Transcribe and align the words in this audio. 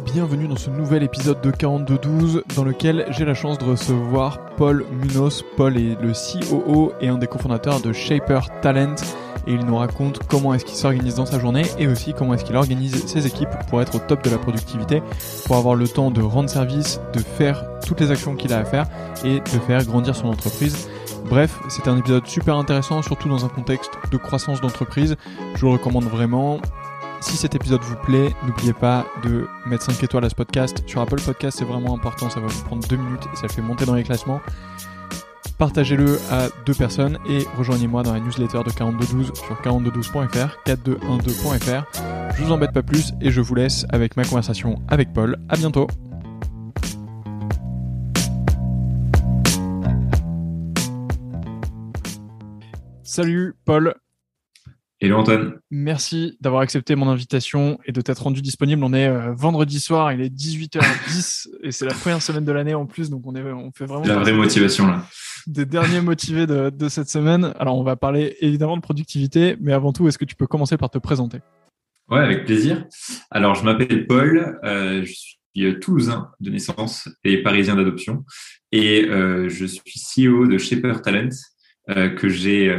bienvenue 0.00 0.48
dans 0.48 0.56
ce 0.56 0.70
nouvel 0.70 1.02
épisode 1.02 1.40
de 1.42 1.50
4212 1.50 2.44
dans 2.56 2.64
lequel 2.64 3.06
j'ai 3.10 3.24
la 3.24 3.34
chance 3.34 3.58
de 3.58 3.64
recevoir 3.64 4.38
Paul 4.56 4.84
Munoz. 4.90 5.44
Paul 5.56 5.76
est 5.76 6.00
le 6.00 6.12
COO 6.12 6.92
et 7.00 7.08
un 7.08 7.18
des 7.18 7.26
cofondateurs 7.26 7.80
de 7.80 7.92
Shaper 7.92 8.40
Talent 8.62 8.94
et 9.46 9.52
il 9.52 9.64
nous 9.64 9.76
raconte 9.76 10.20
comment 10.26 10.54
est-ce 10.54 10.64
qu'il 10.64 10.76
s'organise 10.76 11.16
dans 11.16 11.26
sa 11.26 11.38
journée 11.38 11.64
et 11.78 11.86
aussi 11.86 12.14
comment 12.14 12.34
est-ce 12.34 12.44
qu'il 12.44 12.56
organise 12.56 13.06
ses 13.06 13.26
équipes 13.26 13.50
pour 13.68 13.82
être 13.82 13.96
au 13.96 13.98
top 13.98 14.24
de 14.24 14.30
la 14.30 14.38
productivité, 14.38 15.02
pour 15.46 15.56
avoir 15.56 15.74
le 15.74 15.86
temps 15.86 16.10
de 16.10 16.22
rendre 16.22 16.48
service, 16.48 17.00
de 17.12 17.20
faire 17.20 17.64
toutes 17.86 18.00
les 18.00 18.10
actions 18.10 18.36
qu'il 18.36 18.52
a 18.52 18.58
à 18.58 18.64
faire 18.64 18.86
et 19.24 19.40
de 19.40 19.60
faire 19.66 19.84
grandir 19.84 20.16
son 20.16 20.28
entreprise. 20.28 20.88
Bref, 21.28 21.58
c'était 21.68 21.90
un 21.90 21.98
épisode 21.98 22.26
super 22.26 22.56
intéressant, 22.56 23.02
surtout 23.02 23.28
dans 23.28 23.44
un 23.44 23.48
contexte 23.48 23.92
de 24.10 24.16
croissance 24.16 24.60
d'entreprise. 24.60 25.16
Je 25.54 25.60
vous 25.60 25.66
le 25.66 25.72
recommande 25.74 26.04
vraiment. 26.04 26.58
Si 27.20 27.36
cet 27.36 27.54
épisode 27.54 27.82
vous 27.82 27.96
plaît, 27.96 28.34
n'oubliez 28.46 28.72
pas 28.72 29.06
de 29.22 29.46
mettre 29.66 29.84
5 29.84 30.02
étoiles 30.02 30.24
à 30.24 30.30
ce 30.30 30.34
podcast. 30.34 30.82
Sur 30.86 31.02
Apple 31.02 31.20
Podcast, 31.20 31.58
c'est 31.58 31.64
vraiment 31.64 31.94
important, 31.94 32.30
ça 32.30 32.40
va 32.40 32.46
vous 32.46 32.64
prendre 32.64 32.86
2 32.88 32.96
minutes 32.96 33.24
et 33.32 33.36
ça 33.36 33.46
fait 33.48 33.62
monter 33.62 33.84
dans 33.84 33.94
les 33.94 34.02
classements. 34.02 34.40
Partagez-le 35.58 36.18
à 36.30 36.48
deux 36.64 36.72
personnes 36.72 37.18
et 37.28 37.44
rejoignez-moi 37.58 38.02
dans 38.02 38.14
la 38.14 38.20
newsletter 38.20 38.62
de 38.64 38.70
4212 38.70 39.32
sur 39.34 39.60
4212.fr, 39.60 40.56
4212.fr. 40.64 41.84
Je 42.36 42.42
vous 42.42 42.52
embête 42.52 42.72
pas 42.72 42.82
plus 42.82 43.12
et 43.20 43.30
je 43.30 43.42
vous 43.42 43.54
laisse 43.54 43.84
avec 43.90 44.16
ma 44.16 44.24
conversation 44.24 44.80
avec 44.88 45.12
Paul. 45.12 45.36
À 45.50 45.56
bientôt. 45.56 45.86
Salut 53.02 53.54
Paul. 53.66 53.94
Hello 55.02 55.16
Antoine. 55.16 55.54
Merci 55.70 56.36
d'avoir 56.42 56.60
accepté 56.60 56.94
mon 56.94 57.08
invitation 57.08 57.78
et 57.86 57.92
de 57.92 58.02
t'être 58.02 58.22
rendu 58.22 58.42
disponible. 58.42 58.84
On 58.84 58.92
est 58.92 59.08
euh, 59.08 59.32
vendredi 59.32 59.80
soir, 59.80 60.12
il 60.12 60.20
est 60.20 60.28
18h10 60.28 61.48
et 61.62 61.72
c'est 61.72 61.86
la 61.86 61.94
première 61.94 62.20
semaine 62.20 62.44
de 62.44 62.52
l'année 62.52 62.74
en 62.74 62.84
plus, 62.84 63.08
donc 63.08 63.22
on, 63.24 63.34
est, 63.34 63.42
on 63.42 63.72
fait 63.72 63.86
vraiment... 63.86 64.04
La 64.04 64.18
vraie 64.18 64.34
motivation 64.34 64.86
là. 64.86 65.06
Des 65.46 65.64
derniers 65.64 66.02
motivés 66.02 66.46
de, 66.46 66.68
de, 66.68 66.88
cette 66.90 67.08
semaine. 67.08 67.54
Alors 67.58 67.78
on 67.78 67.82
va 67.82 67.96
parler 67.96 68.36
évidemment 68.40 68.76
de 68.76 68.82
productivité, 68.82 69.56
mais 69.58 69.72
avant 69.72 69.94
tout, 69.94 70.06
est-ce 70.06 70.18
que 70.18 70.26
tu 70.26 70.36
peux 70.36 70.46
commencer 70.46 70.76
par 70.76 70.90
te 70.90 70.98
présenter? 70.98 71.38
Ouais, 72.10 72.20
avec 72.20 72.44
plaisir. 72.44 72.86
Alors 73.30 73.54
je 73.54 73.64
m'appelle 73.64 74.06
Paul, 74.06 74.60
euh, 74.64 75.02
je 75.02 75.12
suis 75.12 75.64
euh, 75.64 75.78
toulousain 75.78 76.28
de 76.40 76.50
naissance 76.50 77.08
et 77.24 77.42
parisien 77.42 77.74
d'adoption 77.74 78.26
et 78.70 79.06
euh, 79.06 79.48
je 79.48 79.64
suis 79.64 79.98
CEO 79.98 80.46
de 80.46 80.58
Shaper 80.58 81.00
Talent 81.00 81.30
que 82.16 82.28
j'ai 82.28 82.72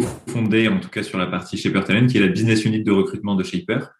cofondé, 0.00 0.68
en 0.68 0.78
tout 0.78 0.88
cas 0.88 1.02
sur 1.02 1.18
la 1.18 1.26
partie 1.26 1.56
Shaper 1.56 1.84
Talent, 1.84 2.06
qui 2.06 2.18
est 2.18 2.20
la 2.20 2.28
business 2.28 2.64
unit 2.64 2.82
de 2.82 2.92
recrutement 2.92 3.34
de 3.34 3.42
Shaper. 3.42 3.90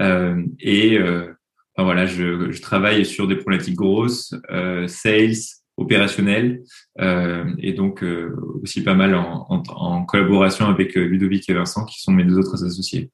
Euh, 0.00 0.42
et 0.60 0.98
euh, 0.98 1.32
voilà, 1.78 2.06
je, 2.06 2.60
travaille 2.60 3.04
sur 3.04 3.26
des 3.26 3.36
problématiques 3.36 3.76
grosses, 3.76 4.34
euh, 4.50 4.86
sales, 4.86 5.34
opérationnelles, 5.78 6.62
et 7.58 7.74
donc 7.74 8.02
aussi 8.62 8.82
pas 8.82 8.94
mal 8.94 9.14
en, 9.14 10.06
collaboration 10.06 10.66
avec 10.68 10.94
Ludovic 10.94 11.50
et 11.50 11.52
Vincent, 11.52 11.84
qui 11.84 12.00
sont 12.00 12.12
mes 12.12 12.24
deux 12.24 12.38
autres 12.38 12.64
associés. 12.64 13.10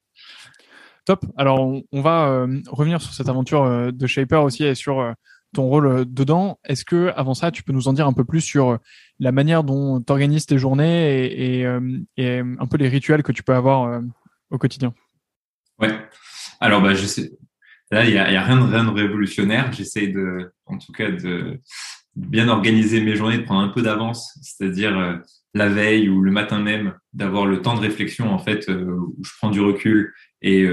Top. 1.04 1.24
Alors, 1.36 1.60
on, 1.60 1.82
on 1.90 2.02
va 2.02 2.46
revenir 2.68 3.02
sur 3.02 3.14
cette 3.14 3.28
aventure 3.28 3.92
de 3.92 4.06
Shaper 4.06 4.44
aussi 4.44 4.62
et 4.62 4.76
sur 4.76 5.12
ton 5.54 5.64
rôle 5.64 6.04
dedans. 6.06 6.58
Est-ce 6.64 6.84
que 6.84 7.12
avant 7.14 7.34
ça, 7.34 7.50
tu 7.50 7.62
peux 7.62 7.72
nous 7.72 7.88
en 7.88 7.92
dire 7.92 8.06
un 8.06 8.12
peu 8.12 8.24
plus 8.24 8.40
sur 8.40 8.78
la 9.18 9.32
manière 9.32 9.64
dont 9.64 10.00
tu 10.00 10.10
organises 10.10 10.46
tes 10.46 10.58
journées 10.58 11.58
et, 11.58 11.66
euh, 11.66 11.80
un 12.16 12.66
peu 12.66 12.76
les 12.76 12.88
rituels 12.88 13.22
que 13.22 13.32
tu 13.32 13.42
peux 13.42 13.54
avoir 13.54 13.84
euh, 13.84 14.00
au 14.50 14.58
quotidien? 14.58 14.94
Ouais. 15.78 15.96
Alors, 16.60 16.82
bah, 16.82 16.94
je 16.94 17.06
sais. 17.06 17.32
Là, 17.90 18.04
il 18.04 18.12
n'y 18.12 18.18
a, 18.18 18.42
rien, 18.42 18.56
de, 18.56 18.70
rien 18.70 18.84
de 18.84 18.90
révolutionnaire. 18.90 19.70
J'essaie 19.72 20.06
de, 20.06 20.52
en 20.64 20.78
tout 20.78 20.92
cas, 20.92 21.10
de 21.10 21.60
bien 22.16 22.48
organiser 22.48 23.02
mes 23.02 23.16
journées, 23.16 23.38
de 23.38 23.42
prendre 23.42 23.60
un 23.60 23.68
peu 23.68 23.82
d'avance, 23.82 24.38
c'est-à-dire 24.40 24.98
euh, 24.98 25.16
la 25.52 25.68
veille 25.68 26.08
ou 26.08 26.22
le 26.22 26.30
matin 26.30 26.58
même, 26.58 26.94
d'avoir 27.12 27.44
le 27.44 27.60
temps 27.60 27.74
de 27.74 27.80
réflexion, 27.80 28.32
en 28.32 28.38
fait, 28.38 28.68
où 28.68 29.14
je 29.22 29.30
prends 29.38 29.50
du 29.50 29.60
recul 29.60 30.14
et 30.40 30.66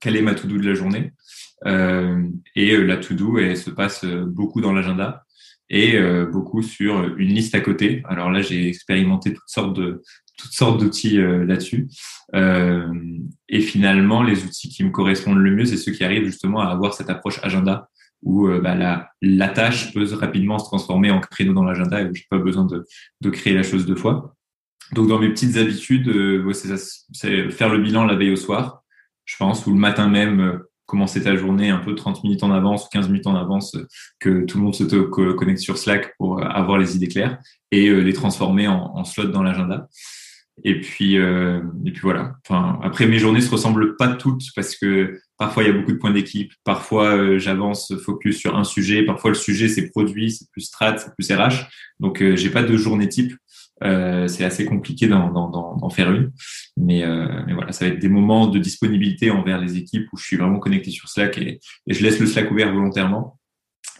quelle 0.00 0.16
est 0.16 0.22
ma 0.22 0.34
to-do 0.34 0.58
de 0.58 0.68
la 0.68 0.74
journée. 0.74 1.12
Et 1.64 2.76
la 2.76 2.96
to-do, 2.96 3.38
se 3.54 3.70
passe 3.70 4.04
beaucoup 4.04 4.60
dans 4.60 4.72
l'agenda 4.72 5.24
et 5.70 5.96
euh, 5.96 6.26
beaucoup 6.26 6.62
sur 6.62 7.16
une 7.16 7.30
liste 7.30 7.54
à 7.54 7.60
côté. 7.60 8.02
Alors 8.06 8.30
là, 8.30 8.42
j'ai 8.42 8.68
expérimenté 8.68 9.32
toutes 9.32 9.48
sortes 9.48 9.76
de 9.76 10.02
toutes 10.36 10.52
sortes 10.52 10.80
d'outils 10.80 11.20
euh, 11.20 11.44
là-dessus. 11.44 11.88
Euh, 12.34 12.92
et 13.48 13.60
finalement, 13.60 14.22
les 14.22 14.44
outils 14.44 14.68
qui 14.68 14.82
me 14.82 14.90
correspondent 14.90 15.38
le 15.38 15.54
mieux, 15.54 15.64
c'est 15.64 15.76
ceux 15.76 15.92
qui 15.92 16.02
arrivent 16.02 16.24
justement 16.24 16.60
à 16.60 16.66
avoir 16.66 16.92
cette 16.92 17.08
approche 17.08 17.38
agenda 17.44 17.88
où 18.22 18.48
euh, 18.48 18.60
bah, 18.60 18.74
la, 18.74 19.10
la 19.22 19.48
tâche 19.48 19.94
peut 19.94 20.04
rapidement 20.14 20.58
se 20.58 20.64
transformer 20.64 21.12
en 21.12 21.20
créneau 21.20 21.52
dans 21.52 21.62
l'agenda 21.62 22.02
et 22.02 22.06
où 22.06 22.14
j'ai 22.14 22.26
pas 22.28 22.38
besoin 22.38 22.64
de, 22.64 22.84
de 23.20 23.30
créer 23.30 23.54
la 23.54 23.62
chose 23.62 23.86
deux 23.86 23.94
fois. 23.94 24.34
Donc 24.92 25.08
dans 25.08 25.20
mes 25.20 25.28
petites 25.28 25.56
habitudes, 25.56 26.08
euh, 26.08 26.52
c'est 26.52 27.50
faire 27.50 27.68
le 27.68 27.78
bilan 27.78 28.04
la 28.04 28.16
veille 28.16 28.32
au 28.32 28.36
soir, 28.36 28.82
je 29.24 29.36
pense, 29.36 29.66
ou 29.66 29.72
le 29.72 29.78
matin 29.78 30.08
même 30.08 30.60
commencer 30.86 31.22
ta 31.22 31.36
journée 31.36 31.70
un 31.70 31.78
peu 31.78 31.94
30 31.94 32.24
minutes 32.24 32.42
en 32.42 32.52
avance 32.52 32.86
ou 32.86 32.88
15 32.92 33.08
minutes 33.08 33.26
en 33.26 33.36
avance, 33.36 33.74
euh, 33.74 33.86
que 34.20 34.44
tout 34.44 34.58
le 34.58 34.64
monde 34.64 34.74
se 34.74 34.84
connecte 34.84 35.60
sur 35.60 35.78
Slack 35.78 36.14
pour 36.18 36.38
euh, 36.38 36.44
avoir 36.44 36.78
les 36.78 36.96
idées 36.96 37.08
claires 37.08 37.38
et 37.70 37.88
euh, 37.88 38.00
les 38.00 38.12
transformer 38.12 38.68
en, 38.68 38.92
en 38.94 39.04
slot 39.04 39.28
dans 39.28 39.42
l'agenda. 39.42 39.88
Et 40.62 40.80
puis, 40.80 41.18
euh, 41.18 41.60
et 41.84 41.90
puis 41.90 42.02
voilà. 42.02 42.36
Enfin, 42.46 42.78
après, 42.84 43.06
mes 43.06 43.18
journées 43.18 43.40
se 43.40 43.50
ressemblent 43.50 43.96
pas 43.96 44.08
toutes 44.08 44.44
parce 44.54 44.76
que 44.76 45.18
parfois 45.36 45.64
il 45.64 45.66
y 45.66 45.70
a 45.70 45.72
beaucoup 45.72 45.90
de 45.90 45.96
points 45.96 46.12
d'équipe, 46.12 46.52
parfois 46.62 47.38
j'avance 47.38 47.92
focus 48.04 48.38
sur 48.38 48.56
un 48.56 48.62
sujet, 48.62 49.04
parfois 49.04 49.30
le 49.30 49.36
sujet 49.36 49.66
c'est 49.66 49.90
produit, 49.90 50.30
c'est 50.30 50.48
plus 50.52 50.60
strat, 50.60 50.98
c'est 50.98 51.12
plus 51.16 51.28
RH. 51.32 51.66
Donc 51.98 52.22
j'ai 52.36 52.50
pas 52.50 52.62
de 52.62 52.76
journée 52.76 53.08
type. 53.08 53.34
Euh, 53.84 54.28
c'est 54.28 54.44
assez 54.44 54.64
compliqué 54.64 55.08
d'en 55.08 55.90
faire 55.90 56.10
une. 56.12 56.32
Mais, 56.76 57.04
euh, 57.04 57.42
mais, 57.46 57.52
voilà, 57.52 57.72
ça 57.72 57.86
va 57.86 57.92
être 57.92 57.98
des 57.98 58.08
moments 58.08 58.46
de 58.46 58.58
disponibilité 58.58 59.30
envers 59.30 59.60
les 59.60 59.76
équipes 59.76 60.08
où 60.12 60.16
je 60.16 60.24
suis 60.24 60.36
vraiment 60.36 60.58
connecté 60.58 60.90
sur 60.90 61.08
Slack 61.08 61.38
et, 61.38 61.60
je 61.86 62.02
laisse 62.02 62.18
le 62.18 62.26
Slack 62.26 62.50
ouvert 62.50 62.72
volontairement. 62.72 63.38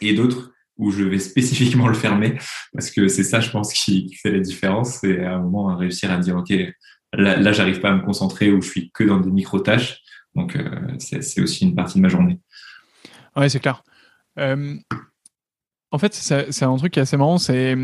Et 0.00 0.14
d'autres 0.14 0.52
où 0.76 0.90
je 0.90 1.04
vais 1.04 1.18
spécifiquement 1.30 1.86
le 1.86 1.94
fermer 1.94 2.38
parce 2.72 2.90
que 2.90 3.08
c'est 3.08 3.24
ça, 3.24 3.40
je 3.40 3.50
pense, 3.50 3.72
qui, 3.72 4.14
fait 4.14 4.32
la 4.32 4.40
différence. 4.40 5.00
C'est 5.00 5.22
à 5.22 5.34
un 5.34 5.40
moment 5.40 5.76
réussir 5.76 6.10
à 6.10 6.18
dire, 6.18 6.36
OK, 6.36 6.52
là, 7.12 7.36
là 7.36 7.52
j'arrive 7.52 7.80
pas 7.80 7.90
à 7.90 7.94
me 7.94 8.02
concentrer 8.02 8.50
ou 8.50 8.62
je 8.62 8.70
suis 8.70 8.90
que 8.90 9.04
dans 9.04 9.20
des 9.20 9.30
micro-tâches. 9.30 10.00
Donc, 10.34 10.56
euh, 10.56 10.68
c'est 10.98 11.40
aussi 11.40 11.64
une 11.64 11.76
partie 11.76 11.98
de 11.98 12.02
ma 12.02 12.08
journée. 12.08 12.40
Ouais, 13.36 13.48
c'est 13.48 13.60
clair. 13.60 13.82
En 14.36 15.98
fait, 15.98 16.12
c'est 16.12 16.64
un 16.64 16.76
truc 16.76 16.94
qui 16.94 16.98
est 16.98 17.02
assez 17.02 17.16
marrant, 17.16 17.38
c'est 17.38 17.76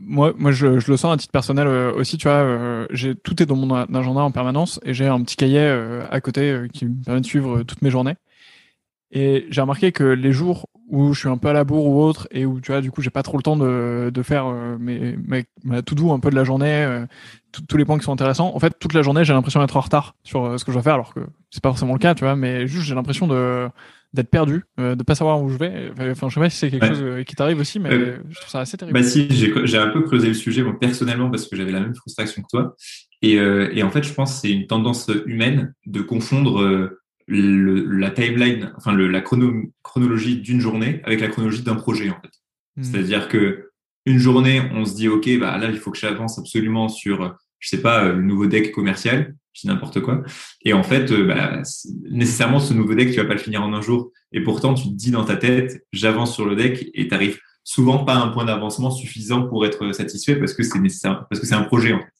moi, 0.00 0.32
moi 0.36 0.52
je, 0.52 0.78
je, 0.78 0.90
le 0.90 0.96
sens 0.96 1.12
à 1.12 1.16
titre 1.16 1.32
personnel 1.32 1.66
euh, 1.66 1.92
aussi, 1.94 2.18
tu 2.18 2.28
vois, 2.28 2.38
euh, 2.38 2.86
j'ai 2.90 3.14
tout 3.14 3.42
est 3.42 3.46
dans 3.46 3.56
mon 3.56 3.74
agenda 3.74 4.20
en 4.20 4.30
permanence 4.30 4.80
et 4.84 4.94
j'ai 4.94 5.06
un 5.06 5.22
petit 5.22 5.36
cahier 5.36 5.60
euh, 5.60 6.04
à 6.10 6.20
côté 6.20 6.50
euh, 6.50 6.68
qui 6.68 6.86
me 6.86 7.02
permet 7.04 7.20
de 7.20 7.26
suivre 7.26 7.62
toutes 7.62 7.82
mes 7.82 7.90
journées. 7.90 8.14
Et 9.10 9.46
j'ai 9.50 9.60
remarqué 9.60 9.92
que 9.92 10.04
les 10.04 10.32
jours 10.32 10.68
où 10.88 11.12
je 11.12 11.20
suis 11.20 11.28
un 11.28 11.36
peu 11.36 11.48
à 11.48 11.52
la 11.52 11.64
bourre 11.64 11.86
ou 11.86 12.02
autre 12.02 12.28
et 12.30 12.46
où 12.46 12.60
tu 12.60 12.72
vois 12.72 12.80
du 12.80 12.90
coup 12.90 13.02
j'ai 13.02 13.10
pas 13.10 13.22
trop 13.22 13.36
le 13.36 13.42
temps 13.42 13.56
de, 13.56 14.10
de 14.12 14.22
faire 14.22 14.46
mes, 14.78 15.16
mes, 15.16 15.44
ma 15.64 15.82
tout 15.82 15.94
doux 15.94 16.12
un 16.12 16.20
peu 16.20 16.30
de 16.30 16.34
la 16.34 16.44
journée, 16.44 17.04
tous 17.68 17.76
les 17.76 17.84
points 17.84 17.98
qui 17.98 18.04
sont 18.04 18.12
intéressants. 18.12 18.54
En 18.54 18.58
fait, 18.58 18.78
toute 18.78 18.94
la 18.94 19.02
journée 19.02 19.24
j'ai 19.24 19.34
l'impression 19.34 19.60
d'être 19.60 19.76
en 19.76 19.80
retard 19.80 20.14
sur 20.22 20.58
ce 20.58 20.64
que 20.64 20.72
je 20.72 20.76
dois 20.76 20.82
faire, 20.82 20.94
alors 20.94 21.12
que 21.12 21.20
c'est 21.50 21.62
pas 21.62 21.68
forcément 21.70 21.92
le 21.92 21.98
cas, 21.98 22.14
tu 22.14 22.24
vois, 22.24 22.36
mais 22.36 22.66
juste 22.66 22.86
j'ai 22.86 22.94
l'impression 22.94 23.26
de 23.26 23.68
d'être 24.12 24.30
perdu, 24.30 24.64
euh, 24.78 24.94
de 24.94 25.02
pas 25.02 25.14
savoir 25.14 25.42
où 25.42 25.48
je 25.48 25.56
vais. 25.56 25.90
Enfin, 26.10 26.28
je 26.28 26.34
sais 26.34 26.40
pas 26.40 26.50
si 26.50 26.58
c'est 26.58 26.70
quelque 26.70 26.82
ouais. 26.82 26.88
chose 26.90 27.02
euh, 27.02 27.22
qui 27.22 27.34
t'arrive 27.34 27.58
aussi, 27.58 27.80
mais 27.80 27.90
euh, 27.92 28.18
je 28.28 28.36
trouve 28.36 28.50
ça 28.50 28.60
assez 28.60 28.76
terrible. 28.76 28.98
Bah 28.98 29.04
si, 29.04 29.28
j'ai 29.30 29.78
un 29.78 29.88
peu 29.88 30.02
creusé 30.02 30.28
le 30.28 30.34
sujet 30.34 30.62
moi, 30.62 30.78
personnellement 30.78 31.30
parce 31.30 31.48
que 31.48 31.56
j'avais 31.56 31.72
la 31.72 31.80
même 31.80 31.94
frustration 31.94 32.42
que 32.42 32.48
toi. 32.50 32.76
Et, 33.22 33.38
euh, 33.38 33.70
et 33.72 33.82
en 33.82 33.90
fait, 33.90 34.02
je 34.02 34.12
pense 34.12 34.34
que 34.34 34.40
c'est 34.40 34.52
une 34.52 34.66
tendance 34.66 35.10
humaine 35.26 35.74
de 35.86 36.02
confondre 36.02 36.60
euh, 36.60 37.00
le, 37.26 37.86
la 37.86 38.10
timeline, 38.10 38.72
enfin 38.76 38.92
le, 38.92 39.08
la 39.08 39.20
chrono, 39.22 39.52
chronologie 39.82 40.40
d'une 40.40 40.60
journée 40.60 41.00
avec 41.04 41.20
la 41.20 41.28
chronologie 41.28 41.62
d'un 41.62 41.76
projet 41.76 42.10
en 42.10 42.20
fait. 42.20 42.32
Mmh. 42.76 42.82
C'est-à-dire 42.82 43.28
que 43.28 43.70
une 44.04 44.18
journée, 44.18 44.60
on 44.72 44.84
se 44.84 44.94
dit 44.94 45.08
ok, 45.08 45.38
bah 45.38 45.56
là 45.58 45.70
il 45.70 45.78
faut 45.78 45.92
que 45.92 45.98
j'avance 45.98 46.38
absolument 46.38 46.88
sur, 46.88 47.36
je 47.60 47.68
sais 47.68 47.80
pas, 47.80 48.08
le 48.08 48.20
nouveau 48.20 48.46
deck 48.46 48.72
commercial 48.72 49.34
je 49.52 49.68
n'importe 49.68 50.00
quoi. 50.00 50.22
Et 50.62 50.72
en 50.72 50.82
fait, 50.82 51.10
euh, 51.10 51.26
bah, 51.26 51.62
nécessairement, 52.10 52.60
ce 52.60 52.74
nouveau 52.74 52.94
deck, 52.94 53.10
tu 53.10 53.16
vas 53.16 53.26
pas 53.26 53.34
le 53.34 53.40
finir 53.40 53.62
en 53.62 53.72
un 53.72 53.80
jour. 53.80 54.10
Et 54.32 54.42
pourtant, 54.42 54.74
tu 54.74 54.88
te 54.88 54.94
dis 54.94 55.10
dans 55.10 55.24
ta 55.24 55.36
tête, 55.36 55.84
j'avance 55.92 56.34
sur 56.34 56.46
le 56.46 56.56
deck 56.56 56.90
et 56.94 57.08
tu 57.08 57.14
arrives 57.14 57.38
souvent 57.64 58.04
pas 58.04 58.14
à 58.14 58.18
un 58.18 58.28
point 58.28 58.44
d'avancement 58.44 58.90
suffisant 58.90 59.46
pour 59.46 59.64
être 59.66 59.92
satisfait 59.92 60.36
parce 60.36 60.54
que 60.54 60.62
c'est 60.62 60.80
nécessaire, 60.80 61.26
parce 61.28 61.40
que 61.40 61.46
c'est 61.46 61.54
un 61.54 61.62
projet 61.62 61.92
en 61.92 62.00
fait. 62.00 62.12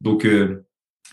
Donc, 0.00 0.24
euh, 0.24 0.64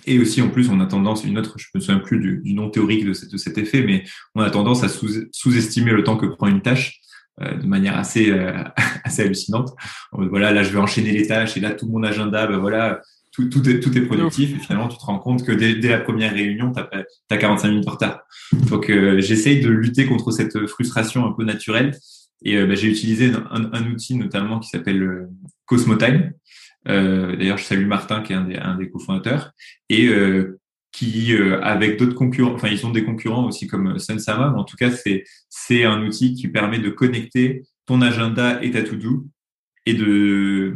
et 0.05 0.19
aussi 0.19 0.41
en 0.41 0.49
plus, 0.49 0.69
on 0.69 0.79
a 0.79 0.85
tendance, 0.85 1.23
une 1.23 1.37
autre, 1.37 1.55
je 1.57 1.67
me 1.73 1.79
souviens 1.79 1.99
plus 1.99 2.19
du, 2.19 2.53
nom 2.53 2.69
théorique 2.69 3.05
de, 3.05 3.13
cet 3.13 3.57
effet, 3.57 3.83
mais 3.83 4.03
on 4.35 4.41
a 4.41 4.49
tendance 4.49 4.83
à 4.83 4.89
sous-estimer 4.89 5.91
le 5.91 6.03
temps 6.03 6.17
que 6.17 6.25
prend 6.25 6.47
une 6.47 6.61
tâche. 6.61 7.01
Euh, 7.41 7.57
de 7.57 7.67
manière 7.67 7.97
assez 7.97 8.31
euh, 8.31 8.63
assez 9.03 9.23
hallucinante. 9.23 9.73
Voilà, 10.13 10.53
là 10.53 10.63
je 10.63 10.71
vais 10.71 10.79
enchaîner 10.79 11.11
les 11.11 11.27
tâches 11.27 11.57
et 11.57 11.59
là 11.59 11.71
tout 11.71 11.85
mon 11.85 12.01
agenda, 12.01 12.47
ben 12.47 12.59
voilà, 12.59 13.01
tout, 13.35 13.49
tout, 13.49 13.69
est, 13.69 13.79
tout 13.79 13.95
est 13.97 14.01
productif 14.01 14.55
et 14.55 14.59
finalement 14.59 14.87
tu 14.87 14.97
te 14.97 15.03
rends 15.03 15.19
compte 15.19 15.45
que 15.45 15.51
dès, 15.51 15.75
dès 15.75 15.89
la 15.89 15.99
première 15.99 16.33
réunion, 16.33 16.71
tu 16.71 16.79
as, 16.79 17.37
45 17.37 17.67
minutes 17.67 17.85
de 17.85 17.89
retard. 17.89 18.21
Donc 18.69 18.89
euh, 18.89 19.19
j'essaye 19.19 19.59
de 19.59 19.69
lutter 19.69 20.05
contre 20.05 20.31
cette 20.31 20.67
frustration 20.67 21.25
un 21.25 21.33
peu 21.33 21.43
naturelle 21.43 21.97
et 22.43 22.57
euh, 22.57 22.65
bah, 22.65 22.75
j'ai 22.75 22.87
utilisé 22.87 23.31
un, 23.51 23.69
un, 23.73 23.91
outil 23.91 24.15
notamment 24.15 24.59
qui 24.59 24.69
s'appelle 24.69 25.03
euh, 25.03 25.29
Cosmotime. 25.65 26.31
D'ailleurs, 26.85 27.57
je 27.57 27.63
salue 27.63 27.87
Martin 27.87 28.21
qui 28.21 28.31
est 28.31 28.35
un 28.35 28.45
des, 28.45 28.57
un 28.57 28.75
des 28.75 28.89
cofondateurs 28.89 29.51
et 29.89 30.07
qui, 30.91 31.35
avec 31.63 31.97
d'autres 31.97 32.13
concurrents, 32.13 32.53
enfin 32.53 32.67
ils 32.67 32.85
ont 32.85 32.91
des 32.91 33.03
concurrents 33.03 33.47
aussi 33.47 33.65
comme 33.65 33.97
Sunsama, 33.97 34.51
mais 34.51 34.59
en 34.59 34.63
tout 34.63 34.77
cas 34.77 34.91
c'est 34.91 35.23
c'est 35.49 35.83
un 35.83 36.05
outil 36.05 36.35
qui 36.35 36.47
permet 36.47 36.77
de 36.77 36.91
connecter 36.91 37.63
ton 37.87 38.03
agenda 38.03 38.63
et 38.63 38.69
ta 38.69 38.83
to-do 38.83 39.25
et 39.87 39.95
de 39.95 40.75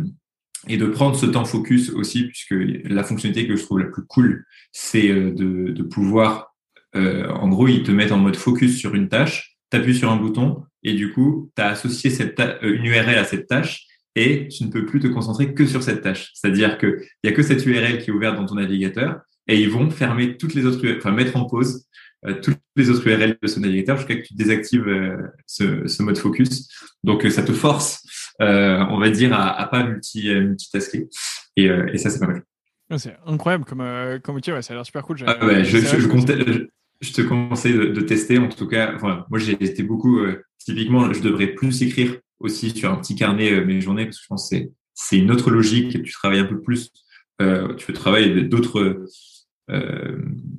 et 0.68 0.78
de 0.78 0.86
prendre 0.86 1.16
ce 1.16 1.26
temps 1.26 1.46
focus 1.46 1.90
aussi, 1.92 2.26
puisque 2.26 2.56
la 2.86 3.04
fonctionnalité 3.04 3.48
que 3.48 3.56
je 3.56 3.64
trouve 3.64 3.80
la 3.80 3.86
plus 3.86 4.06
cool, 4.06 4.46
c'est 4.72 5.08
de, 5.08 5.72
de 5.72 5.84
pouvoir, 5.84 6.56
euh, 6.96 7.28
en 7.30 7.48
gros, 7.50 7.68
ils 7.68 7.84
te 7.84 7.92
mettent 7.92 8.12
en 8.12 8.18
mode 8.18 8.36
focus 8.36 8.78
sur 8.78 8.96
une 8.96 9.10
tâche, 9.10 9.58
tu 9.72 9.78
appuies 9.78 9.96
sur 9.96 10.12
un 10.12 10.18
bouton, 10.18 10.64
et 10.84 10.94
du 10.94 11.12
coup, 11.14 11.52
tu 11.56 11.62
as 11.62 11.68
associé 11.68 12.10
cette 12.10 12.40
euh, 12.40 12.58
une 12.62 12.86
URL 12.86 13.18
à 13.18 13.24
cette 13.24 13.48
tâche 13.48 13.86
et 14.16 14.48
tu 14.48 14.64
ne 14.64 14.70
peux 14.70 14.86
plus 14.86 15.00
te 15.00 15.08
concentrer 15.08 15.54
que 15.54 15.66
sur 15.66 15.84
cette 15.84 16.02
tâche. 16.02 16.32
C'est-à-dire 16.34 16.78
qu'il 16.78 16.98
n'y 17.24 17.30
a 17.30 17.34
que 17.34 17.44
cette 17.44 17.66
URL 17.66 18.00
qui 18.00 18.10
est 18.10 18.14
ouverte 18.14 18.38
dans 18.38 18.46
ton 18.46 18.56
navigateur 18.56 19.22
et 19.48 19.62
ils 19.62 19.70
vont 19.70 19.90
fermer 19.90 20.38
toutes 20.38 20.54
les 20.54 20.66
autres, 20.66 20.86
enfin 20.98 21.12
mettre 21.12 21.38
en 21.38 21.46
pause 21.46 21.86
euh, 21.86 22.09
toutes 22.42 22.58
les 22.76 22.90
autres 22.90 23.08
URL 23.08 23.38
de 23.42 23.48
ce 23.48 23.60
navigateur 23.60 23.98
jusqu'à 23.98 24.16
que 24.16 24.22
tu 24.22 24.34
désactives 24.34 24.88
euh, 24.88 25.18
ce, 25.46 25.88
ce, 25.88 26.04
mode 26.04 26.18
focus. 26.18 26.68
Donc 27.04 27.24
ça 27.24 27.44
te 27.44 27.52
force, 27.52 28.04
on 28.40 29.00
va 29.00 29.10
dire, 29.10 29.34
à, 29.34 29.60
à 29.60 29.68
pas 29.68 29.84
multi, 29.84 30.34
multitasker. 30.34 31.08
Et, 31.56 31.66
et 31.66 31.98
ça, 31.98 32.10
c'est 32.10 32.20
pas 32.20 32.28
mal. 32.28 32.44
C'est 32.98 33.16
incroyable 33.26 33.66
comme, 33.66 33.84
comme 34.24 34.36
outil, 34.36 34.52
ouais, 34.52 34.62
ça 34.62 34.74
a 34.74 34.76
l'air 34.76 34.86
super 34.86 35.04
cool. 35.04 35.18
Ah 35.28 35.46
ouais, 35.46 35.64
je, 35.64 35.78
je, 35.78 35.86
je, 35.86 36.00
je, 37.02 37.14
te 37.14 37.22
conseille 37.22 37.74
de, 37.74 37.86
de, 37.86 38.02
tester. 38.02 38.40
En 38.40 38.50
tout 38.50 38.68
cas, 38.68 38.94
enfin, 38.96 39.26
moi 39.30 39.38
j'ai 39.40 39.54
été 39.54 39.84
beaucoup 39.84 40.20
typiquement, 40.60 41.12
je 41.14 41.22
devrais 41.22 41.48
plus 41.48 41.82
écrire 41.82 42.18
aussi 42.40 42.72
sur 42.72 42.92
un 42.92 42.98
petit 42.98 43.16
carnet 43.16 43.52
euh, 43.52 43.66
mes 43.66 43.82
journées 43.82 44.06
parce 44.06 44.18
que 44.18 44.24
je 44.24 44.28
pense 44.28 44.50
que 44.50 44.56
c'est 44.94 45.18
une 45.18 45.32
autre 45.32 45.52
logique. 45.52 46.04
Tu 46.04 46.12
travailles 46.12 46.40
un 46.40 46.46
peu 46.46 46.62
plus, 46.62 46.92
euh, 47.42 47.74
tu 47.76 47.88
peux 47.88 47.94
travailler 47.94 48.44
d'autres, 48.44 49.06
euh, 49.70 50.18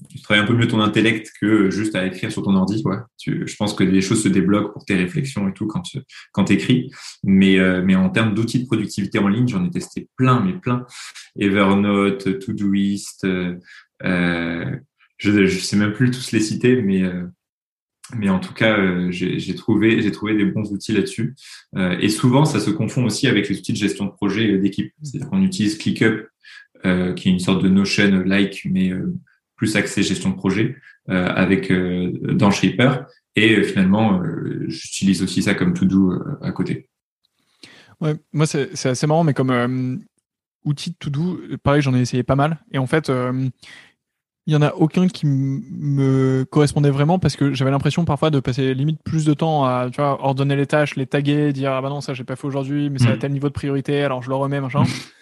tu 0.08 0.20
travailles 0.20 0.42
un 0.42 0.46
peu 0.46 0.54
mieux 0.54 0.68
ton 0.68 0.80
intellect 0.80 1.32
que 1.40 1.70
juste 1.70 1.94
à 1.94 2.06
écrire 2.06 2.30
sur 2.30 2.42
ton 2.42 2.54
ordi. 2.54 2.82
Quoi. 2.82 3.06
Tu, 3.18 3.46
je 3.46 3.56
pense 3.56 3.74
que 3.74 3.84
les 3.84 4.00
choses 4.00 4.22
se 4.22 4.28
débloquent 4.28 4.72
pour 4.72 4.84
tes 4.84 4.94
réflexions 4.94 5.48
et 5.48 5.52
tout 5.52 5.66
quand 5.66 5.82
tu 5.82 6.00
quand 6.32 6.50
écris. 6.50 6.90
Mais 7.24 7.58
euh, 7.58 7.82
mais 7.84 7.94
en 7.94 8.10
termes 8.10 8.34
d'outils 8.34 8.60
de 8.62 8.66
productivité 8.66 9.18
en 9.18 9.28
ligne, 9.28 9.48
j'en 9.48 9.64
ai 9.64 9.70
testé 9.70 10.08
plein, 10.16 10.40
mais 10.40 10.54
plein. 10.54 10.86
Evernote, 11.38 12.38
Todoist. 12.40 13.24
Euh, 13.24 14.76
je, 15.18 15.46
je 15.46 15.58
sais 15.58 15.76
même 15.76 15.92
plus 15.92 16.10
tous 16.10 16.32
les 16.32 16.40
citer, 16.40 16.80
mais 16.80 17.02
mais 18.16 18.28
en 18.28 18.40
tout 18.40 18.54
cas, 18.54 18.76
euh, 18.78 19.08
j'ai 19.10 19.54
trouvé, 19.54 20.02
j'ai 20.02 20.10
trouvé 20.10 20.34
des 20.34 20.44
bons 20.44 20.72
outils 20.72 20.92
là-dessus. 20.92 21.34
Euh, 21.76 21.96
et 22.00 22.08
souvent, 22.08 22.44
ça 22.44 22.60
se 22.60 22.70
confond 22.70 23.04
aussi 23.04 23.28
avec 23.28 23.48
les 23.48 23.58
outils 23.58 23.72
de 23.72 23.78
gestion 23.78 24.06
de 24.06 24.10
projet 24.10 24.58
d'équipe. 24.58 24.92
C'est-à-dire 25.02 25.30
qu'on 25.30 25.42
utilise 25.42 25.78
ClickUp, 25.78 26.26
euh, 26.84 27.12
qui 27.14 27.28
est 27.28 27.32
une 27.32 27.38
sorte 27.38 27.62
de 27.62 27.68
Notion-like, 27.68 28.62
mais 28.70 28.92
plus 29.56 29.76
axé 29.76 30.02
gestion 30.02 30.30
de 30.30 30.36
projet, 30.36 30.76
avec 31.06 31.72
dans 31.72 32.50
Shaper. 32.50 33.06
Et 33.36 33.62
finalement, 33.62 34.22
j'utilise 34.68 35.22
aussi 35.22 35.42
ça 35.42 35.54
comme 35.54 35.74
to-do 35.74 36.14
à 36.40 36.52
côté. 36.52 36.88
Ouais, 38.00 38.14
moi, 38.32 38.46
c'est 38.46 38.86
assez 38.86 39.06
marrant, 39.06 39.24
mais 39.24 39.34
comme 39.34 40.00
outil 40.64 40.90
de 40.90 40.96
to-do, 40.98 41.40
pareil, 41.62 41.82
j'en 41.82 41.94
ai 41.94 42.00
essayé 42.00 42.22
pas 42.22 42.36
mal. 42.36 42.58
Et 42.72 42.78
en 42.78 42.86
fait, 42.86 43.10
il 44.50 44.54
y 44.54 44.56
en 44.56 44.62
a 44.62 44.74
aucun 44.74 45.06
qui 45.06 45.26
me 45.26 46.44
correspondait 46.44 46.90
vraiment 46.90 47.20
parce 47.20 47.36
que 47.36 47.54
j'avais 47.54 47.70
l'impression 47.70 48.04
parfois 48.04 48.30
de 48.30 48.40
passer 48.40 48.74
limite 48.74 49.00
plus 49.04 49.24
de 49.24 49.32
temps 49.32 49.64
à 49.64 49.88
tu 49.92 50.00
vois 50.00 50.20
ordonner 50.24 50.56
les 50.56 50.66
tâches, 50.66 50.96
les 50.96 51.06
taguer, 51.06 51.52
dire 51.52 51.72
ah 51.72 51.80
bah 51.80 51.88
non 51.88 52.00
ça 52.00 52.14
j'ai 52.14 52.24
pas 52.24 52.34
fait 52.34 52.48
aujourd'hui 52.48 52.90
mais 52.90 52.98
c'est 52.98 53.10
à 53.10 53.14
mm. 53.14 53.18
tel 53.18 53.32
niveau 53.32 53.48
de 53.48 53.52
priorité 53.52 54.02
alors 54.02 54.22
je 54.22 54.28
le 54.28 54.34
remets 54.34 54.60
machin 54.60 54.82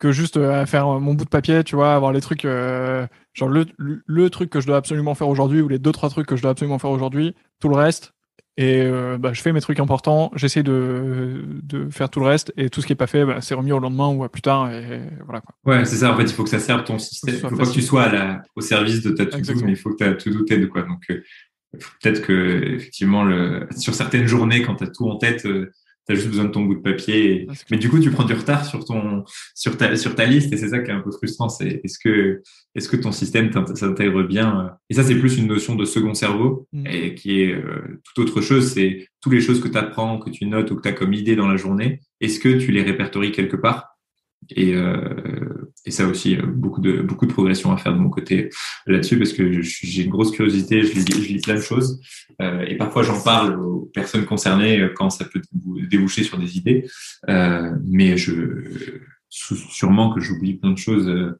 que 0.00 0.10
juste 0.10 0.36
euh, 0.36 0.62
à 0.62 0.66
faire 0.66 0.88
mon 0.88 1.14
bout 1.14 1.24
de 1.24 1.30
papier, 1.30 1.62
tu 1.62 1.76
vois, 1.76 1.94
avoir 1.94 2.12
les 2.12 2.20
trucs 2.20 2.44
euh, 2.44 3.06
genre 3.34 3.48
le, 3.48 3.66
le, 3.78 4.30
truc 4.30 4.50
que 4.50 4.60
je 4.60 4.66
dois 4.66 4.76
absolument 4.76 5.14
faire 5.14 5.28
aujourd'hui 5.28 5.60
ou 5.60 5.68
les 5.68 5.78
deux 5.78 5.92
trois 5.92 6.08
trucs 6.08 6.26
que 6.26 6.36
je 6.36 6.42
dois 6.42 6.50
absolument 6.50 6.80
faire 6.80 6.90
aujourd'hui, 6.90 7.36
tout 7.60 7.68
le 7.68 7.76
reste 7.76 8.12
et 8.56 8.82
euh, 8.82 9.16
bah, 9.16 9.32
je 9.32 9.40
fais 9.40 9.52
mes 9.52 9.60
trucs 9.62 9.80
importants, 9.80 10.30
j'essaie 10.34 10.62
de, 10.62 11.44
de 11.62 11.88
faire 11.88 12.10
tout 12.10 12.20
le 12.20 12.26
reste, 12.26 12.52
et 12.58 12.68
tout 12.68 12.82
ce 12.82 12.86
qui 12.86 12.92
est 12.92 12.96
pas 12.96 13.06
fait, 13.06 13.24
bah, 13.24 13.40
c'est 13.40 13.54
remis 13.54 13.72
au 13.72 13.78
lendemain 13.78 14.08
ou 14.08 14.22
à 14.22 14.28
plus 14.28 14.42
tard, 14.42 14.70
et 14.70 15.00
voilà. 15.24 15.40
Quoi. 15.40 15.54
Ouais, 15.64 15.84
c'est 15.86 15.96
ça. 15.96 16.12
En 16.12 16.16
fait, 16.16 16.24
il 16.24 16.32
faut 16.32 16.44
que 16.44 16.50
ça 16.50 16.58
serve 16.58 16.84
ton 16.84 16.98
système. 16.98 17.36
Il 17.36 17.40
faut 17.40 17.56
pas 17.56 17.64
que 17.64 17.72
tu 17.72 17.80
sois 17.80 18.02
à 18.02 18.12
la, 18.12 18.42
au 18.56 18.60
service 18.60 19.02
de 19.02 19.12
ta 19.12 19.24
to-do, 19.24 19.64
mais 19.64 19.72
il 19.72 19.76
faut 19.76 19.90
que 19.90 20.04
ta 20.04 20.12
to-do 20.12 20.42
t'aide, 20.42 20.68
quoi. 20.68 20.82
Donc, 20.82 21.04
euh, 21.10 21.22
peut-être 21.72 22.20
que 22.20 22.74
effectivement, 22.74 23.24
le, 23.24 23.66
sur 23.78 23.94
certaines 23.94 24.26
journées, 24.26 24.60
quand 24.60 24.74
tu 24.74 24.84
as 24.84 24.88
tout 24.88 25.08
en 25.08 25.16
tête, 25.16 25.46
euh, 25.46 25.70
tu 26.06 26.12
as 26.12 26.14
juste 26.14 26.28
besoin 26.28 26.44
de 26.44 26.50
ton 26.50 26.64
bout 26.64 26.74
de 26.74 26.80
papier. 26.80 27.46
Mais 27.70 27.78
du 27.78 27.88
coup, 27.88 27.98
tu 27.98 28.10
prends 28.10 28.24
du 28.24 28.32
retard 28.32 28.64
sur 28.64 28.84
ton 28.84 29.24
sur 29.54 29.76
ta 29.76 29.96
sur 29.96 30.14
ta 30.14 30.24
liste 30.24 30.52
et 30.52 30.56
c'est 30.56 30.68
ça 30.68 30.80
qui 30.80 30.90
est 30.90 30.94
un 30.94 31.00
peu 31.00 31.10
frustrant. 31.10 31.48
C'est 31.48 31.80
est-ce 31.84 31.98
que 31.98 32.42
est-ce 32.74 32.88
que 32.88 32.96
ton 32.96 33.12
système 33.12 33.50
s'intègre 33.74 34.22
bien 34.22 34.60
euh, 34.60 34.68
Et 34.88 34.94
ça, 34.94 35.02
c'est 35.02 35.16
plus 35.16 35.38
une 35.38 35.46
notion 35.46 35.74
de 35.74 35.84
second 35.84 36.14
cerveau 36.14 36.66
mm. 36.72 36.86
et 36.86 37.14
qui 37.14 37.42
est 37.42 37.52
euh, 37.52 38.00
tout 38.04 38.22
autre 38.22 38.40
chose. 38.40 38.72
C'est 38.72 39.06
toutes 39.20 39.32
les 39.32 39.40
choses 39.40 39.60
que 39.60 39.68
tu 39.68 39.78
apprends, 39.78 40.18
que 40.18 40.30
tu 40.30 40.46
notes 40.46 40.70
ou 40.70 40.76
que 40.76 40.82
tu 40.82 40.88
as 40.88 40.92
comme 40.92 41.12
idée 41.12 41.36
dans 41.36 41.48
la 41.48 41.56
journée. 41.56 42.00
Est-ce 42.20 42.40
que 42.40 42.58
tu 42.58 42.72
les 42.72 42.82
répertories 42.82 43.32
quelque 43.32 43.56
part? 43.56 43.96
Et, 44.56 44.74
euh, 44.74 45.59
et 45.84 45.90
ça 45.90 46.06
aussi, 46.06 46.36
euh, 46.36 46.42
beaucoup 46.46 46.80
de, 46.80 47.00
beaucoup 47.02 47.26
de 47.26 47.32
progression 47.32 47.72
à 47.72 47.76
faire 47.76 47.92
de 47.92 47.98
mon 47.98 48.10
côté 48.10 48.50
là-dessus 48.86 49.18
parce 49.18 49.32
que 49.32 49.62
j'ai 49.62 50.02
une 50.02 50.10
grosse 50.10 50.30
curiosité, 50.30 50.82
je 50.82 50.92
lis, 50.94 51.04
je 51.06 51.28
lis 51.32 51.40
plein 51.40 51.54
de 51.54 51.60
choses 51.60 52.00
euh, 52.40 52.64
et 52.66 52.76
parfois 52.76 53.02
j'en 53.02 53.20
parle 53.22 53.58
aux 53.60 53.90
personnes 53.94 54.24
concernées 54.24 54.80
euh, 54.80 54.92
quand 54.94 55.10
ça 55.10 55.24
peut 55.24 55.40
déboucher 55.88 56.22
sur 56.22 56.38
des 56.38 56.56
idées. 56.56 56.86
Euh, 57.28 57.74
mais 57.84 58.16
je, 58.16 59.00
sûrement 59.28 60.12
que 60.12 60.20
j'oublie 60.20 60.54
plein 60.54 60.72
de 60.72 60.78
choses, 60.78 61.08
euh, 61.08 61.38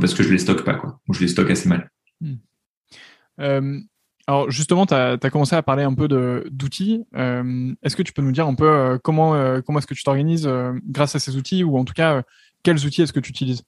parce 0.00 0.14
que 0.14 0.22
je 0.22 0.30
les 0.30 0.38
stocke 0.38 0.64
pas, 0.64 0.74
quoi. 0.74 1.00
Ou 1.08 1.14
je 1.14 1.20
les 1.20 1.28
stocke 1.28 1.50
assez 1.50 1.68
mal. 1.68 1.90
Hmm. 2.20 3.80
Alors 4.26 4.50
justement, 4.50 4.86
tu 4.86 4.94
as, 4.94 5.18
commencé 5.30 5.56
à 5.56 5.62
parler 5.62 5.82
un 5.82 5.94
peu 5.94 6.08
d'outils. 6.50 7.04
Euh, 7.16 7.74
est-ce 7.82 7.96
que 7.96 8.02
tu 8.02 8.12
peux 8.12 8.22
nous 8.22 8.32
dire 8.32 8.46
un 8.46 8.54
peu 8.54 8.68
euh, 8.68 8.98
comment, 9.02 9.34
euh, 9.34 9.60
comment 9.60 9.78
est-ce 9.78 9.86
que 9.86 9.94
tu 9.94 10.04
t'organises 10.04 10.48
grâce 10.86 11.16
à 11.16 11.18
ces 11.18 11.36
outils 11.36 11.64
ou 11.64 11.76
en 11.76 11.84
tout 11.84 11.94
cas, 11.94 12.22
quels 12.62 12.84
outils 12.86 13.02
est-ce 13.02 13.12
que 13.12 13.20
tu 13.20 13.30
utilises? 13.30 13.62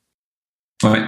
Ouais. 0.83 1.03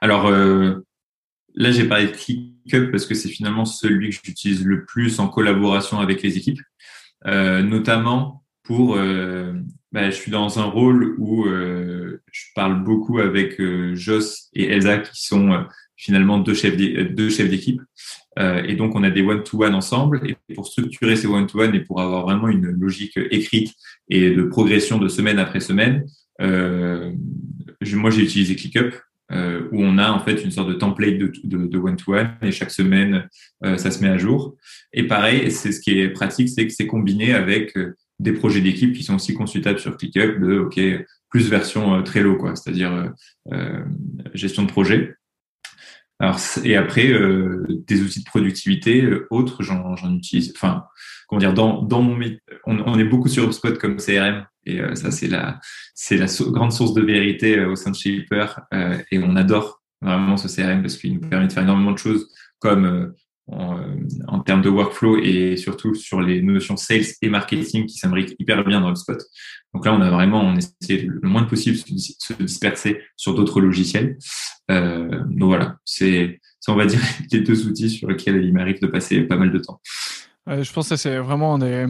Alors 0.00 0.30
là, 0.30 1.70
j'ai 1.70 1.84
parlé 1.84 2.06
de 2.06 2.12
ClickUp 2.12 2.90
parce 2.90 3.06
que 3.06 3.14
c'est 3.14 3.28
finalement 3.28 3.64
celui 3.64 4.10
que 4.10 4.16
j'utilise 4.24 4.64
le 4.64 4.84
plus 4.84 5.20
en 5.20 5.28
collaboration 5.28 6.00
avec 6.00 6.22
les 6.22 6.36
équipes, 6.36 6.60
notamment 7.24 8.44
pour... 8.62 8.96
Bah, 9.92 10.08
je 10.08 10.14
suis 10.14 10.30
dans 10.30 10.60
un 10.60 10.64
rôle 10.64 11.16
où 11.18 11.46
je 11.46 12.44
parle 12.54 12.82
beaucoup 12.82 13.18
avec 13.18 13.60
Joss 13.94 14.48
et 14.52 14.66
Elsa 14.66 14.98
qui 14.98 15.24
sont 15.24 15.66
finalement 16.00 16.38
deux 16.38 16.54
chefs 16.54 16.76
d'équipe. 16.76 17.82
Euh, 18.38 18.62
et 18.62 18.74
donc, 18.74 18.94
on 18.94 19.02
a 19.02 19.10
des 19.10 19.22
one-to-one 19.22 19.74
ensemble. 19.74 20.22
Et 20.26 20.54
pour 20.54 20.66
structurer 20.66 21.14
ces 21.14 21.26
one-to-one 21.26 21.74
et 21.74 21.80
pour 21.80 22.00
avoir 22.00 22.22
vraiment 22.22 22.48
une 22.48 22.70
logique 22.70 23.18
écrite 23.30 23.74
et 24.08 24.30
de 24.30 24.42
progression 24.44 24.98
de 24.98 25.08
semaine 25.08 25.38
après 25.38 25.60
semaine, 25.60 26.06
euh, 26.40 27.12
moi, 27.92 28.10
j'ai 28.10 28.22
utilisé 28.22 28.56
ClickUp, 28.56 28.94
euh, 29.32 29.68
où 29.72 29.82
on 29.82 29.98
a 29.98 30.10
en 30.10 30.20
fait 30.20 30.44
une 30.44 30.50
sorte 30.50 30.68
de 30.68 30.74
template 30.74 31.18
de 31.18 31.78
one-to-one 31.78 32.36
et 32.42 32.52
chaque 32.52 32.70
semaine, 32.70 33.28
euh, 33.64 33.76
ça 33.76 33.90
se 33.90 34.02
met 34.02 34.08
à 34.08 34.18
jour. 34.18 34.56
Et 34.92 35.06
pareil, 35.06 35.50
c'est 35.50 35.72
ce 35.72 35.80
qui 35.80 35.98
est 35.98 36.10
pratique, 36.10 36.48
c'est 36.48 36.66
que 36.66 36.72
c'est 36.72 36.86
combiné 36.86 37.32
avec 37.32 37.76
euh, 37.76 37.96
des 38.18 38.32
projets 38.32 38.60
d'équipe 38.60 38.92
qui 38.92 39.02
sont 39.02 39.14
aussi 39.14 39.34
consultables 39.34 39.78
sur 39.78 39.96
ClickUp 39.96 40.40
de 40.40 40.58
OK 40.58 40.80
plus 41.30 41.48
version 41.48 42.02
Trello 42.02 42.36
quoi, 42.36 42.54
c'est-à-dire 42.56 43.12
gestion 44.34 44.64
de 44.64 44.68
projet. 44.68 45.14
Alors, 46.20 46.38
et 46.64 46.76
après, 46.76 47.08
euh, 47.08 47.64
des 47.86 48.02
outils 48.02 48.20
de 48.20 48.26
productivité 48.26 49.02
euh, 49.02 49.26
autres, 49.30 49.62
j'en, 49.62 49.96
utilise. 50.14 50.52
Enfin, 50.54 50.84
comment 51.26 51.40
dire, 51.40 51.54
dans, 51.54 51.80
dans 51.80 52.02
mon 52.02 52.20
on, 52.66 52.78
on 52.78 52.98
est 52.98 53.04
beaucoup 53.04 53.28
sur 53.28 53.44
HubSpot 53.44 53.78
comme 53.78 53.96
CRM 53.96 54.44
et 54.66 54.80
euh, 54.80 54.94
ça 54.94 55.10
c'est 55.10 55.28
la 55.28 55.60
c'est 55.94 56.16
la 56.16 56.26
grande 56.50 56.72
source 56.72 56.94
de 56.94 57.02
vérité 57.02 57.64
au 57.64 57.76
sein 57.76 57.90
de 57.90 57.96
Shaper 57.96 58.60
et 59.10 59.18
on 59.18 59.36
adore 59.36 59.82
vraiment 60.02 60.36
ce 60.36 60.48
CRM 60.48 60.82
parce 60.82 60.96
qu'il 60.96 61.14
nous 61.14 61.20
permet 61.20 61.46
de 61.46 61.52
faire 61.52 61.62
énormément 61.62 61.92
de 61.92 61.98
choses 61.98 62.28
comme 62.58 63.14
en, 63.52 64.40
termes 64.40 64.62
de 64.62 64.68
workflow 64.68 65.18
et 65.18 65.56
surtout 65.56 65.94
sur 65.94 66.20
les 66.20 66.42
notions 66.42 66.76
sales 66.76 67.04
et 67.22 67.28
marketing 67.28 67.86
qui 67.86 67.96
s'imbriquent 67.96 68.36
hyper 68.38 68.64
bien 68.64 68.80
dans 68.80 68.90
HubSpot. 68.90 69.18
Donc 69.74 69.86
là, 69.86 69.94
on 69.94 70.00
a 70.00 70.10
vraiment, 70.10 70.40
on 70.42 70.56
essaie 70.56 71.02
le 71.02 71.20
moins 71.22 71.44
possible 71.44 71.76
de 71.76 71.98
se 71.98 72.32
disperser 72.34 73.00
sur 73.16 73.34
d'autres 73.34 73.60
logiciels. 73.60 74.18
Euh, 74.70 75.08
donc 75.28 75.48
voilà, 75.48 75.76
c'est, 75.84 76.40
on 76.68 76.76
va 76.76 76.86
dire, 76.86 77.00
les 77.32 77.40
deux 77.40 77.66
outils 77.66 77.90
sur 77.90 78.08
lesquels 78.08 78.44
il 78.44 78.52
m'arrive 78.52 78.80
de 78.80 78.86
passer 78.86 79.22
pas 79.22 79.36
mal 79.36 79.50
de 79.52 79.58
temps. 79.58 79.80
je 80.46 80.72
pense 80.72 80.88
que 80.88 80.96
c'est 80.96 81.18
vraiment 81.18 81.54
un 81.54 81.58
des, 81.58 81.86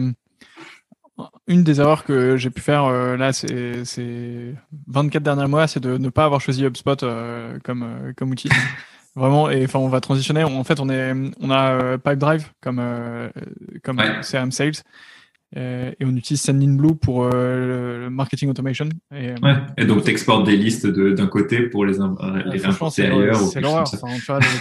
une 1.47 1.63
des 1.63 1.79
erreurs 1.79 2.03
que 2.03 2.37
j'ai 2.37 2.49
pu 2.49 2.61
faire 2.61 2.85
euh, 2.85 3.17
là, 3.17 3.33
c'est, 3.33 3.85
c'est 3.85 4.55
24 4.87 5.23
derniers 5.23 5.47
mois, 5.47 5.67
c'est 5.67 5.79
de 5.79 5.97
ne 5.97 6.09
pas 6.09 6.25
avoir 6.25 6.41
choisi 6.41 6.65
HubSpot 6.65 7.03
euh, 7.03 7.59
comme, 7.63 7.83
euh, 7.83 8.13
comme 8.15 8.31
outil. 8.31 8.49
Vraiment, 9.15 9.49
et 9.49 9.65
enfin, 9.65 9.79
on 9.79 9.89
va 9.89 9.99
transitionner. 9.99 10.45
En 10.45 10.63
fait, 10.63 10.79
on 10.79 10.89
est, 10.89 11.13
on 11.41 11.51
a 11.51 11.97
Pipedrive 11.97 12.47
comme, 12.61 12.81
comme 13.83 14.01
CRM 14.21 14.53
Sales. 14.53 14.83
Euh, 15.57 15.91
et 15.99 16.05
on 16.05 16.15
utilise 16.15 16.41
Sendinblue 16.41 16.95
pour 16.95 17.25
euh, 17.25 18.03
le 18.03 18.09
marketing 18.09 18.49
automation. 18.49 18.87
Et, 19.13 19.31
euh, 19.31 19.35
ouais. 19.43 19.55
et 19.77 19.85
donc, 19.85 20.03
tu 20.03 20.09
exportes 20.09 20.45
des 20.45 20.55
listes 20.55 20.87
d'un 20.87 21.27
côté 21.27 21.63
pour 21.63 21.85
les, 21.85 21.97
les 22.45 22.65
importer 22.65 23.07
ailleurs. 23.07 23.37
C'est 23.37 23.59
l'horreur. 23.59 23.85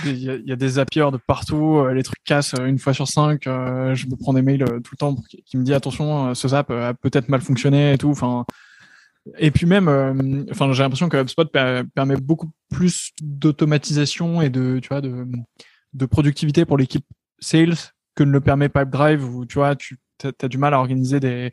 Il 0.05 0.19
y, 0.19 0.53
a 0.53 0.57
des 0.57 0.69
zapiers 0.69 1.11
de 1.13 1.17
partout, 1.17 1.87
les 1.93 2.03
trucs 2.03 2.23
cassent 2.25 2.55
une 2.59 2.79
fois 2.79 2.93
sur 2.93 3.07
cinq. 3.07 3.43
je 3.45 4.07
me 4.07 4.17
prends 4.17 4.33
des 4.33 4.43
mails 4.43 4.65
tout 4.65 4.93
le 4.93 4.97
temps 4.97 5.17
qui 5.47 5.57
me 5.57 5.63
dit 5.63 5.75
attention, 5.75 6.35
ce 6.35 6.49
zap 6.49 6.71
a 6.71 6.95
peut-être 6.95 7.29
mal 7.29 7.41
fonctionné 7.41 7.93
et 7.93 7.99
tout. 7.99 8.11
Enfin, 8.11 8.45
et 9.39 9.51
puis 9.51 9.67
même, 9.67 10.47
enfin, 10.51 10.73
j'ai 10.73 10.83
l'impression 10.83 11.09
que 11.09 11.17
HubSpot 11.17 11.45
permet 11.95 12.17
beaucoup 12.17 12.51
plus 12.71 13.13
d'automatisation 13.23 14.43
et 14.43 14.51
de, 14.51 14.81
tu 14.81 14.89
vois, 14.89 15.01
de, 15.01 15.27
de 15.93 16.07
productivité 16.07 16.65
pour 16.65 16.79
l'équipe 16.79 17.05
sales 17.39 17.77
que 18.17 18.25
ne 18.25 18.33
le 18.33 18.41
permet 18.41 18.69
Pipedrive 18.69 19.25
où 19.25 19.47
tu 19.47 19.59
vois, 19.59 19.77
tu 19.77 19.99
as 20.27 20.49
du 20.49 20.59
mal 20.59 20.75
à 20.75 20.79
organiser 20.79 21.21
des 21.21 21.53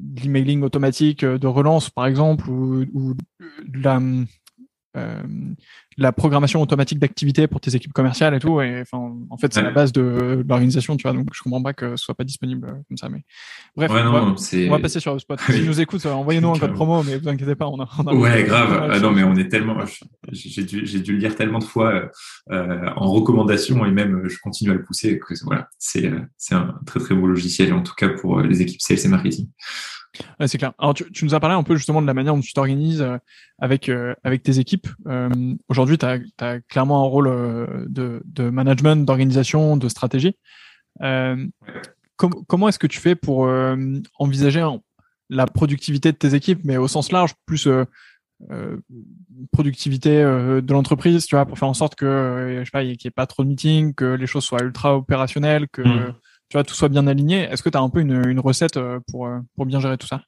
de 0.00 0.20
l'emailing 0.22 0.62
automatique 0.62 1.24
euh, 1.24 1.38
de 1.38 1.46
relance, 1.46 1.90
par 1.90 2.06
exemple, 2.06 2.48
ou, 2.48 2.84
ou 2.92 3.14
de 3.66 3.82
la, 3.82 4.00
euh, 4.96 5.22
la 5.98 6.12
programmation 6.12 6.62
automatique 6.62 6.98
d'activité 6.98 7.46
pour 7.46 7.60
tes 7.60 7.74
équipes 7.74 7.92
commerciales 7.92 8.34
et 8.34 8.38
tout. 8.38 8.60
Et 8.60 8.80
enfin, 8.80 9.14
en 9.30 9.36
fait, 9.36 9.52
c'est 9.52 9.62
la 9.62 9.70
base 9.70 9.92
de, 9.92 10.44
l'organisation, 10.48 10.96
tu 10.96 11.02
vois. 11.02 11.12
Donc, 11.12 11.26
je 11.32 11.42
comprends 11.42 11.62
pas 11.62 11.72
que 11.72 11.96
ce 11.96 12.04
soit 12.04 12.14
pas 12.14 12.24
disponible 12.24 12.68
euh, 12.68 12.72
comme 12.88 12.96
ça. 12.96 13.08
Mais 13.08 13.22
bref, 13.76 13.90
on, 13.90 14.70
va, 14.70 14.78
passer 14.78 15.00
sur 15.00 15.12
HubSpot. 15.12 15.36
Si 15.50 15.62
nous 15.62 15.80
écoute, 15.80 16.06
envoyez-nous 16.06 16.50
un 16.50 16.58
code 16.58 16.72
promo, 16.72 17.02
mais 17.02 17.18
vous 17.18 17.28
inquiétez 17.28 17.54
pas, 17.54 17.66
on 17.66 17.80
a. 17.80 17.88
On 17.98 18.16
ouais, 18.16 18.44
grave. 18.44 18.88
Ah 18.90 19.00
non, 19.00 19.10
mais 19.10 19.24
on 19.24 19.34
est 19.34 19.48
tellement. 19.48 19.76
J'ai 20.30 20.62
dû, 20.64 20.82
dû 20.82 21.12
le 21.12 21.18
lire 21.18 21.34
tellement 21.34 21.58
de 21.58 21.64
fois 21.64 22.10
euh, 22.50 22.90
en 22.96 23.10
recommandation 23.10 23.84
et 23.84 23.90
même 23.90 24.28
je 24.28 24.38
continue 24.38 24.70
à 24.70 24.74
le 24.74 24.82
pousser. 24.82 25.18
Que, 25.18 25.34
voilà, 25.44 25.68
c'est 25.78 26.10
c'est 26.36 26.54
un 26.54 26.78
très 26.86 27.00
très 27.00 27.14
beau 27.14 27.26
logiciel 27.26 27.72
en 27.72 27.82
tout 27.82 27.94
cas 27.94 28.08
pour 28.08 28.40
les 28.40 28.62
équipes 28.62 28.80
sales 28.80 29.04
et 29.04 29.08
marketing 29.08 29.48
c'est 30.46 30.58
clair. 30.58 30.72
Alors, 30.78 30.94
tu, 30.94 31.24
nous 31.24 31.34
as 31.34 31.40
parlé 31.40 31.56
un 31.56 31.62
peu 31.62 31.76
justement 31.76 32.02
de 32.02 32.06
la 32.06 32.14
manière 32.14 32.34
dont 32.34 32.40
tu 32.40 32.52
t'organises 32.52 33.02
euh, 33.02 33.18
avec 33.58 33.88
euh, 33.88 34.14
avec 34.24 34.42
tes 34.42 34.58
équipes. 34.58 34.88
Euh, 35.06 35.28
aujourd'hui, 35.68 35.98
tu 35.98 36.06
as, 36.06 36.60
clairement 36.68 37.04
un 37.04 37.08
rôle 37.08 37.28
de, 37.88 38.50
management, 38.50 39.04
d'organisation, 39.04 39.76
de 39.76 39.88
stratégie. 39.88 40.36
comment 40.98 42.68
est-ce 42.68 42.78
que 42.78 42.86
tu 42.86 43.00
fais 43.00 43.14
pour 43.14 43.48
envisager 44.18 44.66
la 45.30 45.46
productivité 45.46 46.12
de 46.12 46.16
tes 46.16 46.34
équipes, 46.34 46.60
mais 46.64 46.76
au 46.76 46.88
sens 46.88 47.12
large, 47.12 47.34
plus 47.46 47.68
productivité 49.52 50.22
de 50.22 50.72
l'entreprise, 50.72 51.26
tu 51.26 51.34
vois, 51.34 51.44
pour 51.44 51.58
faire 51.58 51.68
en 51.68 51.74
sorte 51.74 51.94
que 51.96 52.56
je 52.60 52.64
sais 52.64 52.70
pas, 52.70 52.82
qu'il 52.82 52.90
n'y 52.90 52.98
ait 53.04 53.10
pas 53.10 53.26
trop 53.26 53.44
de 53.44 53.48
meetings, 53.48 53.94
que 53.94 54.04
les 54.04 54.26
choses 54.26 54.44
soient 54.44 54.62
ultra 54.62 54.96
opérationnelles, 54.96 55.68
que 55.68 55.82
mmh 55.82 56.14
tu 56.48 56.56
vois, 56.56 56.64
tout 56.64 56.74
soit 56.74 56.88
bien 56.88 57.06
aligné. 57.06 57.42
Est-ce 57.42 57.62
que 57.62 57.68
tu 57.68 57.76
as 57.76 57.80
un 57.80 57.90
peu 57.90 58.00
une, 58.00 58.40
recette 58.40 58.76
euh, 58.76 59.00
pour, 59.10 59.26
euh, 59.26 59.38
pour 59.54 59.66
bien 59.66 59.80
gérer 59.80 59.98
tout 59.98 60.06
ça? 60.06 60.22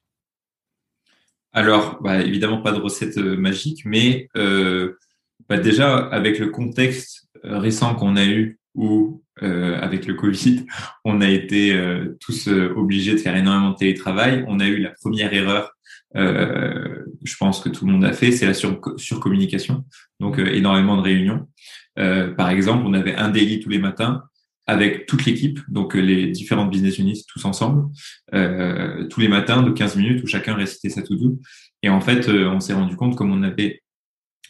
Alors, 1.51 1.99
bah, 2.01 2.21
évidemment, 2.21 2.61
pas 2.61 2.71
de 2.71 2.79
recette 2.79 3.17
euh, 3.17 3.35
magique, 3.35 3.83
mais 3.85 4.29
bah, 4.35 5.57
déjà, 5.57 5.97
avec 5.97 6.39
le 6.39 6.49
contexte 6.49 7.27
récent 7.43 7.95
qu'on 7.95 8.15
a 8.15 8.25
eu, 8.25 8.59
où 8.75 9.23
avec 9.41 10.05
le 10.05 10.13
Covid, 10.13 10.65
on 11.05 11.19
a 11.19 11.27
été 11.27 11.75
tous 12.19 12.47
obligés 12.47 13.13
de 13.13 13.17
faire 13.17 13.35
énormément 13.35 13.71
de 13.71 13.75
télétravail, 13.75 14.45
on 14.47 14.59
a 14.59 14.67
eu 14.67 14.77
la 14.77 14.91
première 14.91 15.33
erreur 15.33 15.75
je 16.13 17.35
pense 17.39 17.61
que 17.61 17.69
tout 17.69 17.85
le 17.85 17.93
monde 17.93 18.03
a 18.03 18.11
fait, 18.11 18.33
c'est 18.33 18.45
la 18.45 18.53
sur 18.53 18.81
surcommunication. 18.97 19.85
Donc, 20.19 20.39
énormément 20.39 20.97
de 20.97 21.01
réunions. 21.01 21.47
par 21.95 22.49
exemple, 22.49 22.83
on 22.85 22.93
avait 22.93 23.15
un 23.15 23.29
daily 23.29 23.59
tous 23.59 23.69
les 23.69 23.79
matins 23.79 24.23
avec 24.67 25.05
toute 25.05 25.25
l'équipe, 25.25 25.59
donc 25.69 25.95
euh, 25.95 25.99
les 25.99 26.27
différentes 26.27 26.69
business 26.69 26.97
units 26.97 27.25
tous 27.27 27.45
ensemble, 27.45 27.89
euh, 28.33 29.07
tous 29.07 29.19
les 29.19 29.27
matins 29.27 29.63
de 29.63 29.71
15 29.71 29.95
minutes 29.97 30.23
où 30.23 30.27
chacun 30.27 30.55
récitait 30.55 30.89
sa 30.89 31.01
to-do. 31.01 31.39
Et 31.83 31.89
en 31.89 32.01
fait, 32.01 32.29
euh, 32.29 32.49
on 32.49 32.59
s'est 32.59 32.73
rendu 32.73 32.95
compte 32.95 33.15
comme 33.15 33.31
on 33.31 33.43
avait, 33.43 33.81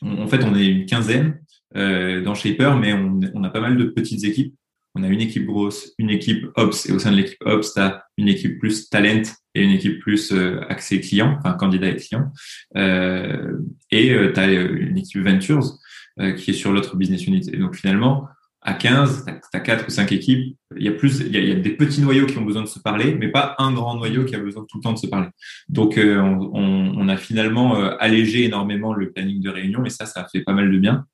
en 0.01 0.27
fait, 0.27 0.43
on 0.43 0.55
est 0.55 0.67
une 0.67 0.85
quinzaine 0.85 1.39
euh, 1.75 2.21
dans 2.21 2.35
Shaper, 2.35 2.77
mais 2.77 2.93
on, 2.93 3.19
on, 3.33 3.43
a 3.43 3.49
pas 3.49 3.61
mal 3.61 3.77
de 3.77 3.85
petites 3.85 4.23
équipes. 4.23 4.55
On 4.93 5.03
a 5.03 5.07
une 5.07 5.21
équipe 5.21 5.45
grosse, 5.45 5.93
une 5.97 6.09
équipe 6.09 6.47
Ops, 6.55 6.89
et 6.89 6.91
au 6.91 6.99
sein 6.99 7.11
de 7.11 7.17
l'équipe 7.17 7.41
Ops, 7.45 7.73
tu 7.73 7.79
as 7.79 8.03
une 8.17 8.27
équipe 8.27 8.59
plus 8.59 8.89
talent 8.89 9.23
et 9.55 9.63
une 9.63 9.71
équipe 9.71 9.99
plus 9.99 10.33
euh, 10.33 10.59
accès 10.67 10.99
client, 10.99 11.37
enfin 11.39 11.53
candidat 11.53 11.89
et 11.89 11.95
client. 11.95 12.31
Euh, 12.75 13.57
et 13.89 14.09
tu 14.33 14.39
as 14.39 14.51
une 14.51 14.97
équipe 14.97 15.21
Ventures 15.21 15.77
qui 16.37 16.51
est 16.51 16.53
sur 16.53 16.73
l'autre 16.73 16.97
business 16.97 17.25
unit. 17.25 17.49
Et 17.53 17.57
donc 17.57 17.75
finalement, 17.75 18.27
à 18.63 18.73
15, 18.75 19.25
tu 19.25 19.57
as 19.57 19.59
4 19.59 19.87
ou 19.87 19.89
5 19.89 20.11
équipes, 20.11 20.55
il 20.77 20.83
y 20.83 20.87
a 20.87 20.91
plus, 20.91 21.21
il 21.21 21.33
y 21.33 21.51
a, 21.51 21.55
des 21.55 21.71
petits 21.71 22.01
noyaux 22.01 22.27
qui 22.27 22.37
ont 22.37 22.45
besoin 22.45 22.61
de 22.61 22.67
se 22.67 22.79
parler, 22.79 23.15
mais 23.15 23.29
pas 23.29 23.55
un 23.57 23.73
grand 23.73 23.95
noyau 23.95 24.23
qui 24.25 24.35
a 24.35 24.39
besoin 24.39 24.65
tout 24.69 24.77
le 24.77 24.83
temps 24.83 24.93
de 24.93 24.99
se 24.99 25.07
parler. 25.07 25.29
Donc, 25.67 25.97
euh, 25.97 26.19
on, 26.19 26.93
on, 26.95 27.07
a 27.07 27.17
finalement 27.17 27.75
euh, 27.77 27.95
allégé 27.99 28.45
énormément 28.45 28.93
le 28.93 29.11
planning 29.11 29.41
de 29.41 29.49
réunion 29.49 29.83
et 29.85 29.89
ça, 29.89 30.05
ça 30.05 30.21
a 30.21 30.27
fait 30.27 30.41
pas 30.41 30.53
mal 30.53 30.71
de 30.71 30.77
bien. 30.77 31.05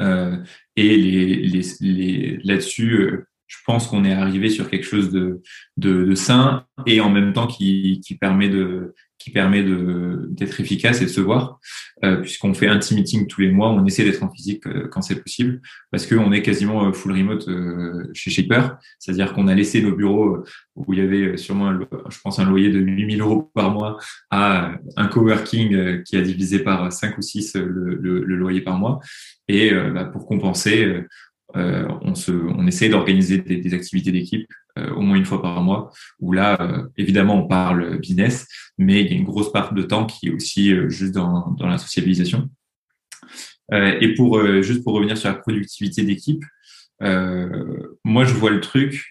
Euh, 0.00 0.36
et 0.76 0.96
les, 0.96 1.36
les, 1.36 1.62
les 1.80 2.36
là-dessus, 2.44 3.00
euh, 3.00 3.26
je 3.48 3.56
pense 3.66 3.88
qu'on 3.88 4.04
est 4.04 4.12
arrivé 4.12 4.48
sur 4.48 4.70
quelque 4.70 4.86
chose 4.86 5.10
de, 5.10 5.42
de, 5.76 6.04
de, 6.04 6.14
sain 6.14 6.66
et 6.86 7.00
en 7.00 7.10
même 7.10 7.32
temps 7.32 7.46
qui, 7.46 8.00
qui 8.04 8.16
permet 8.16 8.48
de 8.48 8.94
qui 9.18 9.30
permet 9.30 9.62
d'être 9.62 10.60
efficace 10.60 11.02
et 11.02 11.06
de 11.06 11.10
se 11.10 11.20
voir, 11.20 11.58
euh, 12.04 12.16
puisqu'on 12.18 12.54
fait 12.54 12.68
un 12.68 12.78
team 12.78 12.98
meeting 12.98 13.26
tous 13.26 13.40
les 13.40 13.50
mois, 13.50 13.70
on 13.70 13.84
essaie 13.84 14.04
d'être 14.04 14.22
en 14.22 14.30
physique 14.30 14.66
euh, 14.66 14.86
quand 14.88 15.02
c'est 15.02 15.20
possible, 15.20 15.60
parce 15.90 16.06
qu'on 16.06 16.30
est 16.32 16.42
quasiment 16.42 16.86
euh, 16.86 16.92
full 16.92 17.12
remote 17.12 17.48
euh, 17.48 18.08
chez 18.14 18.30
Shaper, 18.30 18.76
c'est-à-dire 18.98 19.34
qu'on 19.34 19.48
a 19.48 19.54
laissé 19.54 19.82
nos 19.82 19.94
bureaux 19.94 20.44
où 20.76 20.92
il 20.92 21.00
y 21.00 21.02
avait 21.02 21.36
sûrement, 21.36 21.72
je 21.72 22.18
pense, 22.22 22.38
un 22.38 22.48
loyer 22.48 22.70
de 22.70 22.78
8000 22.78 23.20
euros 23.20 23.50
par 23.54 23.72
mois 23.72 23.98
à 24.30 24.74
un 24.96 25.06
coworking 25.08 26.02
qui 26.04 26.16
a 26.16 26.22
divisé 26.22 26.60
par 26.60 26.92
5 26.92 27.18
ou 27.18 27.22
6 27.22 27.56
le, 27.56 27.96
le, 27.96 28.24
le 28.24 28.36
loyer 28.36 28.60
par 28.60 28.78
mois, 28.78 29.00
et 29.48 29.72
bah, 29.72 30.04
pour 30.04 30.26
compenser, 30.26 31.02
euh, 31.56 31.88
on, 32.02 32.14
se, 32.14 32.30
on 32.30 32.66
essaie 32.66 32.90
d'organiser 32.90 33.38
des, 33.38 33.56
des, 33.56 33.74
activités 33.74 34.12
d'équipe 34.12 34.46
euh, 34.46 34.67
au 34.94 35.00
moins 35.00 35.16
une 35.16 35.24
fois 35.24 35.42
par 35.42 35.60
mois, 35.62 35.90
où 36.20 36.32
là, 36.32 36.60
euh, 36.60 36.88
évidemment, 36.96 37.44
on 37.44 37.46
parle 37.46 37.98
business, 37.98 38.46
mais 38.78 39.02
il 39.02 39.10
y 39.10 39.14
a 39.14 39.18
une 39.18 39.24
grosse 39.24 39.52
part 39.52 39.74
de 39.74 39.82
temps 39.82 40.06
qui 40.06 40.28
est 40.28 40.30
aussi 40.30 40.74
juste 40.88 41.14
dans, 41.14 41.50
dans, 41.52 41.66
la 41.66 41.78
sociabilisation. 41.78 42.48
et 43.72 44.14
pour 44.14 44.42
juste 44.62 44.82
pour 44.82 44.94
revenir 44.94 45.16
sur 45.18 45.28
la 45.28 45.34
productivité 45.34 46.02
d'équipe, 46.02 46.44
moi, 47.00 48.24
je 48.24 48.34
vois 48.34 48.50
le 48.50 48.60
truc. 48.60 49.04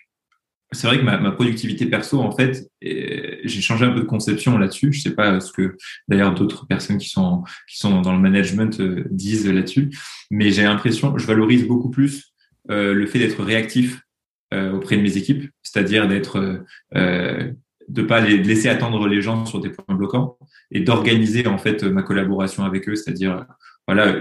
C'est 0.73 0.87
vrai 0.87 0.99
que 0.99 1.03
ma, 1.03 1.17
ma, 1.17 1.31
productivité 1.31 1.85
perso, 1.85 2.19
en 2.19 2.31
fait, 2.31 2.69
j'ai 2.81 3.61
changé 3.61 3.85
un 3.85 3.91
peu 3.91 4.01
de 4.01 4.05
conception 4.05 4.57
là-dessus. 4.57 4.91
Je 4.91 5.01
sais 5.01 5.15
pas 5.15 5.39
ce 5.39 5.53
que 5.53 5.77
d'ailleurs 6.07 6.33
d'autres 6.33 6.65
personnes 6.65 6.97
qui 6.97 7.09
sont 7.09 7.43
qui 7.69 7.77
sont 7.77 8.01
dans 8.01 8.13
le 8.13 8.19
management 8.19 8.81
disent 9.11 9.47
là-dessus, 9.47 9.91
mais 10.31 10.51
j'ai 10.51 10.63
l'impression, 10.63 11.17
je 11.17 11.25
valorise 11.25 11.65
beaucoup 11.65 11.89
plus 11.89 12.33
euh, 12.69 12.93
le 12.93 13.05
fait 13.05 13.19
d'être 13.19 13.43
réactif 13.43 14.01
euh, 14.01 14.06
auprès 14.53 14.97
de 14.97 15.01
mes 15.01 15.17
équipes, 15.17 15.49
c'est-à-dire 15.61 16.07
d'être 16.07 16.65
euh, 16.95 17.51
de 17.87 18.01
pas 18.01 18.21
les, 18.21 18.37
laisser 18.37 18.69
attendre 18.69 19.07
les 19.07 19.21
gens 19.21 19.45
sur 19.45 19.59
des 19.59 19.69
points 19.69 19.95
bloquants 19.95 20.37
et 20.71 20.81
d'organiser 20.81 21.47
en 21.47 21.57
fait 21.57 21.83
ma 21.83 22.03
collaboration 22.03 22.63
avec 22.63 22.87
eux, 22.89 22.95
c'est-à-dire 22.95 23.45
voilà 23.87 24.11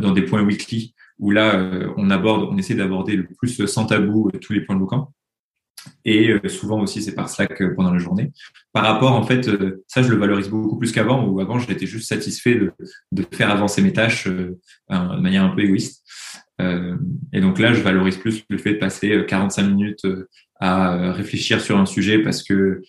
dans 0.00 0.12
des 0.12 0.22
points 0.22 0.42
weekly 0.42 0.94
où 1.18 1.30
là 1.30 1.70
on 1.96 2.10
aborde, 2.10 2.48
on 2.50 2.56
essaie 2.56 2.74
d'aborder 2.74 3.16
le 3.16 3.26
plus 3.38 3.66
sans 3.66 3.86
tabou 3.86 4.30
tous 4.40 4.52
les 4.52 4.62
points 4.62 4.76
bloquants. 4.76 5.12
Et 6.04 6.34
souvent 6.48 6.80
aussi 6.80 7.02
c'est 7.02 7.14
par 7.14 7.28
Slack 7.28 7.62
pendant 7.74 7.92
la 7.92 7.98
journée. 7.98 8.32
Par 8.72 8.84
rapport 8.84 9.12
en 9.12 9.22
fait, 9.22 9.48
ça 9.86 10.02
je 10.02 10.08
le 10.08 10.16
valorise 10.16 10.48
beaucoup 10.48 10.78
plus 10.78 10.92
qu'avant 10.92 11.26
où 11.26 11.38
avant 11.40 11.58
j'étais 11.58 11.86
juste 11.86 12.08
satisfait 12.08 12.54
de, 12.54 12.72
de, 13.12 13.24
faire 13.30 13.50
avancer 13.50 13.82
mes 13.82 13.92
tâches 13.92 14.26
de 14.26 14.58
manière 14.88 15.44
un 15.44 15.50
peu 15.50 15.62
égoïste. 15.62 16.02
Euh, 16.60 16.96
et 17.32 17.40
donc 17.40 17.58
là, 17.58 17.72
je 17.72 17.80
valorise 17.80 18.16
plus 18.16 18.44
le 18.48 18.58
fait 18.58 18.74
de 18.74 18.78
passer 18.78 19.24
45 19.26 19.62
euh, 19.62 19.68
minutes 19.68 20.04
euh, 20.04 20.28
à 20.58 21.12
réfléchir 21.12 21.60
sur 21.60 21.78
un 21.78 21.84
sujet 21.84 22.20
parce 22.20 22.42
que 22.42 22.80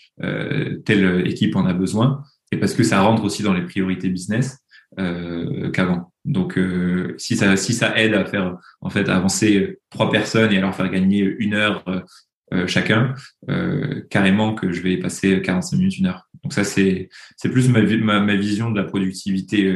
telle 0.86 1.28
équipe 1.28 1.54
en 1.58 1.66
a 1.66 1.74
besoin 1.74 2.24
et 2.54 2.58
parce 2.58 2.74
que 2.74 2.84
ça 2.84 3.02
rentre 3.02 3.26
aussi 3.26 3.44
dans 3.44 3.54
les 3.54 3.64
priorités 3.64 4.08
business 4.08 4.60
qu'avant. 4.96 6.14
Donc, 6.24 6.58
si 7.18 7.36
ça 7.36 7.58
si 7.58 7.74
ça 7.74 8.00
aide 8.00 8.14
à 8.14 8.24
faire 8.24 8.56
en 8.80 8.90
fait 8.90 9.10
avancer 9.10 9.80
trois 9.90 10.10
personnes 10.10 10.54
et 10.54 10.60
à 10.60 10.62
leur 10.62 10.74
faire 10.74 10.90
gagner 10.90 11.20
une 11.40 11.56
heure 11.56 11.84
chacun, 12.68 13.16
carrément 14.10 14.56
que 14.56 14.72
je 14.72 14.82
vais 14.82 14.96
passer 14.96 15.42
45 15.42 15.76
minutes, 15.76 15.98
une 15.98 16.06
heure. 16.06 16.30
Donc 16.42 16.54
ça 16.54 16.64
c'est 16.64 17.10
c'est 17.36 17.50
plus 17.50 17.68
ma 17.68 18.36
vision 18.38 18.72
de 18.72 18.80
la 18.80 18.86
productivité 18.86 19.76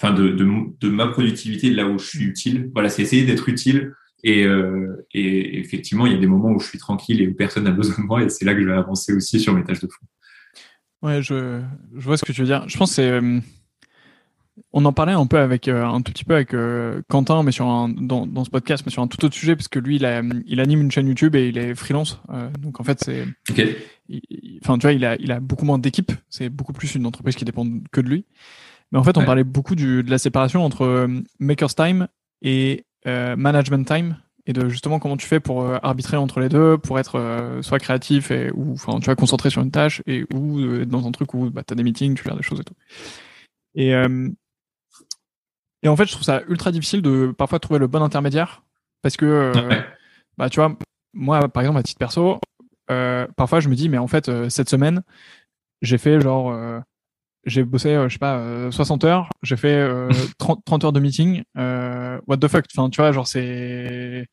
enfin 0.00 0.12
de, 0.12 0.28
de, 0.28 0.46
de, 0.80 0.88
ma 0.88 1.06
productivité 1.08 1.70
là 1.70 1.86
où 1.86 1.98
je 1.98 2.06
suis 2.06 2.24
utile. 2.24 2.70
Voilà, 2.74 2.88
c'est 2.88 3.02
essayer 3.02 3.24
d'être 3.24 3.48
utile. 3.48 3.92
Et, 4.22 4.44
euh, 4.44 5.06
et, 5.12 5.58
effectivement, 5.58 6.06
il 6.06 6.12
y 6.12 6.16
a 6.16 6.18
des 6.18 6.26
moments 6.26 6.50
où 6.50 6.58
je 6.58 6.66
suis 6.66 6.78
tranquille 6.78 7.20
et 7.20 7.28
où 7.28 7.34
personne 7.34 7.64
n'a 7.64 7.70
besoin 7.72 7.96
de 7.98 8.06
moi, 8.06 8.22
et 8.22 8.28
c'est 8.28 8.44
là 8.44 8.54
que 8.54 8.60
je 8.60 8.66
vais 8.66 8.72
avancer 8.72 9.12
aussi 9.12 9.38
sur 9.38 9.54
mes 9.54 9.62
tâches 9.64 9.80
de 9.80 9.88
fond. 9.88 10.06
Ouais, 11.02 11.22
je, 11.22 11.60
je 11.94 12.04
vois 12.04 12.16
ce 12.16 12.24
que 12.24 12.32
tu 12.32 12.40
veux 12.40 12.46
dire. 12.46 12.66
Je 12.66 12.78
pense 12.78 12.90
que 12.90 12.94
c'est. 12.96 13.10
Euh, 13.10 13.40
on 14.72 14.84
en 14.84 14.92
parlait 14.92 15.12
un 15.12 15.26
peu 15.26 15.38
avec 15.38 15.66
un 15.66 16.00
tout 16.00 16.12
petit 16.12 16.24
peu 16.24 16.34
avec 16.34 16.54
Quentin, 17.08 17.42
mais 17.42 17.50
sur 17.50 17.66
un, 17.66 17.88
dans, 17.88 18.24
dans, 18.24 18.44
ce 18.44 18.50
podcast, 18.50 18.84
mais 18.86 18.92
sur 18.92 19.02
un 19.02 19.08
tout 19.08 19.22
autre 19.24 19.34
sujet, 19.34 19.56
parce 19.56 19.66
que 19.66 19.80
lui, 19.80 19.96
il, 19.96 20.06
a, 20.06 20.22
il 20.46 20.60
anime 20.60 20.80
une 20.80 20.92
chaîne 20.92 21.08
YouTube 21.08 21.34
et 21.34 21.48
il 21.48 21.58
est 21.58 21.74
freelance. 21.74 22.22
donc 22.60 22.80
en 22.80 22.84
fait, 22.84 23.02
c'est. 23.02 23.26
Enfin, 24.62 24.78
tu 24.78 24.82
vois, 24.82 24.92
il 24.92 25.04
a, 25.04 25.16
il 25.16 25.32
a 25.32 25.40
beaucoup 25.40 25.64
moins 25.64 25.78
d'équipes. 25.78 26.12
C'est 26.30 26.50
beaucoup 26.50 26.72
plus 26.72 26.94
une 26.94 27.04
entreprise 27.04 27.34
qui 27.34 27.44
dépend 27.44 27.66
que 27.90 28.00
de 28.00 28.08
lui. 28.08 28.26
Mais 28.94 28.98
en 28.98 29.04
fait, 29.04 29.18
on 29.18 29.24
parlait 29.26 29.44
beaucoup 29.44 29.74
du, 29.74 30.02
de 30.02 30.10
la 30.10 30.16
séparation 30.16 30.64
entre 30.64 31.06
maker's 31.38 31.74
time 31.74 32.08
et 32.40 32.86
management 33.04 33.84
time 33.84 34.16
et 34.46 34.52
de 34.52 34.68
justement 34.68 34.98
comment 34.98 35.16
tu 35.16 35.26
fais 35.26 35.40
pour 35.40 35.62
euh, 35.62 35.78
arbitrer 35.82 36.16
entre 36.16 36.40
les 36.40 36.48
deux, 36.48 36.76
pour 36.76 36.98
être 36.98 37.18
euh, 37.18 37.62
soit 37.62 37.78
créatif 37.78 38.30
et 38.30 38.50
ou 38.52 38.72
enfin 38.72 39.00
tu 39.00 39.06
vas 39.06 39.14
concentrer 39.14 39.50
sur 39.50 39.62
une 39.62 39.70
tâche 39.70 40.02
et 40.06 40.24
ou 40.34 40.58
euh, 40.60 40.84
dans 40.84 41.06
un 41.06 41.12
truc 41.12 41.32
où 41.34 41.50
bah, 41.50 41.62
tu 41.66 41.72
as 41.72 41.76
des 41.76 41.82
meetings, 41.82 42.14
tu 42.14 42.22
fais 42.22 42.34
des 42.34 42.42
choses 42.42 42.60
et 42.60 42.64
tout. 42.64 42.74
Et 43.74 43.92
et 45.82 45.88
en 45.88 45.96
fait, 45.96 46.06
je 46.06 46.12
trouve 46.12 46.24
ça 46.24 46.42
ultra 46.48 46.72
difficile 46.72 47.02
de 47.02 47.34
parfois 47.36 47.58
trouver 47.58 47.78
le 47.78 47.86
bon 47.86 48.02
intermédiaire 48.02 48.62
parce 49.02 49.16
que 49.16 49.52
bah 50.38 50.48
tu 50.48 50.60
vois, 50.60 50.76
moi 51.12 51.48
par 51.48 51.62
exemple 51.62 51.78
à 51.78 51.82
titre 51.82 51.98
perso, 51.98 52.38
parfois 52.86 53.60
je 53.60 53.68
me 53.68 53.74
dis 53.74 53.88
mais 53.88 53.98
en 53.98 54.06
fait 54.06 54.30
cette 54.48 54.70
semaine, 54.70 55.02
j'ai 55.82 55.98
fait 55.98 56.20
genre 56.20 56.54
j'ai 57.46 57.64
bossé, 57.64 57.94
je 58.08 58.12
sais 58.12 58.18
pas, 58.18 58.70
60 58.70 59.04
heures, 59.04 59.30
j'ai 59.42 59.56
fait 59.56 59.88
30, 60.38 60.64
30, 60.64 60.84
heures 60.84 60.92
de 60.92 61.00
meeting. 61.00 61.42
what 61.54 62.38
the 62.38 62.48
fuck 62.48 62.64
Enfin, 62.76 62.90
tu 62.90 63.00
vois, 63.00 63.12
genre 63.12 63.26
c'est 63.26 64.26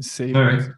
c'est 0.00 0.32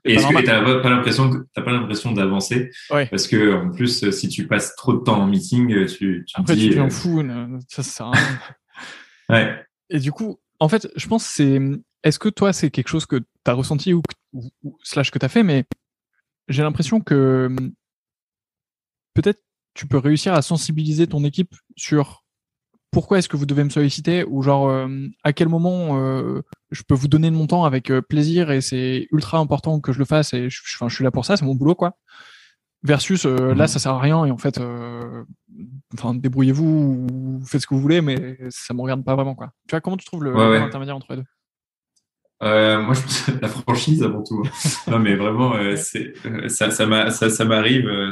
Et 0.05 0.15
est-ce 0.15 0.27
que 0.27 0.43
t'as 0.45 0.81
pas 0.81 0.89
l'impression 0.89 1.31
t'as 1.55 1.63
pas 1.63 1.73
l'impression 1.73 2.13
d'avancer? 2.13 2.71
Parce 2.89 3.27
que 3.27 3.55
en 3.55 3.71
plus, 3.71 4.11
si 4.11 4.29
tu 4.29 4.47
passes 4.47 4.75
trop 4.77 4.95
de 4.95 5.01
temps 5.01 5.21
en 5.21 5.27
meeting, 5.27 5.87
tu, 5.87 6.25
tu 6.27 6.41
après 6.41 6.55
dis, 6.55 6.65
tu 6.65 6.69
deviens 6.71 6.87
euh... 6.87 6.91
fou, 6.91 7.23
ça, 7.69 7.83
ça 7.83 7.83
sert 7.83 8.07
à 8.07 8.13
rien. 8.13 8.41
ouais. 9.29 9.65
Et 9.91 9.99
du 9.99 10.13
coup, 10.13 10.41
en 10.59 10.69
fait, 10.69 10.89
je 10.97 11.07
pense 11.07 11.25
c'est. 11.25 11.61
Est-ce 12.03 12.19
que 12.19 12.31
toi, 12.31 12.53
c'est 12.55 12.71
quelque 12.71 12.89
chose 12.89 13.05
que 13.05 13.17
tu 13.17 13.25
as 13.47 13.53
ressenti 13.53 13.93
ou, 13.93 14.03
ou, 14.33 14.49
ou 14.63 14.79
slash 14.83 15.11
que 15.11 15.19
tu 15.19 15.27
as 15.27 15.29
fait, 15.29 15.43
mais 15.43 15.65
j'ai 16.49 16.63
l'impression 16.63 17.01
que 17.01 17.55
peut-être 19.15 19.43
tu 19.81 19.87
peux 19.87 19.97
réussir 19.97 20.35
à 20.35 20.43
sensibiliser 20.43 21.07
ton 21.07 21.25
équipe 21.25 21.55
sur 21.75 22.23
pourquoi 22.91 23.19
est-ce 23.19 23.31
que 23.31 23.39
vous 23.39 23.47
devez 23.47 23.65
me 23.65 23.71
solliciter 23.71 24.25
ou 24.29 24.43
genre 24.43 24.69
euh, 24.69 25.07
à 25.25 25.33
quel 25.33 25.49
moment 25.49 25.99
euh, 25.99 26.43
je 26.71 26.83
peux 26.83 26.93
vous 26.93 27.09
donner 27.09 27.31
de 27.31 27.35
mon 27.35 27.47
temps 27.47 27.65
avec 27.65 27.91
euh, 27.91 28.03
plaisir 28.03 28.51
et 28.51 28.61
c'est 28.61 29.09
ultra 29.11 29.39
important 29.39 29.81
que 29.81 29.93
je 29.93 29.99
le 29.99 30.05
fasse 30.05 30.35
et 30.35 30.51
je, 30.51 30.61
je, 30.63 30.77
je 30.87 30.95
suis 30.95 31.03
là 31.03 31.11
pour 31.11 31.25
ça, 31.25 31.39
c'est 31.39 31.47
mon 31.47 31.55
boulot 31.55 31.75
quoi. 31.75 31.97
Versus 32.83 33.25
là 33.25 33.55
mhm. 33.55 33.67
ça 33.69 33.79
sert 33.79 33.93
à 33.93 34.01
rien 34.01 34.27
et 34.27 34.31
en 34.31 34.37
fait 34.37 34.61
enfin 35.95 36.13
débrouillez-vous 36.13 37.09
ou 37.11 37.41
faites 37.47 37.63
ce 37.63 37.67
que 37.67 37.73
vous 37.75 37.81
voulez 37.81 38.03
mais 38.03 38.37
ça 38.51 38.75
me 38.75 38.83
regarde 38.83 39.03
pas 39.03 39.15
vraiment 39.15 39.35
quoi. 39.35 39.51
Tu 39.67 39.73
vois 39.73 39.81
comment 39.81 39.97
tu 39.97 40.05
trouves 40.05 40.25
le 40.25 40.35
ouais, 40.35 40.51
ouais. 40.51 40.59
intermédiaire 40.59 40.97
entre 40.97 41.07
les 41.09 41.17
deux? 41.17 41.27
Euh, 42.43 42.81
moi, 42.83 42.95
je 42.95 43.03
pense 43.03 43.29
la 43.43 43.49
franchise 43.49 44.03
avant 44.03 44.23
tout. 44.23 44.43
non, 44.89 44.99
mais 44.99 45.15
vraiment, 45.15 45.55
euh, 45.57 45.77
c'est 45.77 46.15
ça, 46.49 46.71
ça 46.71 46.87
m'arrive, 46.87 47.11
ça, 47.13 47.31
ça, 47.31 47.45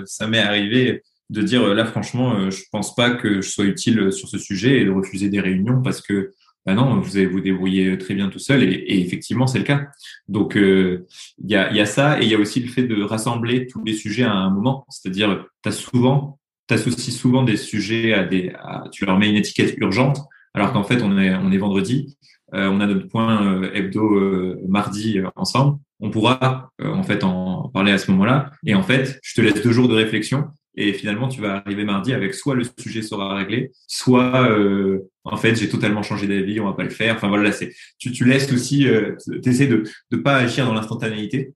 ça 0.05 0.27
m'est 0.27 0.39
arrivé 0.39 1.03
de 1.31 1.43
dire 1.43 1.75
là 1.75 1.85
franchement 1.85 2.37
euh, 2.37 2.51
je 2.51 2.63
pense 2.73 2.95
pas 2.95 3.11
que 3.11 3.41
je 3.43 3.49
sois 3.49 3.67
utile 3.67 4.13
sur 4.13 4.29
ce 4.29 4.39
sujet 4.39 4.81
et 4.81 4.85
de 4.85 4.91
refuser 4.91 5.29
des 5.29 5.41
réunions 5.41 5.83
parce 5.83 6.01
que 6.01 6.33
bah 6.65 6.75
non 6.75 7.01
vous 7.01 7.17
allez 7.17 7.27
vous 7.27 7.41
débrouiller 7.41 7.97
très 7.99 8.15
bien 8.15 8.29
tout 8.29 8.39
seul 8.39 8.63
et, 8.63 9.01
effectivement 9.01 9.47
c'est 9.47 9.59
le 9.59 9.65
cas. 9.65 9.89
Donc 10.29 10.57
euh, 10.57 11.07
il 11.39 11.51
y, 11.51 11.57
a, 11.57 11.73
y 11.73 11.81
a 11.81 11.87
ça 11.87 12.21
et 12.21 12.25
il 12.25 12.31
y 12.31 12.35
a 12.35 12.39
aussi 12.39 12.61
le 12.61 12.69
fait 12.69 12.85
de 12.85 13.03
rassembler 13.03 13.67
tous 13.67 13.83
les 13.85 13.95
sujets 13.95 14.25
à 14.25 14.33
un 14.33 14.51
moment. 14.51 14.87
C'est-à-dire 14.89 15.45
tu 15.63 15.69
as 15.69 15.73
souvent 15.73 16.39
t'associes 16.67 17.15
souvent 17.15 17.45
des 17.45 17.57
sujets 17.57 18.13
à 18.13 18.25
des 18.25 18.53
tu 18.93 19.07
leur 19.07 19.19
mets 19.19 19.31
une 19.31 19.37
étiquette 19.37 19.77
urgente 19.79 20.21
alors 20.55 20.73
qu'en 20.73 20.85
fait 20.85 21.03
on 21.03 21.19
est 21.19 21.35
on 21.35 21.51
est 21.51 21.59
vendredi 21.59 22.17
euh, 22.55 22.69
on 22.71 22.81
a 22.81 22.87
notre 22.87 23.09
point 23.09 23.63
hebdo 23.73 24.57
mardi 24.67 25.21
ensemble. 25.37 25.79
On 26.01 26.11
pourra 26.11 26.71
en 26.83 27.03
fait 27.03 27.25
en 27.25 27.69
parler 27.69 27.93
à 27.93 27.99
ce 27.99 28.11
moment-là. 28.11 28.51
Et 28.67 28.75
en 28.75 28.83
fait 28.83 29.19
je 29.23 29.35
te 29.35 29.41
laisse 29.41 29.63
deux 29.63 29.73
jours 29.73 29.89
de 29.89 29.95
réflexion 29.95 30.49
et 30.81 30.93
finalement, 30.93 31.27
tu 31.27 31.41
vas 31.41 31.57
arriver 31.57 31.83
mardi 31.83 32.13
avec 32.13 32.35
soit 32.35 32.55
le 32.55 32.63
sujet 32.79 33.03
sera 33.03 33.35
réglé, 33.35 33.73
soit 33.89 34.49
euh, 34.49 35.11
en 35.25 35.37
fait 35.37 35.57
j'ai 35.57 35.69
totalement 35.69 36.05
changé 36.05 36.29
d'avis, 36.29 36.61
on 36.61 36.67
va 36.67 36.73
pas 36.73 36.85
le 36.85 36.91
faire. 36.91 37.17
Enfin 37.17 37.27
voilà, 37.27 37.51
c'est 37.51 37.75
tu, 37.99 38.13
tu 38.13 38.25
laisses 38.25 38.53
aussi, 38.53 38.87
euh, 38.87 39.17
essaies 39.45 39.67
de 39.67 39.83
ne 40.13 40.17
pas 40.19 40.37
agir 40.37 40.67
dans 40.67 40.75
l'instantanéité. 40.75 41.53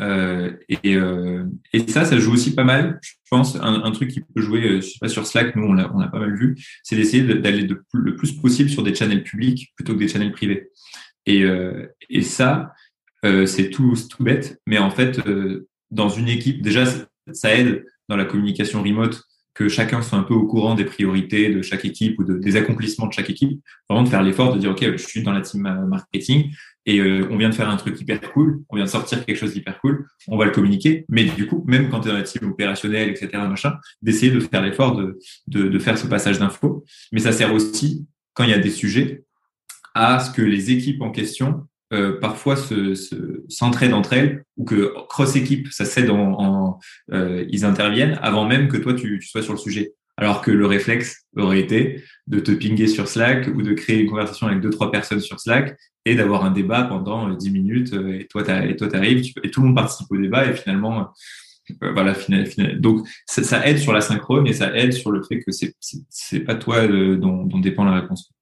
Euh, 0.00 0.50
et, 0.68 0.96
euh, 0.96 1.44
et 1.72 1.86
ça, 1.86 2.04
ça 2.04 2.18
joue 2.18 2.32
aussi 2.32 2.52
pas 2.56 2.64
mal. 2.64 2.98
Je 3.04 3.12
pense 3.30 3.56
un, 3.60 3.90
truc 3.92 4.10
qui 4.10 4.22
peut 4.22 4.42
jouer, 4.42 4.80
je 4.80 4.88
sais 4.88 4.98
pas 5.00 5.06
sur 5.06 5.24
Slack, 5.24 5.54
nous 5.54 5.68
on 5.68 5.74
l'a 5.74 5.92
on 5.94 6.00
a 6.00 6.08
pas 6.08 6.18
mal 6.18 6.34
vu, 6.34 6.56
c'est 6.82 6.96
d'essayer 6.96 7.22
d'aller 7.22 7.68
le 7.92 8.16
plus 8.16 8.32
possible 8.32 8.70
sur 8.70 8.82
des 8.82 8.92
channels 8.92 9.22
publics 9.22 9.72
plutôt 9.76 9.94
que 9.94 10.00
des 10.00 10.08
channels 10.08 10.32
privés. 10.32 10.70
Et, 11.26 11.44
et 12.10 12.22
ça, 12.22 12.72
c'est 13.22 13.70
tout, 13.70 13.94
tout 14.10 14.24
bête, 14.24 14.60
mais 14.66 14.78
en 14.78 14.90
fait, 14.90 15.20
dans 15.92 16.08
une 16.08 16.28
équipe, 16.28 16.60
déjà 16.60 16.84
ça 17.32 17.54
aide 17.54 17.84
la 18.16 18.24
communication 18.24 18.82
remote 18.82 19.22
que 19.54 19.68
chacun 19.68 20.00
soit 20.00 20.18
un 20.18 20.22
peu 20.22 20.34
au 20.34 20.46
courant 20.46 20.74
des 20.74 20.84
priorités 20.84 21.50
de 21.50 21.60
chaque 21.60 21.84
équipe 21.84 22.18
ou 22.18 22.24
de, 22.24 22.38
des 22.38 22.56
accomplissements 22.56 23.06
de 23.06 23.12
chaque 23.12 23.28
équipe. 23.28 23.60
Vraiment 23.88 24.04
de 24.04 24.08
faire 24.08 24.22
l'effort 24.22 24.54
de 24.54 24.58
dire, 24.58 24.70
OK, 24.70 24.82
je 24.82 24.96
suis 24.96 25.22
dans 25.22 25.32
la 25.32 25.42
team 25.42 25.62
marketing 25.88 26.50
et 26.86 27.00
euh, 27.00 27.28
on 27.30 27.36
vient 27.36 27.50
de 27.50 27.54
faire 27.54 27.68
un 27.68 27.76
truc 27.76 28.00
hyper 28.00 28.20
cool, 28.32 28.62
on 28.70 28.76
vient 28.76 28.86
de 28.86 28.90
sortir 28.90 29.24
quelque 29.24 29.36
chose 29.36 29.52
d'hyper 29.52 29.78
cool, 29.80 30.06
on 30.26 30.38
va 30.38 30.46
le 30.46 30.52
communiquer. 30.52 31.04
Mais 31.08 31.24
du 31.24 31.46
coup, 31.46 31.64
même 31.66 31.90
quand 31.90 32.00
tu 32.00 32.08
es 32.08 32.12
dans 32.12 32.16
la 32.16 32.24
team 32.24 32.50
opérationnelle, 32.50 33.10
etc., 33.10 33.28
machin, 33.48 33.76
d'essayer 34.00 34.32
de 34.32 34.40
faire 34.40 34.62
l'effort 34.62 34.98
de 35.46 35.78
faire 35.78 35.98
ce 35.98 36.06
passage 36.06 36.38
d'infos. 36.38 36.84
Mais 37.12 37.20
ça 37.20 37.32
sert 37.32 37.52
aussi, 37.52 38.06
quand 38.32 38.44
il 38.44 38.50
y 38.50 38.54
a 38.54 38.58
des 38.58 38.70
sujets, 38.70 39.24
à 39.94 40.18
ce 40.18 40.30
que 40.30 40.42
les 40.42 40.70
équipes 40.70 41.02
en 41.02 41.10
question 41.10 41.66
euh, 41.92 42.18
parfois 42.18 42.56
se, 42.56 42.94
se, 42.94 43.44
s'entraident 43.48 43.92
entre 43.92 44.14
elles 44.14 44.44
ou 44.56 44.64
que 44.64 44.94
cross 45.08 45.36
équipe 45.36 45.68
ça 45.70 45.84
cède 45.84 46.08
en, 46.08 46.78
euh, 47.12 47.44
ils 47.50 47.66
interviennent 47.66 48.18
avant 48.22 48.46
même 48.46 48.68
que 48.68 48.78
toi 48.78 48.94
tu, 48.94 49.20
sois 49.20 49.42
sur 49.42 49.52
le 49.52 49.58
sujet. 49.58 49.92
Alors 50.16 50.40
que 50.40 50.50
le 50.50 50.66
réflexe 50.66 51.26
aurait 51.36 51.60
été 51.60 52.02
de 52.26 52.38
te 52.38 52.52
pinguer 52.52 52.86
sur 52.86 53.08
Slack 53.08 53.48
ou 53.48 53.62
de 53.62 53.72
créer 53.72 54.00
une 54.00 54.08
conversation 54.08 54.46
avec 54.46 54.60
deux 54.60 54.70
trois 54.70 54.90
personnes 54.90 55.20
sur 55.20 55.38
Slack 55.38 55.76
et 56.06 56.14
d'avoir 56.14 56.44
un 56.44 56.50
débat 56.50 56.84
pendant 56.84 57.30
euh, 57.30 57.36
dix 57.36 57.50
minutes 57.50 57.92
et 57.92 58.26
toi 58.26 58.42
et 58.64 58.76
toi 58.76 58.88
t'arrives 58.88 59.30
et 59.42 59.50
tout 59.50 59.60
le 59.60 59.66
monde 59.66 59.76
participe 59.76 60.10
au 60.10 60.16
débat 60.16 60.46
et 60.46 60.54
finalement 60.54 61.12
voilà 61.80 62.14
final, 62.14 62.46
donc 62.80 63.06
ça, 63.26 63.42
ça, 63.42 63.66
aide 63.66 63.78
sur 63.78 63.92
la 63.92 64.00
synchrone 64.00 64.46
et 64.46 64.52
ça 64.52 64.74
aide 64.76 64.92
sur 64.92 65.10
le 65.10 65.22
fait 65.22 65.40
que 65.40 65.52
c'est 65.52 65.74
c'est 65.78 66.40
pas 66.40 66.54
toi 66.54 66.86
dont, 66.88 67.44
dont 67.44 67.60
dépend 67.60 67.84
la 67.84 68.00
réponse. 68.00 68.32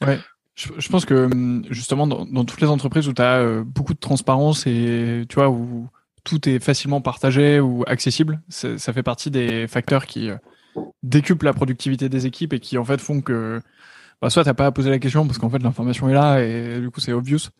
Ouais 0.00 0.18
je, 0.54 0.88
pense 0.88 1.04
que 1.04 1.14
hum, 1.14 1.64
justement 1.70 2.06
dans, 2.06 2.24
dans, 2.24 2.44
toutes 2.44 2.60
les 2.60 2.68
entreprises 2.68 3.08
où 3.08 3.12
tu 3.12 3.22
as 3.22 3.38
euh, 3.38 3.64
beaucoup 3.64 3.94
de 3.94 3.98
transparence 3.98 4.66
et 4.66 5.24
tu 5.28 5.34
vois 5.34 5.50
où 5.50 5.88
tout 6.22 6.48
est 6.48 6.58
facilement 6.58 7.00
partagé 7.00 7.60
ou 7.60 7.84
accessible, 7.86 8.40
ça 8.48 8.92
fait 8.92 9.02
partie 9.02 9.30
des 9.30 9.66
facteurs 9.66 10.06
qui 10.06 10.30
euh, 10.30 10.36
décuplent 11.02 11.44
la 11.44 11.52
productivité 11.52 12.08
des 12.08 12.26
équipes 12.26 12.54
et 12.54 12.60
qui 12.60 12.78
en 12.78 12.84
fait 12.84 13.00
font 13.00 13.20
que 13.20 13.60
bah, 14.22 14.30
soit 14.30 14.44
t'as 14.44 14.54
pas 14.54 14.66
à 14.66 14.72
poser 14.72 14.90
la 14.90 14.98
question 14.98 15.26
parce 15.26 15.38
qu'en 15.38 15.50
fait 15.50 15.62
l'information 15.62 16.08
est 16.08 16.14
là 16.14 16.38
et 16.38 16.80
du 16.80 16.90
coup 16.90 17.00
c'est 17.00 17.12
obvious, 17.12 17.50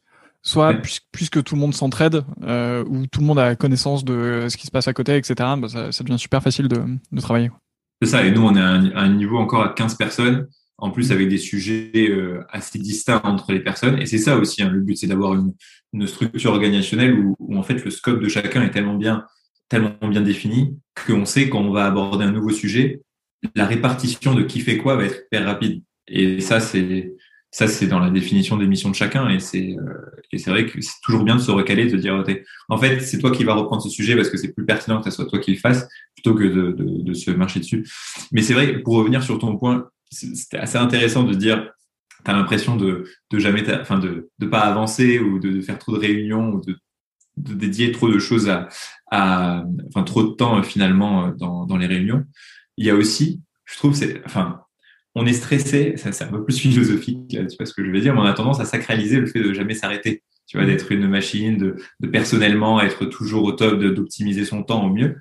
soit 0.42 0.68
ouais. 0.68 0.82
puisque 1.12 1.42
tout 1.42 1.56
le 1.56 1.60
monde 1.60 1.74
s'entraide 1.74 2.24
euh, 2.44 2.84
ou 2.88 3.06
tout 3.06 3.20
le 3.20 3.26
monde 3.26 3.38
a 3.38 3.54
connaissance 3.56 4.04
de 4.04 4.46
ce 4.48 4.56
qui 4.56 4.66
se 4.66 4.70
passe 4.70 4.88
à 4.88 4.94
côté, 4.94 5.16
etc. 5.16 5.34
Bah, 5.58 5.68
ça, 5.68 5.92
ça, 5.92 6.04
devient 6.04 6.18
super 6.18 6.42
facile 6.42 6.68
de, 6.68 6.80
de 7.12 7.20
travailler. 7.20 7.50
C'est 8.00 8.08
ça, 8.08 8.24
et 8.24 8.30
nous 8.30 8.42
on 8.42 8.54
est 8.54 8.60
à 8.60 8.68
un, 8.68 8.90
à 8.92 9.00
un 9.00 9.12
niveau 9.14 9.36
encore 9.38 9.62
à 9.62 9.74
15 9.74 9.96
personnes 9.96 10.46
en 10.78 10.90
plus 10.90 11.12
avec 11.12 11.28
des 11.28 11.38
sujets 11.38 12.10
euh, 12.10 12.42
assez 12.50 12.78
distincts 12.78 13.20
entre 13.24 13.52
les 13.52 13.60
personnes. 13.60 14.00
Et 14.00 14.06
c'est 14.06 14.18
ça 14.18 14.36
aussi, 14.36 14.62
hein, 14.62 14.70
le 14.70 14.80
but, 14.80 14.96
c'est 14.96 15.06
d'avoir 15.06 15.34
une, 15.34 15.54
une, 15.92 16.06
structure 16.06 16.52
organisationnelle 16.52 17.14
où, 17.14 17.36
où, 17.38 17.56
en 17.56 17.62
fait 17.62 17.84
le 17.84 17.90
scope 17.90 18.20
de 18.20 18.28
chacun 18.28 18.62
est 18.62 18.70
tellement 18.70 18.96
bien, 18.96 19.24
tellement 19.68 19.94
bien 20.08 20.20
défini 20.20 20.76
qu'on 21.06 21.24
sait 21.24 21.48
quand 21.48 21.60
on 21.60 21.72
va 21.72 21.86
aborder 21.86 22.24
un 22.24 22.32
nouveau 22.32 22.50
sujet, 22.50 23.02
la 23.54 23.66
répartition 23.66 24.34
de 24.34 24.42
qui 24.42 24.60
fait 24.60 24.78
quoi 24.78 24.96
va 24.96 25.04
être 25.04 25.22
hyper 25.26 25.44
rapide. 25.46 25.82
Et 26.08 26.40
ça, 26.40 26.60
c'est 26.60 27.14
ça, 27.50 27.68
c'est 27.68 27.86
dans 27.86 28.00
la 28.00 28.10
définition 28.10 28.56
des 28.56 28.66
missions 28.66 28.90
de 28.90 28.96
chacun. 28.96 29.28
Et 29.28 29.38
c'est 29.38 29.76
euh, 29.78 30.36
c'est 30.36 30.50
vrai 30.50 30.66
que 30.66 30.80
c'est 30.80 31.00
toujours 31.04 31.22
bien 31.22 31.36
de 31.36 31.40
se 31.40 31.52
recaler, 31.52 31.86
de 31.86 31.96
dire, 31.96 32.24
en 32.68 32.78
fait, 32.78 33.00
c'est 33.00 33.18
toi 33.18 33.30
qui 33.30 33.44
vas 33.44 33.54
reprendre 33.54 33.80
ce 33.80 33.88
sujet 33.88 34.16
parce 34.16 34.28
que 34.28 34.36
c'est 34.36 34.52
plus 34.52 34.64
pertinent 34.64 34.98
que 34.98 35.08
ce 35.08 35.14
soit 35.14 35.26
toi 35.26 35.38
qui 35.38 35.52
le 35.52 35.58
fasses 35.58 35.86
plutôt 36.16 36.34
que 36.34 36.42
de, 36.42 36.72
de, 36.72 37.02
de 37.02 37.14
se 37.14 37.30
marcher 37.30 37.60
dessus. 37.60 37.88
Mais 38.32 38.42
c'est 38.42 38.54
vrai, 38.54 38.78
pour 38.78 38.96
revenir 38.96 39.22
sur 39.22 39.38
ton 39.38 39.56
point, 39.56 39.88
c'était 40.14 40.58
assez 40.58 40.78
intéressant 40.78 41.24
de 41.24 41.34
dire 41.34 41.70
tu 42.24 42.30
as 42.30 42.34
l'impression 42.34 42.76
de, 42.76 43.04
de 43.30 43.38
jamais 43.38 43.62
enfin 43.80 43.98
de 43.98 44.30
de 44.38 44.46
pas 44.46 44.60
avancer 44.60 45.18
ou 45.18 45.38
de, 45.38 45.50
de, 45.50 45.60
faire 45.60 45.78
trop 45.78 45.92
de 45.92 45.98
réunions 45.98 46.52
ou 46.52 46.60
de, 46.60 46.76
de 47.36 47.54
dédier 47.54 47.92
trop 47.92 48.08
de 48.08 48.18
choses 48.18 48.48
à, 48.48 48.68
à 49.10 49.64
enfin 49.88 50.02
trop 50.04 50.22
de 50.22 50.34
temps 50.34 50.62
finalement 50.62 51.28
dans, 51.28 51.66
dans 51.66 51.76
les 51.76 51.86
réunions. 51.86 52.24
Il 52.76 52.86
y 52.86 52.90
a 52.90 52.94
aussi 52.94 53.42
je 53.64 53.76
trouve 53.76 53.94
c'est 53.94 54.22
enfin 54.24 54.60
on 55.14 55.26
est 55.26 55.32
stressé 55.32 55.96
ça 55.96 56.12
c'est 56.12 56.24
un 56.24 56.28
peu 56.28 56.44
plus 56.44 56.58
philosophique 56.60 57.28
tu 57.28 57.56
vois 57.56 57.66
ce 57.66 57.74
que 57.74 57.84
je 57.84 57.90
veux 57.90 58.00
dire 58.00 58.14
mais 58.14 58.20
on 58.20 58.24
a 58.24 58.32
tendance 58.32 58.60
à 58.60 58.64
sacraliser 58.64 59.20
le 59.20 59.26
fait 59.26 59.40
de 59.40 59.52
jamais 59.52 59.74
s'arrêter 59.74 60.22
tu 60.46 60.56
vois 60.56 60.66
d'être 60.66 60.92
une 60.92 61.08
machine 61.08 61.56
de, 61.56 61.76
de 62.00 62.08
personnellement 62.08 62.80
être 62.80 63.06
toujours 63.06 63.44
au 63.44 63.52
top 63.52 63.80
d'optimiser 63.80 64.44
son 64.44 64.62
temps 64.62 64.84
au 64.84 64.90
mieux. 64.90 65.16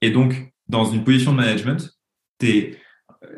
Et 0.00 0.10
donc 0.10 0.52
dans 0.68 0.84
une 0.84 1.04
position 1.04 1.32
de 1.32 1.36
management, 1.36 1.98
es, 2.42 2.78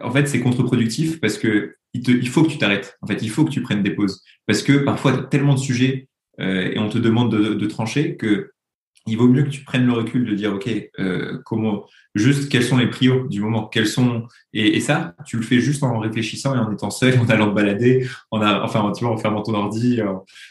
en 0.00 0.10
fait, 0.10 0.26
c'est 0.26 0.40
contre-productif 0.40 1.20
parce 1.20 1.38
que 1.38 1.76
il, 1.94 2.02
te, 2.02 2.10
il, 2.10 2.28
faut 2.28 2.42
que 2.42 2.48
tu 2.48 2.58
t'arrêtes. 2.58 2.96
En 3.02 3.06
fait, 3.06 3.22
il 3.22 3.30
faut 3.30 3.44
que 3.44 3.50
tu 3.50 3.62
prennes 3.62 3.82
des 3.82 3.90
pauses 3.90 4.22
parce 4.46 4.62
que 4.62 4.78
parfois, 4.78 5.12
tu 5.12 5.18
as 5.18 5.22
tellement 5.24 5.54
de 5.54 5.58
sujets 5.58 6.08
euh, 6.40 6.70
et 6.72 6.78
on 6.78 6.88
te 6.88 6.98
demande 6.98 7.30
de, 7.32 7.54
de, 7.54 7.66
trancher 7.66 8.16
que 8.16 8.52
il 9.06 9.18
vaut 9.18 9.28
mieux 9.28 9.42
que 9.42 9.50
tu 9.50 9.64
prennes 9.64 9.84
le 9.84 9.92
recul 9.92 10.24
de 10.24 10.34
dire, 10.34 10.54
OK, 10.54 10.70
euh, 11.00 11.38
comment, 11.44 11.86
juste 12.14 12.50
quels 12.50 12.62
sont 12.62 12.78
les 12.78 12.88
prios 12.88 13.26
du 13.26 13.40
moment, 13.40 13.66
quels 13.66 13.88
sont, 13.88 14.28
et, 14.52 14.76
et, 14.76 14.80
ça, 14.80 15.16
tu 15.26 15.36
le 15.36 15.42
fais 15.42 15.58
juste 15.58 15.82
en 15.82 15.98
réfléchissant 15.98 16.54
et 16.54 16.58
en 16.58 16.70
étant 16.72 16.90
seul, 16.90 17.18
en 17.20 17.28
allant 17.28 17.50
te 17.50 17.54
balader, 17.54 18.06
en, 18.30 18.40
a, 18.40 18.62
enfin, 18.62 18.92
tu 18.96 19.04
vois, 19.04 19.12
en 19.12 19.18
fermant 19.18 19.42
ton 19.42 19.54
ordi, 19.54 20.00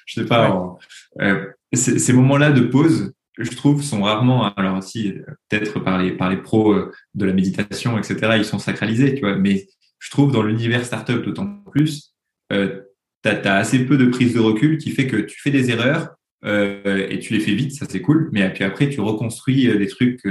je 0.05 0.21
sais 0.21 0.27
pas, 0.27 0.77
euh, 1.21 1.45
ces 1.73 2.11
moments-là 2.11 2.51
de 2.51 2.61
pause, 2.61 3.13
je 3.37 3.55
trouve, 3.55 3.81
sont 3.81 4.03
rarement, 4.03 4.53
alors 4.55 4.77
aussi, 4.77 5.13
peut-être 5.49 5.79
par 5.79 5.97
les, 5.97 6.11
par 6.11 6.29
les 6.29 6.37
pros 6.37 6.73
euh, 6.73 6.91
de 7.15 7.25
la 7.25 7.33
méditation, 7.33 7.97
etc., 7.97 8.33
ils 8.37 8.45
sont 8.45 8.59
sacralisés, 8.59 9.15
tu 9.15 9.21
vois, 9.21 9.37
mais 9.37 9.67
je 9.99 10.09
trouve 10.09 10.31
dans 10.31 10.43
l'univers 10.43 10.83
startup 10.83 11.23
d'autant 11.23 11.47
plus, 11.71 12.13
euh, 12.51 12.81
tu 13.23 13.29
as, 13.29 13.55
assez 13.55 13.85
peu 13.85 13.97
de 13.97 14.07
prise 14.07 14.33
de 14.33 14.39
recul 14.39 14.77
qui 14.77 14.91
fait 14.91 15.07
que 15.07 15.17
tu 15.17 15.39
fais 15.39 15.51
des 15.51 15.69
erreurs 15.69 16.09
euh, 16.43 17.07
et 17.09 17.19
tu 17.19 17.33
les 17.33 17.39
fais 17.39 17.53
vite, 17.53 17.73
ça 17.73 17.85
c'est 17.87 18.01
cool, 18.01 18.29
mais 18.33 18.51
puis 18.51 18.63
après, 18.63 18.89
tu 18.89 18.99
reconstruis 18.99 19.69
euh, 19.69 19.77
des 19.77 19.87
trucs, 19.87 20.21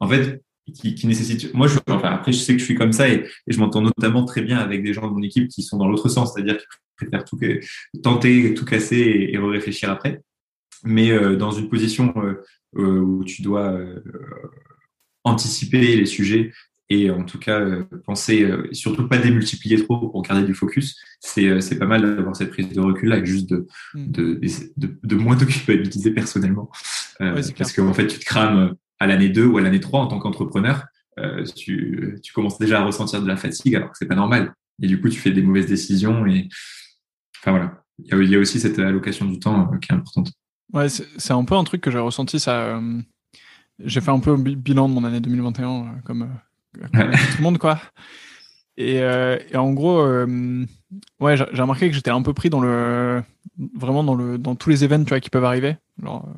en 0.00 0.08
fait, 0.08 0.42
qui, 0.74 0.94
qui 0.94 1.06
nécessitent. 1.06 1.54
Moi, 1.54 1.68
je, 1.68 1.78
enfin, 1.88 2.10
après, 2.10 2.32
je 2.32 2.38
sais 2.38 2.54
que 2.54 2.58
je 2.58 2.64
suis 2.64 2.74
comme 2.74 2.92
ça 2.92 3.08
et, 3.08 3.24
et 3.46 3.52
je 3.52 3.58
m'entends 3.58 3.82
notamment 3.82 4.24
très 4.24 4.42
bien 4.42 4.58
avec 4.58 4.82
des 4.82 4.92
gens 4.92 5.06
de 5.06 5.12
mon 5.12 5.22
équipe 5.22 5.48
qui 5.48 5.62
sont 5.62 5.76
dans 5.76 5.88
l'autre 5.88 6.08
sens, 6.08 6.34
c'est-à-dire 6.34 6.58
qui 6.58 6.66
préfèrent 6.96 7.24
tout, 7.24 7.38
tenter, 8.02 8.54
tout 8.54 8.64
casser 8.64 8.96
et, 8.96 9.34
et 9.34 9.38
réfléchir 9.38 9.90
après 9.90 10.22
mais 10.84 11.10
euh, 11.10 11.36
dans 11.36 11.50
une 11.50 11.68
position 11.68 12.12
euh, 12.16 12.42
euh, 12.76 13.00
où 13.00 13.24
tu 13.24 13.42
dois 13.42 13.78
anticiper 15.24 15.96
les 15.96 16.06
sujets 16.06 16.52
et 16.90 17.10
en 17.10 17.24
tout 17.24 17.38
cas 17.38 17.66
penser, 18.06 18.50
surtout 18.72 19.06
pas 19.08 19.18
démultiplier 19.18 19.84
trop 19.84 20.08
pour 20.08 20.22
garder 20.22 20.46
du 20.46 20.54
focus, 20.54 20.96
c'est 21.20 21.60
c'est 21.60 21.78
pas 21.78 21.86
mal 21.86 22.16
d'avoir 22.16 22.34
cette 22.34 22.50
prise 22.50 22.70
de 22.70 22.80
recul 22.80 23.10
là, 23.10 23.22
juste 23.22 23.50
de 23.50 23.66
mm. 23.94 24.10
de, 24.10 24.40
de, 24.76 24.98
de 25.02 25.16
moins 25.16 25.36
t'occuper 25.38 25.82
personnellement, 26.14 26.70
parce 27.18 27.72
qu'en 27.72 27.92
fait 27.92 28.06
tu 28.06 28.18
te 28.18 28.24
crames 28.24 28.74
à 29.00 29.06
l'année 29.06 29.28
2 29.28 29.44
ou 29.44 29.58
à 29.58 29.60
l'année 29.60 29.80
3 29.80 30.00
en 30.00 30.06
tant 30.06 30.18
qu'entrepreneur, 30.18 30.86
tu, 31.56 32.18
tu 32.22 32.32
commences 32.32 32.58
déjà 32.58 32.80
à 32.80 32.84
ressentir 32.84 33.20
de 33.20 33.28
la 33.28 33.36
fatigue 33.36 33.76
alors 33.76 33.90
que 33.90 33.98
c'est 33.98 34.06
pas 34.06 34.14
normal. 34.14 34.54
Et 34.80 34.86
du 34.86 35.00
coup, 35.00 35.08
tu 35.08 35.18
fais 35.18 35.32
des 35.32 35.42
mauvaises 35.42 35.66
décisions 35.66 36.26
et 36.26 36.48
enfin 37.40 37.50
voilà. 37.50 37.82
Il 37.98 38.06
y 38.06 38.14
a, 38.14 38.22
il 38.22 38.30
y 38.30 38.36
a 38.36 38.38
aussi 38.38 38.60
cette 38.60 38.78
allocation 38.78 39.26
du 39.26 39.40
temps 39.40 39.68
qui 39.80 39.92
est 39.92 39.94
importante. 39.94 40.32
Ouais, 40.72 40.88
c'est 40.88 41.32
un 41.32 41.44
peu 41.44 41.54
un 41.54 41.64
truc 41.64 41.80
que 41.80 41.90
j'ai 41.90 41.98
ressenti. 41.98 42.38
Ça, 42.40 42.60
euh, 42.60 43.00
j'ai 43.82 44.00
fait 44.00 44.10
un 44.10 44.20
peu 44.20 44.36
bilan 44.36 44.88
de 44.88 44.94
mon 44.94 45.04
année 45.04 45.20
2021, 45.20 45.68
euh, 45.68 45.82
comme, 46.04 46.22
euh, 46.22 46.86
comme 46.92 47.10
tout 47.10 47.36
le 47.38 47.42
monde, 47.42 47.58
quoi. 47.58 47.80
Et, 48.76 48.98
et 48.98 49.56
en 49.56 49.72
gros, 49.72 50.06
ouais, 51.18 51.36
j'ai 51.36 51.60
remarqué 51.62 51.88
que 51.88 51.94
j'étais 51.96 52.12
un 52.12 52.22
peu 52.22 52.32
pris 52.32 52.48
dans 52.48 52.60
le, 52.60 53.24
vraiment 53.74 54.04
dans 54.04 54.14
le, 54.14 54.38
dans 54.38 54.54
tous 54.54 54.70
les 54.70 54.84
événements, 54.84 55.04
tu 55.04 55.08
vois, 55.08 55.18
qui 55.18 55.30
peuvent 55.30 55.44
arriver. 55.44 55.78
Genre, 56.00 56.28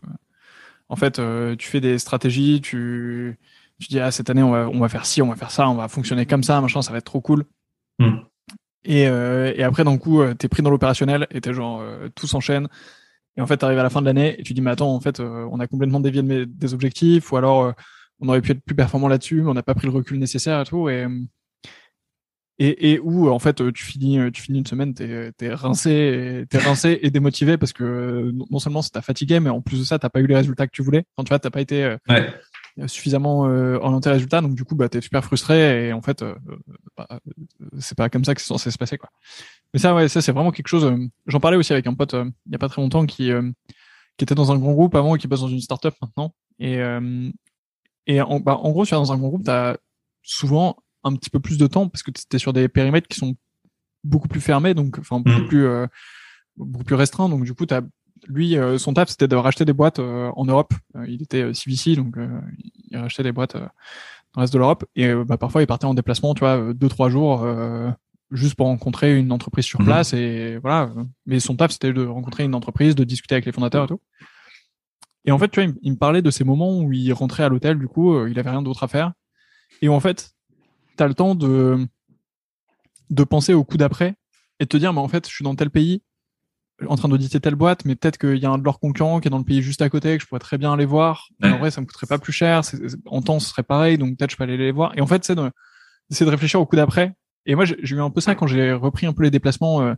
en 0.88 0.96
fait, 0.96 1.20
tu 1.58 1.68
fais 1.68 1.82
des 1.82 1.98
stratégies, 1.98 2.62
tu, 2.62 3.36
tu 3.78 3.88
dis 3.88 4.00
ah 4.00 4.10
cette 4.10 4.30
année 4.30 4.42
on 4.42 4.52
va, 4.52 4.70
on 4.70 4.78
va 4.78 4.88
faire 4.88 5.04
ci, 5.04 5.20
on 5.20 5.28
va 5.28 5.36
faire 5.36 5.50
ça, 5.50 5.68
on 5.68 5.74
va 5.74 5.86
fonctionner 5.88 6.24
comme 6.24 6.42
ça, 6.42 6.62
machin, 6.62 6.80
ça 6.80 6.92
va 6.92 6.98
être 6.98 7.04
trop 7.04 7.20
cool. 7.20 7.44
Mm. 7.98 8.20
Et, 8.86 9.02
et 9.02 9.62
après, 9.62 9.84
d'un 9.84 9.98
coup, 9.98 10.24
t'es 10.32 10.48
pris 10.48 10.62
dans 10.62 10.70
l'opérationnel 10.70 11.26
et 11.32 11.42
t'es 11.42 11.52
genre, 11.52 11.84
tout 12.14 12.26
s'enchaîne. 12.26 12.68
Et 13.36 13.40
en 13.40 13.46
fait, 13.46 13.56
tu 13.58 13.64
arrives 13.64 13.78
à 13.78 13.82
la 13.82 13.90
fin 13.90 14.00
de 14.00 14.06
l'année 14.06 14.38
et 14.38 14.42
tu 14.42 14.54
dis, 14.54 14.60
mais 14.60 14.70
attends, 14.70 14.94
en 14.94 15.00
fait, 15.00 15.20
euh, 15.20 15.48
on 15.50 15.60
a 15.60 15.66
complètement 15.66 16.00
dévié 16.00 16.22
de 16.22 16.44
des 16.44 16.74
objectifs, 16.74 17.32
ou 17.32 17.36
alors 17.36 17.64
euh, 17.64 17.72
on 18.20 18.28
aurait 18.28 18.40
pu 18.42 18.52
être 18.52 18.62
plus 18.64 18.74
performant 18.74 19.08
là-dessus, 19.08 19.42
mais 19.42 19.50
on 19.50 19.54
n'a 19.54 19.62
pas 19.62 19.74
pris 19.74 19.86
le 19.86 19.92
recul 19.92 20.18
nécessaire 20.18 20.60
et 20.60 20.64
tout. 20.64 20.88
Et, 20.88 21.06
et, 22.58 22.92
et 22.92 23.00
où, 23.00 23.30
en 23.30 23.38
fait, 23.38 23.72
tu 23.72 23.84
finis, 23.84 24.18
tu 24.32 24.42
finis 24.42 24.58
une 24.58 24.66
semaine, 24.66 24.92
t'es 24.92 25.32
es 25.40 25.54
rincé, 25.54 26.44
es 26.52 26.58
rincé 26.58 26.98
et 27.00 27.10
démotivé 27.10 27.56
parce 27.56 27.72
que 27.72 28.32
non 28.50 28.58
seulement 28.58 28.82
ça 28.82 28.90
t'a 28.90 29.00
fatigué, 29.00 29.40
mais 29.40 29.48
en 29.48 29.62
plus 29.62 29.78
de 29.78 29.84
ça, 29.84 29.98
t'as 29.98 30.10
pas 30.10 30.20
eu 30.20 30.26
les 30.26 30.36
résultats 30.36 30.66
que 30.66 30.72
tu 30.72 30.82
voulais. 30.82 31.04
Enfin, 31.16 31.24
tu 31.24 31.30
vois, 31.30 31.38
t'as 31.38 31.48
pas 31.48 31.62
été 31.62 31.84
euh, 31.84 31.96
ouais. 32.10 32.28
suffisamment 32.86 33.46
euh, 33.46 33.78
orienté 33.78 34.10
résultat, 34.10 34.42
donc 34.42 34.54
du 34.54 34.64
coup, 34.64 34.74
bah, 34.74 34.90
t'es 34.90 35.00
super 35.00 35.24
frustré 35.24 35.88
et 35.88 35.92
en 35.94 36.02
fait, 36.02 36.22
bah, 36.98 37.08
c'est 37.78 37.96
pas 37.96 38.10
comme 38.10 38.24
ça 38.24 38.34
que 38.34 38.42
c'est 38.42 38.48
censé 38.48 38.70
se 38.70 38.76
passer, 38.76 38.98
quoi. 38.98 39.08
Mais 39.72 39.80
ça, 39.80 39.94
ouais, 39.94 40.08
ça 40.08 40.20
c'est 40.20 40.32
vraiment 40.32 40.50
quelque 40.50 40.68
chose. 40.68 40.84
Euh, 40.84 40.96
j'en 41.26 41.40
parlais 41.40 41.56
aussi 41.56 41.72
avec 41.72 41.86
un 41.86 41.94
pote 41.94 42.14
euh, 42.14 42.24
il 42.46 42.52
y 42.52 42.54
a 42.54 42.58
pas 42.58 42.68
très 42.68 42.82
longtemps 42.82 43.06
qui 43.06 43.30
euh, 43.30 43.50
qui 44.16 44.24
était 44.24 44.34
dans 44.34 44.52
un 44.52 44.58
grand 44.58 44.72
groupe 44.72 44.94
avant 44.94 45.14
et 45.14 45.18
qui 45.18 45.28
passe 45.28 45.40
dans 45.40 45.48
une 45.48 45.60
startup 45.60 45.94
maintenant. 46.02 46.34
Et 46.58 46.78
et 48.06 48.20
en, 48.20 48.40
bah, 48.40 48.56
en 48.56 48.70
gros, 48.70 48.84
tu 48.84 48.94
es 48.94 48.96
dans 48.96 49.12
un 49.12 49.18
grand 49.18 49.28
groupe, 49.28 49.44
tu 49.44 49.50
as 49.50 49.78
souvent 50.22 50.76
un 51.04 51.14
petit 51.14 51.30
peu 51.30 51.38
plus 51.40 51.58
de 51.58 51.66
temps 51.66 51.88
parce 51.88 52.02
que 52.02 52.10
tu 52.10 52.22
es 52.32 52.38
sur 52.38 52.52
des 52.52 52.68
périmètres 52.68 53.08
qui 53.08 53.18
sont 53.18 53.36
beaucoup 54.02 54.28
plus 54.28 54.40
fermés, 54.40 54.74
donc 54.74 54.98
enfin 54.98 55.20
beaucoup 55.20 55.42
mmh. 55.42 55.46
plus 55.46 55.68
beaucoup 56.56 56.84
plus 56.84 56.96
restreints. 56.96 57.28
Donc 57.28 57.44
du 57.44 57.54
coup, 57.54 57.64
as, 57.70 57.80
lui, 58.26 58.56
son 58.78 58.92
taf, 58.92 59.08
c'était 59.08 59.28
de 59.28 59.36
racheter 59.36 59.64
des 59.64 59.72
boîtes 59.72 60.00
en 60.00 60.44
Europe. 60.44 60.74
il 61.06 61.22
était 61.22 61.54
CVC, 61.54 61.96
donc 61.96 62.16
il 62.90 62.98
rachetait 62.98 63.22
des 63.22 63.32
boîtes 63.32 63.54
dans 63.54 63.60
le 64.36 64.40
reste 64.40 64.52
de 64.52 64.58
l'Europe. 64.58 64.84
Et 64.96 65.14
bah, 65.14 65.38
parfois, 65.38 65.62
il 65.62 65.66
partait 65.66 65.86
en 65.86 65.94
déplacement, 65.94 66.34
tu 66.34 66.40
vois, 66.40 66.74
deux 66.74 66.88
trois 66.88 67.08
jours 67.08 67.46
juste 68.30 68.54
pour 68.54 68.66
rencontrer 68.66 69.18
une 69.18 69.32
entreprise 69.32 69.64
sur 69.64 69.80
mhm. 69.80 69.86
place 69.86 70.12
et 70.12 70.58
voilà. 70.58 70.92
Mais 71.26 71.40
son 71.40 71.56
taf, 71.56 71.72
c'était 71.72 71.92
de 71.92 72.04
rencontrer 72.04 72.44
une 72.44 72.54
entreprise, 72.54 72.94
de 72.94 73.04
discuter 73.04 73.34
avec 73.34 73.46
les 73.46 73.52
fondateurs 73.52 73.84
et 73.84 73.88
tout. 73.88 74.00
Et 75.24 75.32
en 75.32 75.38
fait, 75.38 75.48
tu 75.48 75.62
vois, 75.62 75.72
il, 75.82 75.92
me 75.92 75.96
parlait 75.96 76.22
de 76.22 76.30
ces 76.30 76.44
moments 76.44 76.78
où 76.78 76.92
il 76.92 77.12
rentrait 77.12 77.42
à 77.42 77.48
l'hôtel, 77.48 77.78
du 77.78 77.88
coup, 77.88 78.14
euh, 78.14 78.30
il 78.30 78.38
avait 78.38 78.50
rien 78.50 78.62
d'autre 78.62 78.82
à 78.82 78.88
faire. 78.88 79.12
Et 79.82 79.88
où, 79.88 79.92
en 79.92 80.00
fait, 80.00 80.30
tu 80.96 81.02
as 81.02 81.06
le 81.06 81.14
temps 81.14 81.34
de, 81.34 81.86
de 83.10 83.24
penser 83.24 83.52
au 83.52 83.62
coup 83.64 83.76
d'après 83.76 84.14
et 84.60 84.64
de 84.64 84.68
te 84.68 84.76
dire, 84.76 84.92
mais 84.92 85.00
en 85.00 85.08
fait, 85.08 85.28
je 85.28 85.34
suis 85.34 85.44
dans 85.44 85.54
tel 85.54 85.70
pays, 85.70 86.02
en 86.86 86.96
train 86.96 87.08
d'auditer 87.10 87.38
telle 87.40 87.54
boîte, 87.54 87.84
mais 87.84 87.96
peut-être 87.96 88.16
qu'il 88.16 88.38
y 88.38 88.46
a 88.46 88.50
un 88.50 88.56
de 88.56 88.64
leurs 88.64 88.80
concurrents 88.80 89.20
qui 89.20 89.28
est 89.28 89.30
dans 89.30 89.38
le 89.38 89.44
pays 89.44 89.60
juste 89.60 89.82
à 89.82 89.90
côté, 89.90 90.16
que 90.16 90.22
je 90.22 90.26
pourrais 90.26 90.40
très 90.40 90.56
bien 90.56 90.72
aller 90.72 90.86
voir. 90.86 91.28
En 91.42 91.58
vrai, 91.58 91.70
ça 91.70 91.82
me 91.82 91.86
coûterait 91.86 92.06
pas 92.06 92.18
plus 92.18 92.32
cher. 92.32 92.62
En 93.04 93.20
temps, 93.20 93.38
ce 93.40 93.50
serait 93.50 93.62
pareil, 93.62 93.98
donc 93.98 94.16
peut-être 94.16 94.30
je 94.30 94.36
peux 94.36 94.44
aller 94.44 94.56
les 94.56 94.72
voir. 94.72 94.96
Et 94.96 95.02
en 95.02 95.06
fait, 95.06 95.22
c'est 95.24 95.34
de, 95.34 95.50
de 96.10 96.24
réfléchir 96.24 96.58
au 96.60 96.64
coup 96.64 96.76
d'après 96.76 97.14
et 97.46 97.54
moi, 97.54 97.64
j'ai 97.64 97.96
eu 97.96 98.00
un 98.00 98.10
peu 98.10 98.20
ça 98.20 98.34
quand 98.34 98.46
j'ai 98.46 98.72
repris 98.72 99.06
un 99.06 99.12
peu 99.12 99.22
les 99.22 99.30
déplacements 99.30 99.82
euh, 99.82 99.94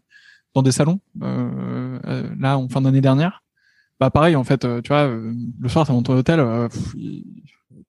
dans 0.54 0.62
des 0.62 0.72
salons, 0.72 1.00
euh, 1.22 1.98
euh, 2.06 2.28
là, 2.38 2.58
en 2.58 2.68
fin 2.68 2.80
d'année 2.80 3.00
dernière. 3.00 3.42
Bah, 4.00 4.10
pareil, 4.10 4.36
en 4.36 4.44
fait, 4.44 4.60
tu 4.82 4.88
vois, 4.88 5.06
le 5.06 5.68
soir, 5.68 5.86
t'as 5.86 5.92
monté 5.92 6.12
à 6.12 6.14
l'hôtel, 6.16 6.44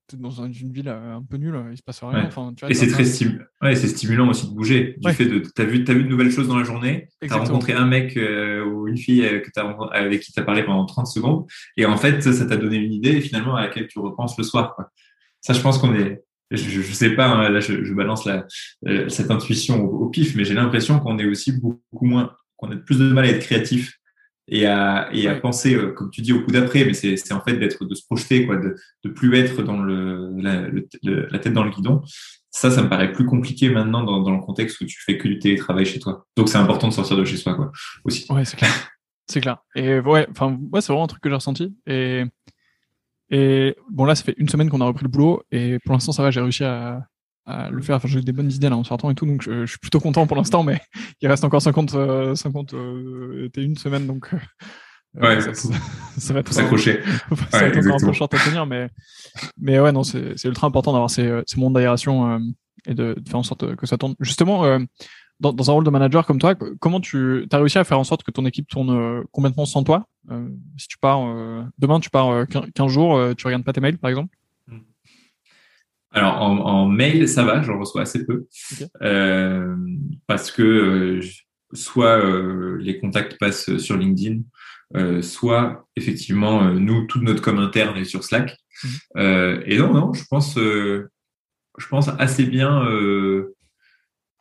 t'es 0.05 0.17
dans 0.17 0.29
une 0.29 0.71
ville 0.71 0.89
un 0.89 1.23
peu 1.27 1.37
nulle, 1.37 1.59
il 1.71 1.77
se 1.77 1.81
passe 1.81 2.03
rien. 2.03 2.25
Enfin, 2.27 2.53
tu 2.55 2.61
vois, 2.61 2.69
et 2.69 2.75
c'est 2.75 2.87
très 2.87 3.03
stimulant. 3.03 3.45
Ouais, 3.61 3.75
c'est 3.75 3.87
stimulant 3.87 4.29
aussi 4.29 4.47
de 4.47 4.53
bouger. 4.53 4.95
Du 4.99 5.11
fait 5.11 5.25
de, 5.25 5.39
t'as 5.39 5.63
vu, 5.63 5.83
as 5.87 5.93
vu 5.93 6.03
de 6.03 6.09
nouvelles 6.09 6.29
choses 6.29 6.47
dans 6.47 6.57
la 6.57 6.63
journée, 6.63 7.07
t'as 7.19 7.37
rencontré 7.37 7.73
un 7.73 7.85
mec 7.85 8.17
ou 8.67 8.87
une 8.87 8.97
fille 8.97 9.21
que 9.21 9.59
as, 9.59 9.97
avec 9.97 10.21
qui 10.21 10.31
t'as 10.33 10.43
parlé 10.43 10.63
pendant 10.63 10.85
30 10.85 11.07
secondes, 11.07 11.45
et 11.77 11.85
en 11.85 11.97
fait, 11.97 12.21
ça 12.21 12.45
t'a 12.45 12.57
donné 12.57 12.77
une 12.77 12.93
idée 12.93 13.19
finalement 13.21 13.55
à 13.55 13.61
laquelle 13.61 13.87
tu 13.87 13.99
repenses 13.99 14.37
le 14.37 14.43
soir. 14.43 14.75
Quoi. 14.75 14.91
Ça, 15.41 15.53
je 15.53 15.61
pense 15.61 15.79
qu'on 15.79 15.95
est, 15.95 16.23
je, 16.57 16.81
je 16.81 16.93
sais 16.93 17.11
pas, 17.11 17.27
hein, 17.27 17.49
là 17.49 17.59
je, 17.59 17.83
je 17.83 17.93
balance 17.93 18.25
la, 18.25 18.45
euh, 18.87 19.09
cette 19.09 19.31
intuition 19.31 19.83
au, 19.83 20.09
pif, 20.09 20.35
mais 20.35 20.45
j'ai 20.45 20.53
l'impression 20.53 20.99
qu'on 20.99 21.17
est 21.19 21.25
aussi 21.25 21.51
beaucoup 21.59 22.05
moins, 22.05 22.31
qu'on 22.57 22.71
a 22.71 22.75
plus 22.75 22.99
de 22.99 23.11
mal 23.11 23.25
à 23.25 23.29
être 23.29 23.43
créatif 23.43 23.97
et 24.47 24.65
à, 24.65 25.09
et 25.13 25.27
à 25.27 25.35
penser, 25.35 25.75
euh, 25.75 25.91
comme 25.93 26.09
tu 26.11 26.21
dis, 26.21 26.33
au 26.33 26.41
coup 26.41 26.51
d'après, 26.51 26.85
mais 26.85 26.93
c'est 26.93 27.33
en 27.33 27.41
fait 27.41 27.57
d'être, 27.57 27.85
de 27.85 27.95
se 27.95 28.05
projeter, 28.05 28.45
quoi, 28.45 28.57
de, 28.57 28.75
de 29.03 29.09
plus 29.09 29.35
être 29.35 29.63
dans 29.63 29.81
le 29.81 30.31
la, 30.37 30.67
la, 31.03 31.39
tête 31.39 31.53
dans 31.53 31.63
le 31.63 31.71
guidon. 31.71 32.01
Ça, 32.51 32.69
ça 32.69 32.83
me 32.83 32.89
paraît 32.89 33.11
plus 33.11 33.25
compliqué 33.25 33.69
maintenant 33.69 34.03
dans, 34.03 34.21
dans 34.21 34.31
le 34.31 34.41
contexte 34.41 34.79
où 34.81 34.85
tu 34.85 35.01
fais 35.01 35.17
que 35.17 35.27
du 35.27 35.39
télétravail 35.39 35.85
chez 35.85 35.99
toi. 35.99 36.27
Donc 36.37 36.49
c'est 36.49 36.57
important 36.57 36.87
de 36.87 36.93
sortir 36.93 37.17
de 37.17 37.25
chez 37.25 37.37
soi, 37.37 37.55
quoi, 37.55 37.71
aussi. 38.03 38.31
Ouais, 38.31 38.45
c'est 38.45 38.57
clair. 38.57 38.71
C'est 39.27 39.41
clair. 39.41 39.57
Et 39.75 39.99
ouais, 39.99 40.27
enfin, 40.29 40.59
ouais, 40.71 40.81
c'est 40.81 40.91
vraiment 40.91 41.05
un 41.05 41.07
truc 41.07 41.23
que 41.23 41.29
j'ai 41.29 41.35
ressenti. 41.35 41.73
Et 41.87 42.23
et 43.33 43.75
bon, 43.89 44.05
là, 44.05 44.13
ça 44.13 44.23
fait 44.23 44.35
une 44.37 44.47
semaine 44.47 44.69
qu'on 44.69 44.79
a 44.79 44.85
repris 44.85 45.03
le 45.03 45.09
boulot 45.09 45.41
et 45.51 45.79
pour 45.79 45.93
l'instant, 45.93 46.11
ça 46.11 46.21
va, 46.21 46.29
j'ai 46.29 46.39
réussi 46.39 46.63
à, 46.63 47.07
à, 47.47 47.71
le 47.71 47.81
faire. 47.81 47.95
Enfin, 47.95 48.07
j'ai 48.07 48.21
des 48.21 48.31
bonnes 48.31 48.51
idées 48.51 48.69
là 48.69 48.77
en 48.77 48.83
sortant 48.83 49.09
et 49.09 49.15
tout, 49.15 49.25
donc 49.25 49.41
je, 49.41 49.65
suis 49.65 49.79
plutôt 49.79 49.99
content 49.99 50.27
pour 50.27 50.37
l'instant, 50.37 50.61
mais 50.61 50.79
il 51.21 51.27
reste 51.27 51.43
encore 51.43 51.59
50, 51.59 52.35
50 52.35 52.73
euh, 52.75 53.49
et 53.57 53.61
une 53.63 53.75
semaine, 53.75 54.05
donc 54.05 54.29
euh, 54.35 55.19
ouais, 55.19 55.41
ça, 55.41 55.69
ça, 56.15 56.33
va 56.35 56.41
être 56.41 56.53
s'accrocher. 56.53 57.01
ça 57.49 57.61
va 57.61 57.65
être 57.65 57.91
un 57.91 58.05
peu 58.05 58.13
short 58.13 58.31
à 58.35 58.37
tenir, 58.37 58.67
mais 58.67 58.91
mais 59.57 59.79
ouais, 59.79 59.91
non, 59.91 60.03
c'est 60.03 60.45
ultra 60.45 60.67
important 60.67 60.93
d'avoir 60.93 61.09
ces, 61.09 61.41
ces 61.47 61.59
mondes 61.59 61.73
d'aération 61.73 62.29
euh, 62.29 62.39
et 62.85 62.93
de, 62.93 63.15
de, 63.19 63.29
faire 63.29 63.39
en 63.39 63.43
sorte 63.43 63.75
que 63.75 63.87
ça 63.87 63.97
tourne. 63.97 64.13
Justement, 64.19 64.63
euh, 64.65 64.77
dans, 65.39 65.53
dans, 65.53 65.71
un 65.71 65.73
rôle 65.73 65.85
de 65.85 65.89
manager 65.89 66.27
comme 66.27 66.37
toi, 66.37 66.53
comment 66.79 67.01
tu 67.01 67.47
as 67.51 67.57
réussi 67.57 67.79
à 67.79 67.83
faire 67.83 67.97
en 67.97 68.03
sorte 68.03 68.21
que 68.21 68.29
ton 68.29 68.45
équipe 68.45 68.67
tourne 68.67 68.91
euh, 68.91 69.23
complètement 69.31 69.65
sans 69.65 69.83
toi? 69.83 70.05
euh, 70.05 70.12
Si 70.77 70.87
tu 70.87 70.97
pars 70.97 71.27
euh, 71.27 71.63
demain, 71.77 71.99
tu 71.99 72.09
pars 72.09 72.45
15 72.47 72.91
jours, 72.91 73.35
tu 73.35 73.45
regardes 73.45 73.63
pas 73.63 73.73
tes 73.73 73.81
mails, 73.81 73.97
par 73.97 74.09
exemple? 74.09 74.35
Hmm. 74.67 74.79
Alors 76.11 76.41
en, 76.41 76.57
en, 76.59 76.87
mail, 76.87 77.27
ça 77.27 77.43
va, 77.43 77.61
j'en 77.61 77.79
reçois 77.79 78.01
assez 78.03 78.25
peu 78.25 78.47
parce 80.27 80.51
que 80.51 81.19
soit 81.73 82.21
les 82.79 82.99
contacts 82.99 83.37
passent 83.39 83.77
sur 83.77 83.97
LinkedIn, 83.97 84.41
soit 85.21 85.87
effectivement 85.95 86.71
nous 86.73 87.05
toute 87.07 87.23
notre 87.23 87.41
com 87.41 87.59
interne 87.59 87.97
est 87.97 88.05
sur 88.05 88.23
Slack. 88.23 88.57
Hmm. 88.83 89.59
et 89.65 89.77
non, 89.77 89.93
non, 89.93 90.13
je 90.13 90.23
pense 90.29 90.57
je 91.77 91.87
pense, 91.87 92.09
assez 92.19 92.45
bien, 92.45 92.85
euh, 92.87 93.55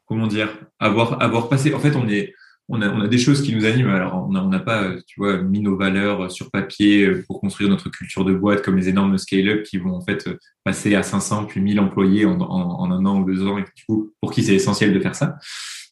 comment 0.06 0.26
dire, 0.26 0.48
avoir, 0.78 1.22
avoir 1.22 1.48
passé. 1.48 1.74
En 1.74 1.78
fait, 1.78 1.96
on 1.96 2.08
est, 2.08 2.34
on 2.72 2.80
a, 2.80 2.88
on 2.88 3.02
a 3.02 3.08
des 3.08 3.18
choses 3.18 3.42
qui 3.42 3.54
nous 3.54 3.66
animent. 3.66 3.90
Alors, 3.90 4.26
on 4.28 4.48
n'a 4.48 4.58
pas, 4.58 4.92
tu 5.06 5.20
vois, 5.20 5.36
mis 5.42 5.60
nos 5.60 5.76
valeurs 5.76 6.32
sur 6.32 6.50
papier 6.50 7.10
pour 7.26 7.40
construire 7.40 7.68
notre 7.68 7.90
culture 7.90 8.24
de 8.24 8.32
boîte 8.32 8.62
comme 8.62 8.76
les 8.76 8.88
énormes 8.88 9.18
scale-up 9.18 9.62
qui 9.62 9.76
vont 9.76 9.94
en 9.94 10.00
fait 10.00 10.28
passer 10.64 10.94
à 10.94 11.02
500 11.02 11.44
puis 11.44 11.60
1000 11.60 11.78
employés 11.80 12.24
en, 12.24 12.90
un 12.90 13.04
an 13.04 13.20
ou 13.20 13.24
deux 13.24 13.46
ans 13.46 13.58
et 13.58 13.62
du 13.62 13.84
coup, 13.86 14.12
pour 14.20 14.32
qui 14.32 14.42
c'est 14.42 14.54
essentiel 14.54 14.94
de 14.94 15.00
faire 15.00 15.14
ça. 15.14 15.36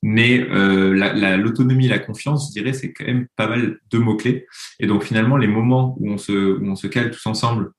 Mais 0.03 0.41
euh, 0.51 1.37
l'autonomie, 1.37 1.87
la, 1.87 1.97
la, 1.97 2.03
confiance, 2.03 2.49
je 2.49 2.61
dirais, 2.61 2.73
c'est 2.73 2.93
quand 2.93 3.05
même 3.05 3.27
pas 3.37 3.47
mal 3.47 3.79
de 3.91 3.99
mots-clés. 3.99 4.47
Et 4.79 4.87
donc 4.87 5.05
finalement, 5.05 5.37
les 5.37 5.49
moments 5.49 5.95
où 6.01 6.11
on 6.11 6.17
se, 6.17 6.33
où 6.33 6.65
on 6.65 6.77
se 6.77 6.87
cale 6.87 7.11
tous 7.11 7.27
ensemble, 7.27 7.73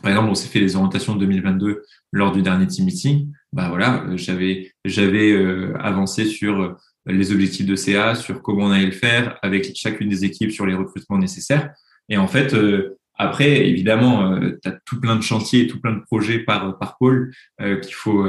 par 0.00 0.10
exemple, 0.10 0.30
on 0.30 0.34
s'est 0.34 0.48
fait 0.48 0.58
les 0.58 0.74
orientations 0.74 1.14
de 1.14 1.20
2022 1.20 1.82
lors 2.12 2.32
du 2.32 2.42
dernier 2.42 2.66
team 2.66 2.86
meeting. 2.86 3.30
Bah 3.52 3.68
voilà, 3.68 4.04
j'avais 4.16 4.72
j'avais 4.84 5.30
euh, 5.30 5.76
avancé 5.78 6.24
sur 6.24 6.60
euh, 6.60 6.76
les 7.06 7.32
objectifs 7.32 7.66
de 7.66 7.76
CA, 7.76 8.14
sur 8.14 8.42
comment 8.42 8.66
on 8.66 8.70
allait 8.70 8.86
le 8.86 8.92
faire 8.92 9.38
avec 9.42 9.74
chacune 9.74 10.08
des 10.08 10.24
équipes 10.24 10.52
sur 10.52 10.66
les 10.66 10.74
recrutements 10.74 11.18
nécessaires. 11.18 11.72
Et 12.08 12.16
en 12.16 12.28
fait, 12.28 12.54
euh, 12.54 12.98
après, 13.16 13.68
évidemment, 13.68 14.38
tu 14.62 14.68
as 14.68 14.78
tout 14.84 15.00
plein 15.00 15.16
de 15.16 15.22
chantiers, 15.22 15.66
tout 15.66 15.80
plein 15.80 15.92
de 15.92 16.00
projets 16.00 16.40
par 16.40 16.78
par 16.78 16.96
pôle 16.98 17.32
qu'il 17.60 17.94
faut 17.94 18.26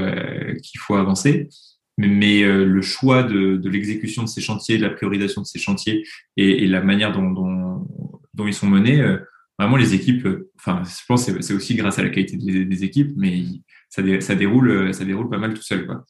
qu'il 0.61 0.79
faut 0.79 0.95
avancer 0.95 1.49
mais, 1.97 2.43
euh, 2.43 2.65
le 2.65 2.81
choix 2.81 3.23
de, 3.23 3.57
de 3.57 3.69
l'exécution 3.69 4.23
de 4.23 4.27
ces 4.27 4.41
chantiers, 4.41 4.77
de 4.77 4.83
la 4.83 4.89
priorisation 4.89 5.41
de 5.41 5.47
ces 5.47 5.59
chantiers 5.59 6.05
et, 6.37 6.63
et 6.63 6.67
la 6.67 6.81
manière 6.81 7.11
dont, 7.11 7.29
dont, 7.31 7.87
dont, 8.33 8.47
ils 8.47 8.53
sont 8.53 8.67
menés, 8.67 9.01
euh, 9.01 9.17
vraiment 9.59 9.77
les 9.77 9.93
équipes, 9.93 10.25
euh, 10.25 10.49
enfin, 10.57 10.81
je 10.83 11.05
pense 11.07 11.25
que 11.25 11.41
c'est 11.41 11.53
aussi 11.53 11.75
grâce 11.75 11.99
à 11.99 12.03
la 12.03 12.09
qualité 12.09 12.37
des, 12.37 12.65
des 12.65 12.83
équipes, 12.83 13.11
mais 13.15 13.43
ça, 13.89 14.01
ça, 14.21 14.35
déroule, 14.35 14.93
ça 14.93 15.05
déroule 15.05 15.29
pas 15.29 15.37
mal 15.37 15.53
tout 15.53 15.61
seul. 15.61 15.85
Quoi. 15.85 16.03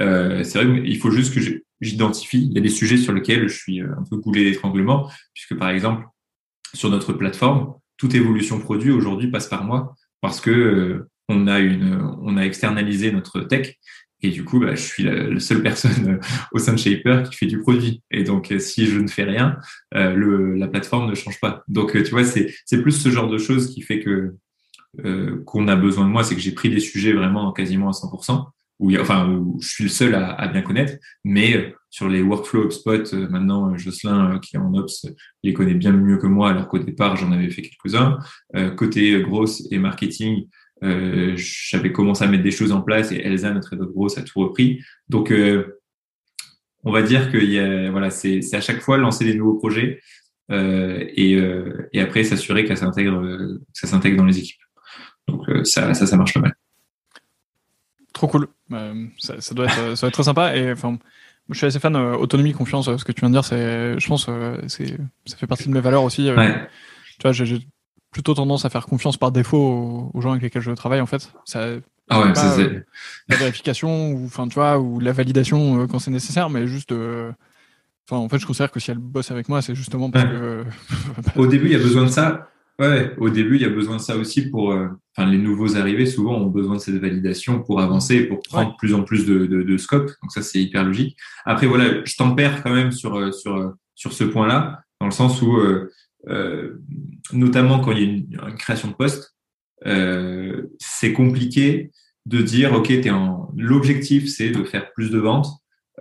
Euh, 0.00 0.42
c'est 0.42 0.62
vrai 0.62 0.82
qu'il 0.82 0.98
faut 0.98 1.10
juste 1.10 1.34
que 1.34 1.40
j'identifie. 1.80 2.46
Il 2.46 2.52
y 2.52 2.58
a 2.58 2.60
des 2.60 2.68
sujets 2.68 2.96
sur 2.96 3.12
lesquels 3.12 3.48
je 3.48 3.56
suis 3.56 3.80
un 3.80 4.04
peu 4.08 4.16
goulé 4.16 4.44
d'étranglement, 4.44 5.10
puisque 5.34 5.56
par 5.56 5.70
exemple, 5.70 6.06
sur 6.74 6.90
notre 6.90 7.12
plateforme, 7.12 7.74
toute 7.96 8.14
évolution 8.14 8.60
produit 8.60 8.90
aujourd'hui 8.90 9.30
passe 9.30 9.48
par 9.48 9.64
moi 9.64 9.94
parce 10.20 10.40
que 10.40 11.06
on 11.28 11.46
a 11.46 11.58
une, 11.58 12.00
on 12.22 12.36
a 12.36 12.42
externalisé 12.42 13.10
notre 13.10 13.40
tech 13.40 13.76
et 14.22 14.30
du 14.30 14.44
coup, 14.44 14.60
bah, 14.60 14.74
je 14.74 14.80
suis 14.80 15.02
la, 15.02 15.38
seule 15.40 15.62
personne 15.62 16.08
euh, 16.08 16.18
au 16.52 16.58
sein 16.58 16.72
de 16.72 16.78
Shaper 16.78 17.28
qui 17.28 17.36
fait 17.36 17.46
du 17.46 17.60
produit. 17.60 18.02
Et 18.10 18.24
donc, 18.24 18.50
euh, 18.50 18.58
si 18.58 18.86
je 18.86 18.98
ne 18.98 19.08
fais 19.08 19.24
rien, 19.24 19.58
euh, 19.94 20.14
le, 20.14 20.54
la 20.54 20.68
plateforme 20.68 21.08
ne 21.10 21.14
change 21.14 21.38
pas. 21.38 21.62
Donc, 21.68 21.92
tu 21.92 22.10
vois, 22.10 22.24
c'est, 22.24 22.54
c'est 22.64 22.80
plus 22.80 22.92
ce 22.92 23.10
genre 23.10 23.28
de 23.28 23.38
choses 23.38 23.74
qui 23.74 23.82
fait 23.82 24.00
que 24.00 24.34
euh, 25.04 25.42
qu'on 25.44 25.68
a 25.68 25.76
besoin 25.76 26.06
de 26.06 26.10
moi. 26.10 26.24
C'est 26.24 26.34
que 26.34 26.40
j'ai 26.40 26.52
pris 26.52 26.70
des 26.70 26.80
sujets 26.80 27.12
vraiment 27.12 27.52
quasiment 27.52 27.88
à 27.88 27.92
100%, 27.92 28.46
où, 28.78 28.94
enfin, 28.98 29.44
je 29.60 29.68
suis 29.68 29.84
le 29.84 29.90
seul 29.90 30.14
à, 30.14 30.32
à 30.32 30.48
bien 30.48 30.62
connaître. 30.62 30.94
Mais 31.24 31.74
sur 31.90 32.08
les 32.08 32.22
workflows 32.22 32.66
HubSpot, 32.66 33.12
maintenant, 33.30 33.76
Jocelyn, 33.76 34.38
qui 34.40 34.56
est 34.56 34.58
en 34.58 34.74
Ops, 34.74 35.06
les 35.42 35.54
connaît 35.54 35.74
bien 35.74 35.92
mieux 35.92 36.18
que 36.18 36.26
moi, 36.26 36.50
alors 36.50 36.68
qu'au 36.68 36.78
départ, 36.78 37.16
j'en 37.16 37.32
avais 37.32 37.50
fait 37.50 37.62
quelques-uns. 37.62 38.18
côté 38.76 39.22
grosse 39.22 39.66
et 39.70 39.78
marketing, 39.78 40.46
euh, 40.82 41.32
j'avais 41.36 41.92
commencé 41.92 42.24
à 42.24 42.28
mettre 42.28 42.42
des 42.42 42.50
choses 42.50 42.72
en 42.72 42.82
place 42.82 43.12
et 43.12 43.16
Elsa, 43.16 43.52
notre 43.52 43.72
head 43.72 43.80
grosse, 43.80 44.18
a 44.18 44.22
tout 44.22 44.40
repris. 44.40 44.82
Donc, 45.08 45.30
euh, 45.30 45.80
on 46.84 46.92
va 46.92 47.02
dire 47.02 47.30
que 47.32 47.38
y 47.38 47.58
a, 47.58 47.90
voilà, 47.90 48.10
c'est 48.10 48.40
à 48.54 48.60
chaque 48.60 48.80
fois 48.80 48.96
lancer 48.98 49.24
des 49.24 49.34
nouveaux 49.34 49.58
projets 49.58 50.00
euh, 50.52 51.04
et, 51.14 51.34
euh, 51.34 51.88
et, 51.92 52.00
après 52.00 52.22
s'assurer 52.22 52.64
que 52.64 52.68
ça 52.68 52.76
s'intègre, 52.76 53.58
ça 53.72 53.88
s'intègre 53.88 54.18
dans 54.18 54.24
les 54.24 54.38
équipes. 54.38 54.60
Donc 55.26 55.44
ça, 55.64 55.92
ça, 55.94 56.06
ça 56.06 56.16
marche 56.16 56.34
pas 56.34 56.40
mal. 56.40 56.54
Trop 58.12 58.28
cool. 58.28 58.46
Ça, 59.18 59.40
ça, 59.40 59.54
doit 59.54 59.66
être, 59.66 59.94
ça 59.96 60.00
doit 60.00 60.08
être 60.08 60.14
très 60.14 60.24
sympa 60.24 60.56
et 60.56 60.72
enfin. 60.72 60.98
Je 61.48 61.56
suis 61.58 61.66
assez 61.66 61.78
fan 61.78 61.94
autonomie, 61.94 62.52
confiance. 62.52 62.86
Ce 62.96 63.04
que 63.04 63.12
tu 63.12 63.20
viens 63.20 63.30
de 63.30 63.34
dire, 63.34 63.44
c'est, 63.44 64.00
je 64.00 64.06
pense, 64.08 64.28
c'est, 64.66 64.96
ça 65.26 65.36
fait 65.36 65.46
partie 65.46 65.68
de 65.68 65.72
mes 65.72 65.80
valeurs 65.80 66.02
aussi. 66.02 66.28
Ouais. 66.28 66.68
Tu 67.20 67.22
vois, 67.22 67.30
j'ai 67.30 67.60
plutôt 68.10 68.34
tendance 68.34 68.64
à 68.64 68.70
faire 68.70 68.86
confiance 68.86 69.16
par 69.16 69.30
défaut 69.30 70.10
aux, 70.12 70.20
gens 70.20 70.30
avec 70.30 70.42
lesquels 70.42 70.62
je 70.62 70.72
travaille 70.72 71.00
en 71.00 71.06
fait. 71.06 71.30
Ça, 71.44 71.68
ah 72.08 72.20
ouais, 72.20 72.32
pas, 72.32 72.58
euh, 72.58 72.80
la 73.28 73.36
vérification 73.36 74.12
ou 74.12 74.26
enfin 74.26 74.46
tu 74.48 74.54
vois 74.54 74.78
ou 74.78 75.00
la 75.00 75.12
validation 75.12 75.82
euh, 75.82 75.86
quand 75.86 75.98
c'est 75.98 76.10
nécessaire, 76.10 76.48
mais 76.48 76.66
juste. 76.66 76.92
Euh, 76.92 77.32
enfin, 78.08 78.20
en 78.20 78.28
fait, 78.28 78.38
je 78.38 78.46
considère 78.46 78.70
que 78.70 78.80
si 78.80 78.90
elle 78.90 78.98
bosse 78.98 79.30
avec 79.30 79.48
moi, 79.48 79.60
c'est 79.60 79.74
justement 79.74 80.10
parce 80.10 80.24
que. 80.24 80.64
Au 81.36 81.46
début, 81.46 81.66
il 81.66 81.72
y 81.72 81.74
a 81.74 81.78
besoin 81.78 82.04
de 82.04 82.08
ça. 82.08 82.48
Ouais, 82.78 83.14
au 83.16 83.30
début, 83.30 83.56
il 83.56 83.62
y 83.62 83.64
a 83.64 83.70
besoin 83.70 83.96
de 83.96 84.02
ça 84.02 84.16
aussi 84.16 84.50
pour. 84.50 84.74
Enfin, 85.16 85.30
les 85.30 85.38
nouveaux 85.38 85.76
arrivés 85.76 86.06
souvent 86.06 86.36
ont 86.36 86.50
besoin 86.50 86.76
de 86.76 86.80
cette 86.80 86.96
validation 86.96 87.62
pour 87.62 87.80
avancer, 87.80 88.24
pour 88.24 88.40
prendre 88.40 88.76
plus 88.76 88.92
en 88.92 89.02
plus 89.02 89.24
de, 89.24 89.46
de, 89.46 89.62
de 89.62 89.76
scope. 89.78 90.10
Donc 90.22 90.30
ça, 90.30 90.42
c'est 90.42 90.60
hyper 90.60 90.84
logique. 90.84 91.16
Après, 91.44 91.66
voilà, 91.66 92.04
je 92.04 92.16
tempère 92.16 92.62
quand 92.62 92.74
même 92.74 92.92
sur 92.92 93.32
sur 93.32 93.74
sur 93.94 94.12
ce 94.12 94.24
point-là, 94.24 94.82
dans 95.00 95.06
le 95.06 95.12
sens 95.12 95.40
où 95.40 95.56
euh, 96.28 96.82
notamment 97.32 97.80
quand 97.80 97.92
il 97.92 97.98
y 97.98 98.02
a 98.02 98.04
une, 98.04 98.26
une 98.50 98.56
création 98.56 98.88
de 98.88 98.94
poste, 98.94 99.34
euh, 99.86 100.64
c'est 100.78 101.12
compliqué 101.12 101.90
de 102.26 102.42
dire 102.42 102.72
ok, 102.74 102.90
es 102.90 103.10
en... 103.10 103.52
l'objectif 103.56 104.28
c'est 104.28 104.50
de 104.50 104.64
faire 104.64 104.92
plus 104.92 105.10
de 105.10 105.18
ventes. 105.18 105.48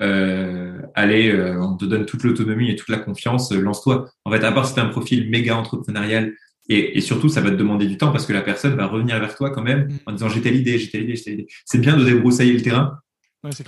Euh, 0.02 0.82
allez, 0.94 1.32
euh, 1.32 1.62
on 1.62 1.78
te 1.78 1.86
donne 1.86 2.06
toute 2.06 2.24
l'autonomie 2.24 2.70
et 2.70 2.76
toute 2.76 2.90
la 2.90 2.98
confiance, 2.98 3.52
euh, 3.54 3.62
lance-toi. 3.62 4.10
En 4.26 4.32
fait, 4.32 4.44
à 4.44 4.52
part 4.52 4.68
si 4.68 4.74
tu 4.74 4.80
un 4.82 4.88
profil 4.88 5.30
méga 5.30 5.56
entrepreneurial 5.56 6.34
et, 6.70 6.98
et, 6.98 7.02
surtout, 7.02 7.30
ça 7.30 7.42
va 7.42 7.52
te 7.52 7.56
demander 7.56 7.86
du 7.86 7.98
temps 7.98 8.12
parce 8.12 8.26
que 8.26 8.34
la 8.34 8.42
personne 8.42 8.76
va 8.76 8.88
revenir 8.88 9.20
vers 9.20 9.36
toi 9.36 9.52
quand 9.52 9.62
même 9.62 9.88
mm. 9.88 9.98
en 10.08 10.12
disant 10.14 10.30
j'ai 10.30 10.42
telle 10.42 10.56
idée, 10.56 10.78
j'ai 10.78 10.90
telle 10.90 11.04
idée, 11.04 11.16
j'ai 11.16 11.24
telle 11.24 11.34
idée. 11.36 11.48
C'est 11.66 11.80
bien 11.80 11.96
de 11.98 12.04
débroussailler 12.04 12.54
le 12.54 12.62
terrain 12.62 13.00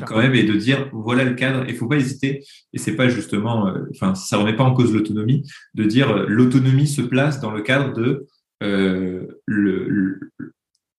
quand 0.06 0.18
même 0.18 0.36
et 0.36 0.44
de 0.44 0.54
dire 0.54 0.90
voilà 0.92 1.24
le 1.24 1.36
cadre 1.36 1.66
il 1.68 1.76
faut 1.76 1.88
pas 1.88 1.98
hésiter 1.98 2.44
et 2.74 2.78
c'est 2.78 2.96
pas 2.96 3.10
justement 3.10 3.68
euh, 3.68 3.84
enfin 3.92 4.16
ça 4.16 4.38
remet 4.38 4.56
pas 4.56 4.64
en 4.64 4.74
cause 4.74 4.94
l'autonomie 4.94 5.44
de 5.74 5.84
dire 5.84 6.10
euh, 6.10 6.26
l'autonomie 6.28 6.88
se 6.88 7.02
place 7.02 7.40
dans 7.40 7.52
le 7.52 7.62
cadre 7.62 7.94
de 7.94 8.28
euh, 8.64 9.28
le, 9.46 10.20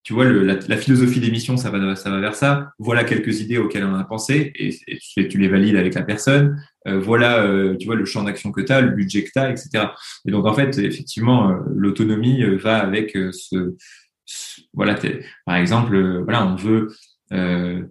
tu 0.09 0.15
vois 0.15 0.25
le, 0.25 0.43
la, 0.43 0.77
philosophie 0.79 1.21
d'émission 1.21 1.59
ça 1.59 1.69
va 1.71 1.95
ça 1.95 2.09
va 2.09 2.19
vers 2.19 2.35
ça. 2.35 2.73
Voilà 2.79 3.05
quelques 3.05 3.43
idées 3.43 3.59
auxquelles 3.59 3.85
on 3.85 3.95
a 3.95 4.05
pensé 4.05 4.55
et, 4.55 5.29
tu, 5.29 5.37
les 5.37 5.49
valides 5.49 5.77
avec 5.77 5.93
la 5.93 6.01
personne. 6.01 6.65
Euh, 6.87 6.99
voilà 6.99 7.43
euh, 7.43 7.77
tu 7.77 7.85
vois 7.85 7.95
le 7.95 8.07
champ 8.07 8.23
d'action 8.23 8.51
que 8.51 8.63
tu 8.63 8.73
as 8.73 8.81
le 8.81 8.93
budget 8.93 9.23
que 9.23 9.31
tu 9.31 9.39
as 9.39 9.51
etc 9.51 9.89
et 10.27 10.31
donc 10.31 10.47
en 10.47 10.55
fait 10.55 10.79
effectivement 10.79 11.59
l'autonomie 11.75 12.43
va 12.57 12.79
avec 12.79 13.19
ce, 13.33 13.75
voilà 14.73 14.99
par 15.45 15.57
exemple 15.57 16.23
voilà 16.23 16.47
on 16.47 16.57
veut 16.57 16.89
euh, 17.33 17.83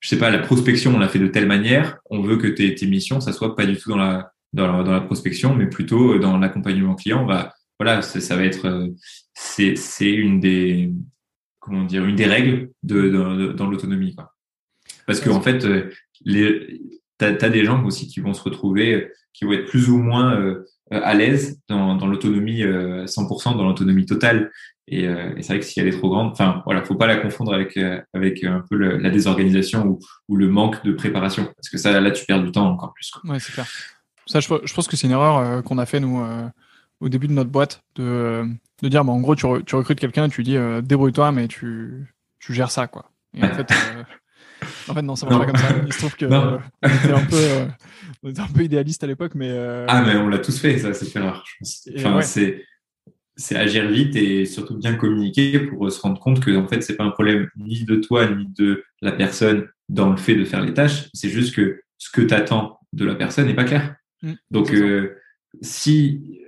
je 0.00 0.08
sais 0.08 0.18
pas, 0.18 0.30
la 0.30 0.38
prospection, 0.38 0.94
on 0.94 0.98
l'a 1.00 1.08
fait 1.08 1.18
de 1.18 1.26
telle 1.26 1.46
manière, 1.46 1.98
on 2.08 2.22
veut 2.22 2.38
que 2.38 2.46
tes, 2.46 2.74
tes 2.74 2.86
missions, 2.86 3.20
ça 3.20 3.32
soit 3.32 3.56
pas 3.56 3.66
du 3.66 3.76
tout 3.76 3.90
dans 3.90 3.98
la, 3.98 4.32
dans 4.54 4.72
la, 4.72 4.82
la 4.90 5.00
prospection, 5.00 5.54
mais 5.54 5.66
plutôt 5.66 6.18
dans 6.18 6.38
l'accompagnement 6.38 6.94
client. 6.94 7.26
Va, 7.26 7.52
voilà, 7.80 8.00
ça 8.00 8.36
va 8.36 8.44
être, 8.44 8.66
euh, 8.66 8.88
c'est, 9.34 9.76
c'est 9.76 10.12
une 10.12 10.40
des, 10.40 10.92
comment 11.60 11.84
dire, 11.84 12.04
une 12.04 12.16
des 12.16 12.26
règles 12.26 12.70
de, 12.82 13.08
dans 13.52 13.66
l'autonomie. 13.66 14.16
Parce 15.06 15.20
que 15.20 15.30
en 15.30 15.40
fait, 15.40 15.64
euh, 15.64 15.90
les, 16.24 16.80
t'as, 17.18 17.34
as 17.40 17.50
des 17.50 17.64
gens 17.64 17.84
aussi 17.84 18.08
qui 18.08 18.20
vont 18.20 18.34
se 18.34 18.42
retrouver, 18.42 19.10
qui 19.32 19.44
vont 19.44 19.52
être 19.52 19.66
plus 19.66 19.88
ou 19.88 19.98
moins 19.98 20.38
euh, 20.38 20.64
à 20.90 21.14
l'aise 21.14 21.60
dans, 21.68 21.96
dans 21.96 22.06
l'autonomie 22.06 22.62
100%, 22.62 23.56
dans 23.56 23.66
l'autonomie 23.66 24.06
totale. 24.06 24.50
Et, 24.90 25.06
euh, 25.06 25.34
c'est 25.40 25.48
vrai 25.48 25.60
que 25.60 25.66
si 25.66 25.78
elle 25.80 25.88
est 25.88 25.98
trop 25.98 26.08
grande, 26.08 26.32
enfin 26.32 26.62
voilà, 26.64 26.82
faut 26.82 26.94
pas 26.94 27.06
la 27.06 27.16
confondre 27.16 27.52
avec 27.52 27.76
euh, 27.76 28.00
avec 28.14 28.42
un 28.42 28.64
peu 28.70 28.76
la 28.76 29.10
désorganisation 29.10 29.86
ou, 29.86 29.98
ou, 30.28 30.36
le 30.36 30.48
manque 30.48 30.82
de 30.82 30.92
préparation, 30.92 31.44
parce 31.44 31.68
que 31.68 31.76
ça 31.76 32.00
là 32.00 32.10
tu 32.10 32.24
perds 32.24 32.42
du 32.42 32.52
temps 32.52 32.70
encore 32.70 32.94
plus. 32.94 33.10
Quoi. 33.10 33.38
C'est 33.38 33.52
clair. 33.52 33.66
Ça, 34.26 34.40
je, 34.40 34.48
je, 34.64 34.74
pense 34.74 34.88
que 34.88 34.96
c'est 34.96 35.06
une 35.06 35.12
erreur 35.12 35.38
euh, 35.38 35.62
qu'on 35.62 35.78
a 35.78 35.86
fait 35.86 36.00
nous 36.00 36.22
au 37.00 37.08
début 37.08 37.28
de 37.28 37.32
notre 37.32 37.50
boîte 37.50 37.82
de 37.96 38.44
de 38.80 38.88
dire, 38.88 39.04
bah, 39.04 39.12
en 39.12 39.20
gros, 39.20 39.34
tu, 39.34 39.44
re, 39.44 39.64
tu 39.64 39.74
recrutes 39.74 39.98
quelqu'un, 39.98 40.28
tu 40.28 40.42
dis 40.42 40.56
débrouille-toi, 40.82 41.32
mais 41.32 41.48
tu 41.48 42.14
tu 42.38 42.54
gères 42.54 42.70
ça 42.70 42.86
quoi. 42.86 43.10
Et 43.34 43.44
en 43.44 43.48
fait. 43.54 43.72
En 44.88 44.94
fait, 44.94 45.02
non, 45.02 45.16
ça 45.16 45.26
marche 45.26 45.38
pas 45.38 45.46
comme 45.46 45.56
ça. 45.60 45.74
Il 45.86 45.92
se 45.92 45.98
trouve 45.98 46.16
que 46.16 46.24
euh, 46.24 46.58
on, 46.82 46.88
était 46.88 47.12
un 47.12 47.24
peu, 47.24 47.36
euh, 47.36 47.66
on 48.22 48.30
était 48.30 48.40
un 48.40 48.48
peu 48.48 48.62
idéaliste 48.62 49.04
à 49.04 49.06
l'époque, 49.06 49.34
mais. 49.34 49.50
Euh... 49.50 49.86
Ah, 49.88 50.02
mais 50.02 50.16
on 50.16 50.28
l'a 50.28 50.38
tous 50.38 50.58
fait, 50.58 50.78
ça, 50.78 50.92
c'est 50.94 51.18
rare. 51.18 51.44
Je 51.46 51.54
pense. 51.58 51.88
Enfin, 51.96 52.16
ouais. 52.16 52.22
c'est 52.22 52.64
c'est 53.40 53.54
agir 53.54 53.88
vite 53.88 54.16
et 54.16 54.44
surtout 54.46 54.76
bien 54.76 54.94
communiquer 54.94 55.60
pour 55.60 55.92
se 55.92 56.00
rendre 56.00 56.18
compte 56.18 56.40
que 56.40 56.56
en 56.56 56.66
fait 56.66 56.82
c'est 56.82 56.96
pas 56.96 57.04
un 57.04 57.10
problème 57.10 57.48
ni 57.56 57.84
de 57.84 57.94
toi 57.94 58.26
ni 58.28 58.48
de 58.48 58.82
la 59.00 59.12
personne 59.12 59.68
dans 59.88 60.10
le 60.10 60.16
fait 60.16 60.34
de 60.34 60.44
faire 60.44 60.60
les 60.60 60.74
tâches 60.74 61.08
c'est 61.14 61.28
juste 61.28 61.54
que 61.54 61.80
ce 61.98 62.10
que 62.10 62.20
tu 62.20 62.34
attends 62.34 62.80
de 62.92 63.04
la 63.04 63.14
personne 63.14 63.46
n'est 63.46 63.54
pas 63.54 63.62
clair 63.62 63.94
mmh, 64.22 64.32
donc 64.50 64.72
euh, 64.72 65.14
si 65.62 66.40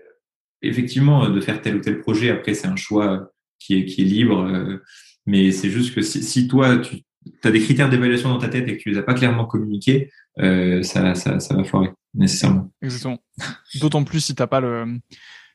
effectivement 0.62 1.29
de 1.29 1.40
faire 1.40 1.61
tel 1.61 1.77
ou 1.77 1.81
tel 1.81 2.01
projet 2.01 2.31
après 2.31 2.55
c'est 2.55 2.66
un 2.66 2.77
choix 2.77 3.31
qui 3.59 3.75
est 3.75 3.85
qui 3.85 4.03
est 4.03 4.05
libre 4.05 4.44
euh, 4.44 4.79
mais 5.27 5.53
c'est 5.53 5.70
juste 5.70 5.94
que 5.94 6.03
si, 6.03 6.23
si 6.23 6.49
toi 6.49 6.79
tu 6.79 7.03
as 7.44 7.51
des 7.51 7.61
critères 7.61 7.90
d'évaluation 7.90 8.31
dans 8.31 8.38
ta 8.38 8.49
tête 8.49 8.68
et 8.68 8.77
que 8.77 8.83
tu 8.83 8.90
les 8.90 8.99
as 8.99 9.03
pas 9.03 9.14
clairement 9.14 9.46
communiqués 9.46 10.11
euh, 10.38 10.83
ça, 10.83 11.14
ça 11.14 11.40
ça 11.40 11.55
va 11.55 11.64
foirer 11.64 11.90
nécessairement 12.14 12.73
exactement 12.83 13.23
d'autant 13.81 14.05
plus 14.05 14.20
si 14.20 14.35
t'as 14.35 14.46
pas 14.46 14.61
le 14.61 14.99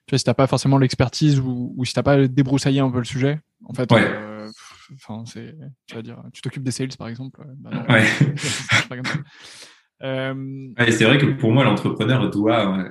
tu 0.07 0.11
vois, 0.11 0.19
si 0.19 0.23
t'as 0.23 0.35
pas 0.35 0.45
forcément 0.45 0.77
l'expertise 0.77 1.39
ou, 1.39 1.73
ou 1.75 1.83
si 1.83 1.93
t'as 1.93 2.03
pas 2.03 2.27
débroussaillé 2.27 2.79
un 2.79 2.91
peu 2.91 2.99
le 2.99 3.05
sujet, 3.05 3.39
en 3.63 3.73
fait, 3.73 3.91
ouais. 3.91 4.03
euh, 4.03 4.47
enfin, 4.93 5.23
c'est, 5.25 5.55
tu 5.87 5.95
vas 5.95 6.03
dire, 6.03 6.21
tu 6.31 6.43
t'occupes 6.43 6.61
des 6.61 6.69
sales 6.69 6.95
par 6.97 7.07
exemple. 7.07 7.41
Bah 7.57 7.85
ouais. 7.89 8.05
c'est 10.91 11.05
vrai 11.05 11.17
que 11.17 11.25
pour 11.25 11.51
moi, 11.51 11.63
l'entrepreneur 11.63 12.29
doit 12.29 12.87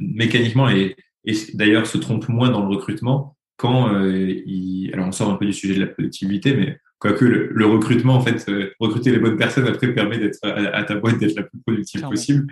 mécaniquement 0.00 0.70
et, 0.70 0.96
et 1.26 1.34
d'ailleurs 1.54 1.86
se 1.86 1.98
trompe 1.98 2.28
moins 2.28 2.50
dans 2.50 2.66
le 2.66 2.74
recrutement 2.74 3.36
quand 3.56 3.90
il. 4.00 4.90
Alors, 4.92 5.08
on 5.08 5.12
sort 5.12 5.30
un 5.30 5.36
peu 5.36 5.46
du 5.46 5.52
sujet 5.52 5.74
de 5.74 5.80
la 5.80 5.86
productivité, 5.86 6.54
mais 6.54 6.78
Quoique 6.98 7.26
le, 7.26 7.48
le, 7.52 7.66
recrutement, 7.66 8.14
en 8.14 8.22
fait, 8.22 8.48
euh, 8.48 8.70
recruter 8.80 9.10
les 9.10 9.18
bonnes 9.18 9.36
personnes 9.36 9.66
après 9.66 9.92
permet 9.92 10.18
d'être 10.18 10.38
à, 10.42 10.82
ta 10.82 10.94
boîte 10.94 11.18
d'être 11.18 11.36
la 11.36 11.42
plus 11.42 11.58
productive 11.60 12.00
possible. 12.02 12.46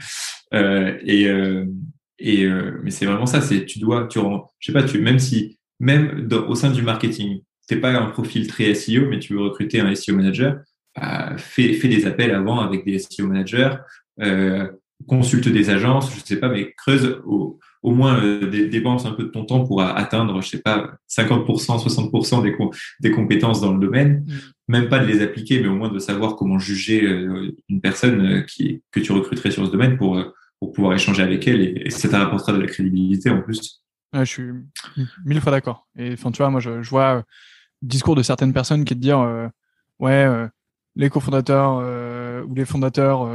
Euh, 0.52 0.98
et 1.02 1.28
euh, 1.28 1.64
et 2.18 2.44
euh, 2.44 2.78
mais 2.82 2.90
c'est 2.90 3.06
vraiment 3.06 3.24
ça. 3.24 3.40
C'est 3.40 3.64
tu 3.64 3.78
dois, 3.78 4.06
tu 4.06 4.18
rends, 4.18 4.52
je 4.58 4.66
sais 4.66 4.72
pas, 4.72 4.82
tu 4.82 5.00
même 5.00 5.18
si 5.18 5.58
même 5.80 6.28
au 6.46 6.54
sein 6.54 6.70
du 6.70 6.82
marketing, 6.82 7.40
t'es 7.66 7.76
pas 7.76 7.92
un 7.92 8.10
profil 8.10 8.46
très 8.46 8.74
SEO, 8.74 9.08
mais 9.08 9.18
tu 9.18 9.32
veux 9.32 9.40
recruter 9.40 9.80
un 9.80 9.94
SEO 9.94 10.14
manager, 10.14 10.58
bah, 10.94 11.36
fais 11.38 11.72
fais 11.72 11.88
des 11.88 12.06
appels 12.06 12.32
avant 12.32 12.60
avec 12.60 12.84
des 12.84 12.98
SEO 12.98 13.26
managers, 13.26 13.76
consulte 15.08 15.48
des 15.48 15.70
agences, 15.70 16.14
je 16.14 16.20
sais 16.22 16.38
pas, 16.38 16.48
mais 16.48 16.72
creuse 16.76 17.18
au 17.24 17.58
au 17.84 17.92
moins 17.92 18.18
euh, 18.18 18.68
dépense 18.70 19.04
un 19.04 19.12
peu 19.12 19.24
de 19.24 19.28
ton 19.28 19.44
temps 19.44 19.64
pour 19.64 19.82
atteindre, 19.82 20.40
je 20.40 20.48
sais 20.48 20.62
pas, 20.62 20.96
50%, 21.08 21.84
60% 21.84 22.42
des, 22.42 22.56
des 23.00 23.10
compétences 23.10 23.60
dans 23.60 23.74
le 23.74 23.78
domaine, 23.78 24.24
mm. 24.26 24.32
même 24.68 24.88
pas 24.88 24.98
de 24.98 25.06
les 25.06 25.20
appliquer, 25.20 25.60
mais 25.60 25.68
au 25.68 25.74
moins 25.74 25.90
de 25.90 25.98
savoir 25.98 26.34
comment 26.34 26.58
juger 26.58 27.04
euh, 27.04 27.54
une 27.68 27.82
personne 27.82 28.26
euh, 28.26 28.40
qui, 28.40 28.82
que 28.90 29.00
tu 29.00 29.12
recruterais 29.12 29.50
sur 29.50 29.66
ce 29.66 29.70
domaine 29.70 29.98
pour, 29.98 30.18
pour 30.58 30.72
pouvoir 30.72 30.94
échanger 30.94 31.22
avec 31.22 31.46
elle 31.46 31.60
et, 31.60 31.90
ça 31.90 32.08
te 32.08 32.16
rapportera 32.16 32.54
de 32.54 32.58
la 32.62 32.66
crédibilité 32.66 33.28
en 33.28 33.42
plus. 33.42 33.82
je 34.14 34.24
suis 34.24 34.50
mille 35.26 35.42
fois 35.42 35.52
d'accord. 35.52 35.86
Et 35.98 36.14
enfin, 36.14 36.30
tu 36.30 36.38
vois, 36.38 36.48
moi, 36.48 36.60
je, 36.60 36.82
je 36.82 36.88
vois 36.88 37.16
le 37.16 37.22
discours 37.82 38.16
de 38.16 38.22
certaines 38.22 38.54
personnes 38.54 38.86
qui 38.86 38.94
te 38.94 39.00
dire, 39.00 39.50
ouais, 39.98 40.26
les 40.96 41.10
cofondateurs 41.10 42.46
ou 42.48 42.54
les 42.54 42.64
fondateurs 42.64 43.28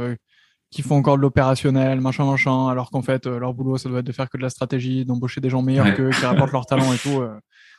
qui 0.70 0.82
font 0.82 0.96
encore 0.96 1.16
de 1.16 1.22
l'opérationnel, 1.22 2.00
machin, 2.00 2.24
machin, 2.24 2.68
alors 2.68 2.90
qu'en 2.90 3.02
fait, 3.02 3.26
euh, 3.26 3.38
leur 3.38 3.54
boulot, 3.54 3.76
ça 3.76 3.88
doit 3.88 4.00
être 4.00 4.06
de 4.06 4.12
faire 4.12 4.30
que 4.30 4.36
de 4.36 4.42
la 4.42 4.50
stratégie, 4.50 5.04
d'embaucher 5.04 5.40
des 5.40 5.50
gens 5.50 5.62
meilleurs 5.62 5.94
qu'eux, 5.94 6.10
qui 6.10 6.24
rapportent 6.24 6.52
leur 6.52 6.66
talent 6.66 6.92
et 6.92 6.98
tout. 6.98 7.20
Euh. 7.20 7.36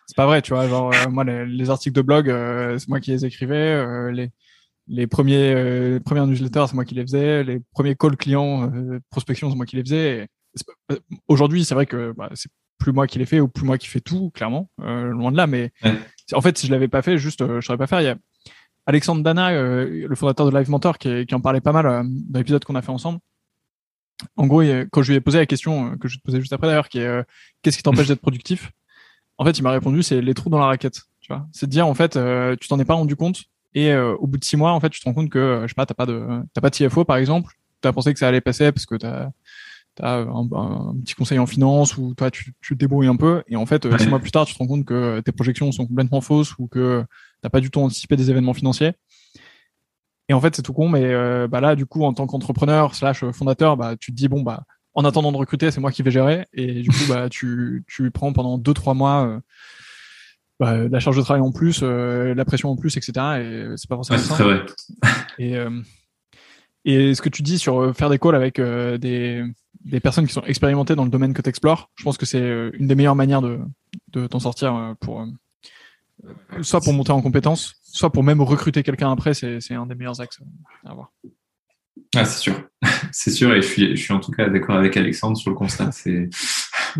c'est 0.07 0.15
pas 0.15 0.25
vrai, 0.25 0.41
tu 0.41 0.53
vois. 0.53 0.67
Genre, 0.67 0.91
euh, 0.93 1.09
moi, 1.09 1.23
les, 1.23 1.69
articles 1.69 1.95
de 1.95 2.01
blog, 2.01 2.25
c'est 2.77 2.89
moi 2.89 2.99
qui 2.99 3.11
les 3.11 3.25
écrivais. 3.25 4.11
les, 4.11 4.29
les 4.87 5.07
premiers, 5.07 5.99
premières 6.03 6.27
newsletters, 6.27 6.65
c'est 6.67 6.73
moi 6.73 6.83
qui 6.83 6.95
les 6.95 7.03
faisais. 7.03 7.43
Les 7.45 7.61
premiers 7.73 7.95
calls 7.95 8.17
clients, 8.17 8.69
prospection, 9.09 9.49
c'est 9.49 9.55
moi 9.55 9.65
qui 9.65 9.77
les 9.77 9.83
faisais. 9.83 10.27
Aujourd'hui, 11.29 11.63
c'est 11.63 11.75
vrai 11.75 11.85
que 11.85 12.13
bah, 12.17 12.29
c'est 12.33 12.51
plus 12.77 12.91
moi 12.91 13.07
qui 13.07 13.19
les 13.19 13.25
fais 13.25 13.39
ou 13.39 13.47
plus 13.47 13.63
moi 13.63 13.77
qui 13.77 13.87
fais 13.87 14.01
tout, 14.01 14.31
clairement, 14.31 14.69
loin 14.79 15.31
de 15.31 15.37
là. 15.37 15.47
Mais 15.47 15.71
en 16.33 16.41
fait, 16.41 16.57
si 16.57 16.67
je 16.67 16.73
l'avais 16.73 16.89
pas 16.89 17.01
fait, 17.01 17.17
juste, 17.17 17.45
je 17.47 17.65
saurais 17.65 17.77
pas 17.77 17.87
faire. 17.87 18.01
Il 18.01 18.05
y 18.05 18.07
a, 18.07 18.17
Alexandre 18.85 19.23
Dana, 19.23 19.51
euh, 19.51 20.07
le 20.07 20.15
fondateur 20.15 20.49
de 20.49 20.57
Live 20.57 20.69
Mentor, 20.69 20.97
qui, 20.97 21.25
en 21.31 21.41
parlait 21.41 21.61
pas 21.61 21.71
mal 21.71 21.85
euh, 21.85 22.03
dans 22.03 22.39
l'épisode 22.39 22.63
qu'on 22.65 22.75
a 22.75 22.81
fait 22.81 22.91
ensemble. 22.91 23.19
En 24.37 24.45
gros, 24.45 24.61
quand 24.91 25.01
je 25.01 25.11
lui 25.11 25.17
ai 25.17 25.21
posé 25.21 25.39
la 25.39 25.45
question 25.45 25.93
euh, 25.93 25.95
que 25.97 26.07
je 26.07 26.17
te 26.17 26.23
posais 26.23 26.39
juste 26.39 26.53
après 26.53 26.67
d'ailleurs, 26.67 26.89
qui 26.89 26.99
est 26.99 27.23
qu'est-ce 27.61 27.77
qui 27.77 27.83
t'empêche 27.83 28.07
d'être 28.07 28.21
productif? 28.21 28.71
En 29.37 29.45
fait, 29.45 29.57
il 29.57 29.63
m'a 29.63 29.71
répondu 29.71 30.03
c'est 30.03 30.21
les 30.21 30.33
trous 30.33 30.49
dans 30.49 30.59
la 30.59 30.65
raquette. 30.65 31.01
Tu 31.21 31.33
vois, 31.33 31.47
c'est 31.51 31.65
de 31.65 31.71
dire 31.71 31.87
en 31.87 31.93
fait, 31.93 32.19
tu 32.59 32.67
t'en 32.67 32.79
es 32.79 32.85
pas 32.85 32.93
rendu 32.93 33.15
compte 33.15 33.43
et 33.73 33.95
au 33.95 34.27
bout 34.27 34.37
de 34.37 34.43
six 34.43 34.57
mois, 34.57 34.73
en 34.73 34.79
fait, 34.79 34.89
tu 34.89 34.99
te 34.99 35.05
rends 35.05 35.13
compte 35.13 35.29
que 35.29 35.61
je 35.63 35.67
sais 35.69 35.73
pas, 35.73 35.85
t'as 35.85 35.93
pas 35.93 36.05
de 36.05 36.43
t'as 36.53 36.61
pas 36.61 36.69
de 36.69 36.75
CFO 36.75 37.05
par 37.05 37.17
exemple. 37.17 37.53
T'as 37.81 37.93
pensé 37.93 38.13
que 38.13 38.19
ça 38.19 38.27
allait 38.27 38.41
passer 38.41 38.71
parce 38.71 38.85
que 38.85 38.95
t'as 38.95 39.29
as 39.99 40.17
un, 40.17 40.47
un, 40.53 40.95
petit 41.03 41.15
conseil 41.15 41.39
en 41.39 41.45
finance 41.45 41.97
ou 41.97 42.13
toi 42.13 42.31
tu, 42.31 42.53
tu 42.61 42.75
te 42.75 42.79
débrouilles 42.79 43.07
un 43.07 43.15
peu 43.15 43.43
et 43.47 43.55
en 43.55 43.65
fait 43.65 43.85
six 43.99 44.07
mois 44.07 44.19
plus 44.19 44.31
tard 44.31 44.45
tu 44.45 44.53
te 44.53 44.59
rends 44.59 44.67
compte 44.67 44.85
que 44.85 45.19
tes 45.19 45.31
projections 45.31 45.71
sont 45.71 45.85
complètement 45.85 46.21
fausses 46.21 46.57
ou 46.57 46.67
que 46.67 47.03
t'as 47.41 47.49
pas 47.49 47.59
du 47.59 47.71
tout 47.71 47.81
anticipé 47.81 48.15
des 48.15 48.29
événements 48.29 48.53
financiers. 48.53 48.93
Et 50.29 50.33
en 50.33 50.39
fait, 50.39 50.55
c'est 50.55 50.61
tout 50.61 50.71
con, 50.71 50.87
mais 50.87 51.03
euh, 51.03 51.49
bah 51.49 51.59
là, 51.59 51.75
du 51.75 51.85
coup, 51.85 52.03
en 52.03 52.13
tant 52.13 52.25
qu'entrepreneur 52.25 52.95
slash 52.95 53.25
fondateur, 53.31 53.75
bah, 53.75 53.95
tu 53.99 54.11
te 54.11 54.15
dis 54.15 54.29
bon 54.29 54.41
bah, 54.41 54.63
en 54.93 55.03
attendant 55.03 55.33
de 55.33 55.37
recruter, 55.37 55.71
c'est 55.71 55.81
moi 55.81 55.91
qui 55.91 56.03
vais 56.03 56.11
gérer, 56.11 56.47
et 56.53 56.81
du 56.81 56.89
coup, 56.89 57.03
bah, 57.09 57.27
tu, 57.29 57.83
tu 57.87 58.11
prends 58.11 58.31
pendant 58.31 58.57
deux 58.57 58.73
trois 58.73 58.93
mois 58.93 59.25
euh, 59.25 59.39
bah, 60.57 60.87
la 60.87 60.99
charge 61.01 61.17
de 61.17 61.21
travail 61.21 61.41
en 61.41 61.51
plus, 61.51 61.81
euh, 61.83 62.33
la 62.33 62.45
pression 62.45 62.69
en 62.69 62.77
plus, 62.77 62.95
etc. 62.95 63.11
Et 63.41 63.65
c'est 63.75 63.89
pas 63.89 63.95
forcément 63.95 64.19
ouais, 64.19 64.25
Très 64.27 64.43
vrai. 64.43 64.65
Et 65.37 65.55
et 66.83 67.13
ce 67.13 67.21
que 67.21 67.29
tu 67.29 67.43
dis 67.43 67.59
sur 67.59 67.95
faire 67.95 68.09
des 68.09 68.17
calls 68.17 68.33
avec 68.33 68.59
des, 68.59 69.43
des 69.85 69.99
personnes 69.99 70.25
qui 70.25 70.33
sont 70.33 70.41
expérimentées 70.43 70.95
dans 70.95 71.03
le 71.03 71.11
domaine 71.11 71.33
que 71.33 71.41
tu 71.41 71.49
explores, 71.49 71.91
je 71.95 72.03
pense 72.03 72.17
que 72.17 72.25
c'est 72.25 72.71
une 72.73 72.87
des 72.87 72.95
meilleures 72.95 73.15
manières 73.15 73.41
de, 73.43 73.59
de 74.13 74.25
t'en 74.25 74.39
sortir 74.39 74.95
pour 74.99 75.27
soit 76.61 76.81
pour 76.81 76.93
monter 76.93 77.11
en 77.11 77.21
compétences, 77.21 77.75
soit 77.83 78.11
pour 78.11 78.23
même 78.23 78.41
recruter 78.41 78.83
quelqu'un 78.83 79.11
après, 79.11 79.33
c'est 79.33 79.73
un 79.73 79.85
des 79.85 79.95
meilleurs 79.95 80.21
axes 80.21 80.39
à 80.85 80.91
avoir. 80.91 81.11
Ah, 82.15 82.25
c'est 82.25 82.39
sûr, 82.39 82.63
c'est 83.11 83.31
sûr, 83.31 83.53
et 83.53 83.61
je 83.61 83.67
suis, 83.67 83.95
je 83.95 84.01
suis 84.01 84.13
en 84.13 84.19
tout 84.19 84.31
cas 84.31 84.49
d'accord 84.49 84.75
avec 84.75 84.97
Alexandre 84.97 85.37
sur 85.37 85.49
le 85.49 85.55
constat. 85.55 85.91
C'est 85.91 86.29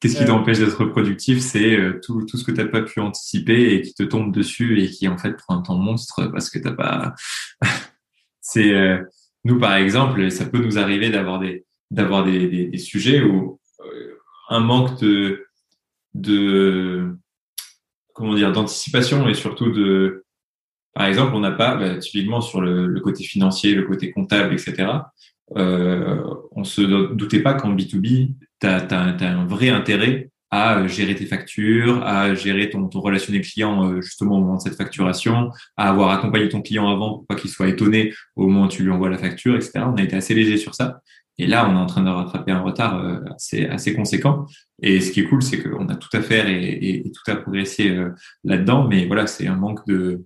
qu'est-ce 0.00 0.16
qui 0.16 0.22
euh. 0.22 0.26
t'empêche 0.26 0.58
d'être 0.58 0.84
productif? 0.86 1.40
C'est 1.40 1.76
euh, 1.76 2.00
tout, 2.02 2.24
tout 2.24 2.36
ce 2.36 2.44
que 2.44 2.52
tu 2.52 2.58
n'as 2.58 2.68
pas 2.68 2.82
pu 2.82 3.00
anticiper 3.00 3.74
et 3.74 3.82
qui 3.82 3.94
te 3.94 4.02
tombe 4.02 4.32
dessus 4.32 4.82
et 4.82 4.90
qui 4.90 5.08
en 5.08 5.18
fait 5.18 5.36
prend 5.36 5.58
un 5.58 5.62
temps 5.62 5.76
monstre 5.76 6.26
parce 6.26 6.50
que 6.50 6.58
t'as 6.58 6.72
pas. 6.72 7.14
c'est 8.40 8.72
euh, 8.72 9.02
nous 9.44 9.58
par 9.58 9.74
exemple, 9.74 10.30
ça 10.30 10.46
peut 10.46 10.58
nous 10.58 10.78
arriver 10.78 11.10
d'avoir 11.10 11.38
des 11.38 11.64
d'avoir 11.90 12.24
des, 12.24 12.48
des, 12.48 12.66
des, 12.66 12.78
sujets 12.78 13.22
où 13.22 13.60
un 14.48 14.60
manque 14.60 14.98
de 15.00 15.46
de 16.14 17.16
comment 18.16 18.34
dire, 18.34 18.52
d'anticipation 18.52 19.28
et 19.28 19.34
surtout 19.34 19.70
de, 19.70 20.24
par 20.94 21.06
exemple, 21.06 21.34
on 21.34 21.40
n'a 21.40 21.50
pas, 21.50 21.76
bah, 21.76 21.96
typiquement 21.98 22.40
sur 22.40 22.62
le, 22.62 22.98
côté 23.00 23.22
financier, 23.22 23.74
le 23.74 23.82
côté 23.82 24.10
comptable, 24.10 24.54
etc. 24.54 24.88
Euh, 25.56 26.24
on 26.52 26.64
se 26.64 27.12
doutait 27.12 27.40
pas 27.40 27.52
qu'en 27.52 27.74
B2B, 27.74 28.34
tu 28.60 28.66
as, 28.66 28.88
un 28.90 29.46
vrai 29.46 29.68
intérêt 29.68 30.30
à 30.50 30.86
gérer 30.86 31.14
tes 31.14 31.26
factures, 31.26 32.02
à 32.02 32.34
gérer 32.34 32.70
ton, 32.70 32.88
ton 32.88 33.00
relationnel 33.00 33.42
client 33.42 33.90
euh, 33.90 34.00
justement 34.00 34.38
au 34.38 34.40
moment 34.40 34.56
de 34.56 34.62
cette 34.62 34.76
facturation, 34.76 35.50
à 35.76 35.90
avoir 35.90 36.10
accompagné 36.10 36.48
ton 36.48 36.62
client 36.62 36.88
avant 36.88 37.18
pour 37.18 37.26
pas 37.26 37.34
qu'il 37.34 37.50
soit 37.50 37.68
étonné 37.68 38.14
au 38.34 38.46
moment 38.46 38.64
où 38.64 38.68
tu 38.68 38.82
lui 38.82 38.90
envoies 38.90 39.10
la 39.10 39.18
facture, 39.18 39.54
etc. 39.54 39.72
On 39.86 39.96
a 39.96 40.02
été 40.02 40.16
assez 40.16 40.34
léger 40.34 40.56
sur 40.56 40.74
ça. 40.74 41.02
Et 41.38 41.46
là, 41.46 41.68
on 41.68 41.74
est 41.74 41.78
en 41.78 41.86
train 41.86 42.02
de 42.02 42.08
rattraper 42.08 42.52
un 42.52 42.60
retard 42.60 42.98
euh, 42.98 43.20
assez, 43.70 43.94
conséquent. 43.94 44.46
Et 44.82 45.00
ce 45.00 45.10
qui 45.10 45.20
est 45.20 45.24
cool, 45.24 45.42
c'est 45.42 45.62
qu'on 45.62 45.88
a 45.88 45.96
tout 45.96 46.14
à 46.14 46.22
faire 46.22 46.48
et, 46.48 47.04
tout 47.14 47.30
à 47.30 47.36
progresser 47.36 47.90
euh, 47.90 48.10
là-dedans. 48.44 48.86
Mais 48.88 49.06
voilà, 49.06 49.26
c'est 49.26 49.46
un 49.46 49.56
manque 49.56 49.86
de. 49.86 50.24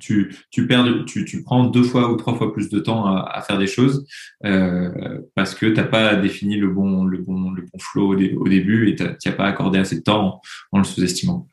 Tu, 0.00 0.34
tu 0.50 0.66
perds, 0.66 1.04
tu, 1.06 1.26
tu 1.26 1.42
prends 1.42 1.64
deux 1.64 1.82
fois 1.82 2.10
ou 2.10 2.16
trois 2.16 2.34
fois 2.36 2.54
plus 2.54 2.70
de 2.70 2.78
temps 2.78 3.04
à, 3.06 3.42
faire 3.42 3.58
des 3.58 3.66
choses 3.66 4.06
euh, 4.46 5.20
parce 5.34 5.54
que 5.54 5.66
t'as 5.66 5.84
pas 5.84 6.16
défini 6.16 6.56
le 6.56 6.68
bon, 6.68 7.04
le 7.04 7.18
bon, 7.18 7.50
le 7.50 7.60
bon 7.60 7.78
flow 7.78 8.14
au, 8.14 8.48
début 8.48 8.88
et 8.88 8.94
tu 8.94 9.04
n'as 9.04 9.32
pas 9.32 9.44
accordé 9.44 9.78
assez 9.78 9.96
de 9.96 10.02
temps 10.02 10.40
en, 10.72 10.78
le 10.78 10.84
sous-estimant. 10.84 11.50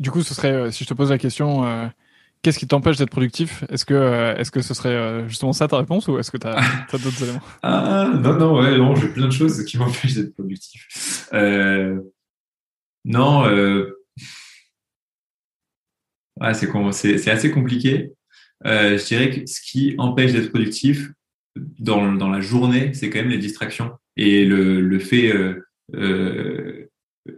Du 0.00 0.10
coup, 0.10 0.24
ce 0.24 0.34
serait, 0.34 0.72
si 0.72 0.82
je 0.82 0.88
te 0.88 0.94
pose 0.94 1.10
la 1.10 1.18
question, 1.18 1.62
Qu'est-ce 2.46 2.60
qui 2.60 2.68
t'empêche 2.68 2.96
d'être 2.96 3.10
productif? 3.10 3.64
Est-ce 3.70 3.84
que, 3.84 3.92
euh, 3.92 4.36
est-ce 4.36 4.52
que 4.52 4.62
ce 4.62 4.72
serait 4.72 4.94
euh, 4.94 5.26
justement 5.26 5.52
ça 5.52 5.66
ta 5.66 5.78
réponse 5.78 6.06
ou 6.06 6.16
est-ce 6.20 6.30
que 6.30 6.36
tu 6.36 6.46
as, 6.46 6.54
d'autres 6.92 7.24
éléments? 7.24 7.40
Ah 7.64 8.08
non, 8.22 8.34
non, 8.34 8.60
ouais, 8.60 8.78
non, 8.78 8.94
j'ai 8.94 9.08
plein 9.08 9.26
de 9.26 9.32
choses 9.32 9.64
qui 9.64 9.76
m'empêchent 9.78 10.14
d'être 10.14 10.32
productif. 10.32 11.26
Euh, 11.32 12.00
non, 13.04 13.42
c'est, 16.92 17.18
c'est 17.18 17.32
assez 17.32 17.50
compliqué. 17.50 18.12
je 18.64 19.04
dirais 19.04 19.30
que 19.30 19.44
ce 19.50 19.60
qui 19.60 19.96
empêche 19.98 20.32
d'être 20.32 20.50
productif 20.50 21.10
dans, 21.56 22.12
dans 22.12 22.30
la 22.30 22.40
journée, 22.40 22.94
c'est 22.94 23.10
quand 23.10 23.18
même 23.18 23.30
les 23.30 23.38
distractions 23.38 23.90
et 24.16 24.44
le, 24.44 24.80
le 24.80 24.98
fait 25.00 25.32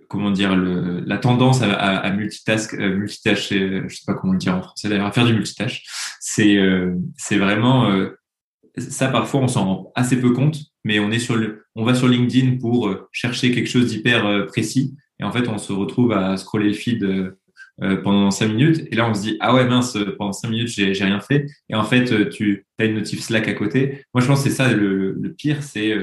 comment 0.08 0.30
dire 0.30 0.56
le, 0.56 1.00
la 1.00 1.18
tendance 1.18 1.62
à, 1.62 1.72
à, 1.72 1.96
à 1.96 2.10
multitask, 2.10 2.74
euh, 2.74 2.96
multitâcher, 2.96 3.60
euh, 3.60 3.84
je 3.88 3.96
sais 3.96 4.04
pas 4.06 4.14
comment 4.14 4.32
le 4.32 4.38
dire 4.38 4.54
en 4.54 4.62
français 4.62 4.88
d'ailleurs, 4.88 5.06
à 5.06 5.12
faire 5.12 5.26
du 5.26 5.32
multitâche, 5.32 5.84
c'est 6.20 6.56
euh, 6.56 6.94
c'est 7.16 7.38
vraiment 7.38 7.90
euh, 7.90 8.10
ça 8.76 9.08
parfois 9.08 9.40
on 9.40 9.48
s'en 9.48 9.64
rend 9.66 9.92
assez 9.94 10.20
peu 10.20 10.30
compte, 10.30 10.58
mais 10.84 11.00
on 11.00 11.10
est 11.10 11.18
sur 11.18 11.36
le, 11.36 11.64
on 11.74 11.84
va 11.84 11.94
sur 11.94 12.08
LinkedIn 12.08 12.58
pour 12.58 12.94
chercher 13.12 13.50
quelque 13.52 13.68
chose 13.68 13.86
d'hyper 13.86 14.46
précis 14.46 14.96
et 15.20 15.24
en 15.24 15.32
fait 15.32 15.48
on 15.48 15.58
se 15.58 15.72
retrouve 15.72 16.12
à 16.12 16.36
scroller 16.36 16.68
le 16.68 16.74
feed 16.74 17.34
pendant 18.04 18.30
cinq 18.30 18.48
minutes 18.48 18.86
et 18.90 18.94
là 18.94 19.08
on 19.08 19.14
se 19.14 19.22
dit 19.22 19.36
ah 19.40 19.52
ouais 19.52 19.66
mince 19.66 19.96
pendant 20.16 20.32
cinq 20.32 20.50
minutes 20.50 20.68
j'ai 20.68 20.92
rien 20.92 21.18
fait 21.18 21.46
et 21.68 21.74
en 21.74 21.82
fait 21.82 22.28
tu 22.30 22.66
as 22.78 22.84
une 22.84 22.94
notif 22.94 23.20
Slack 23.20 23.48
à 23.48 23.54
côté. 23.54 24.04
Moi 24.14 24.22
je 24.22 24.28
pense 24.28 24.42
c'est 24.44 24.50
ça 24.50 24.72
le, 24.72 25.12
le 25.12 25.32
pire, 25.32 25.64
c'est 25.64 25.96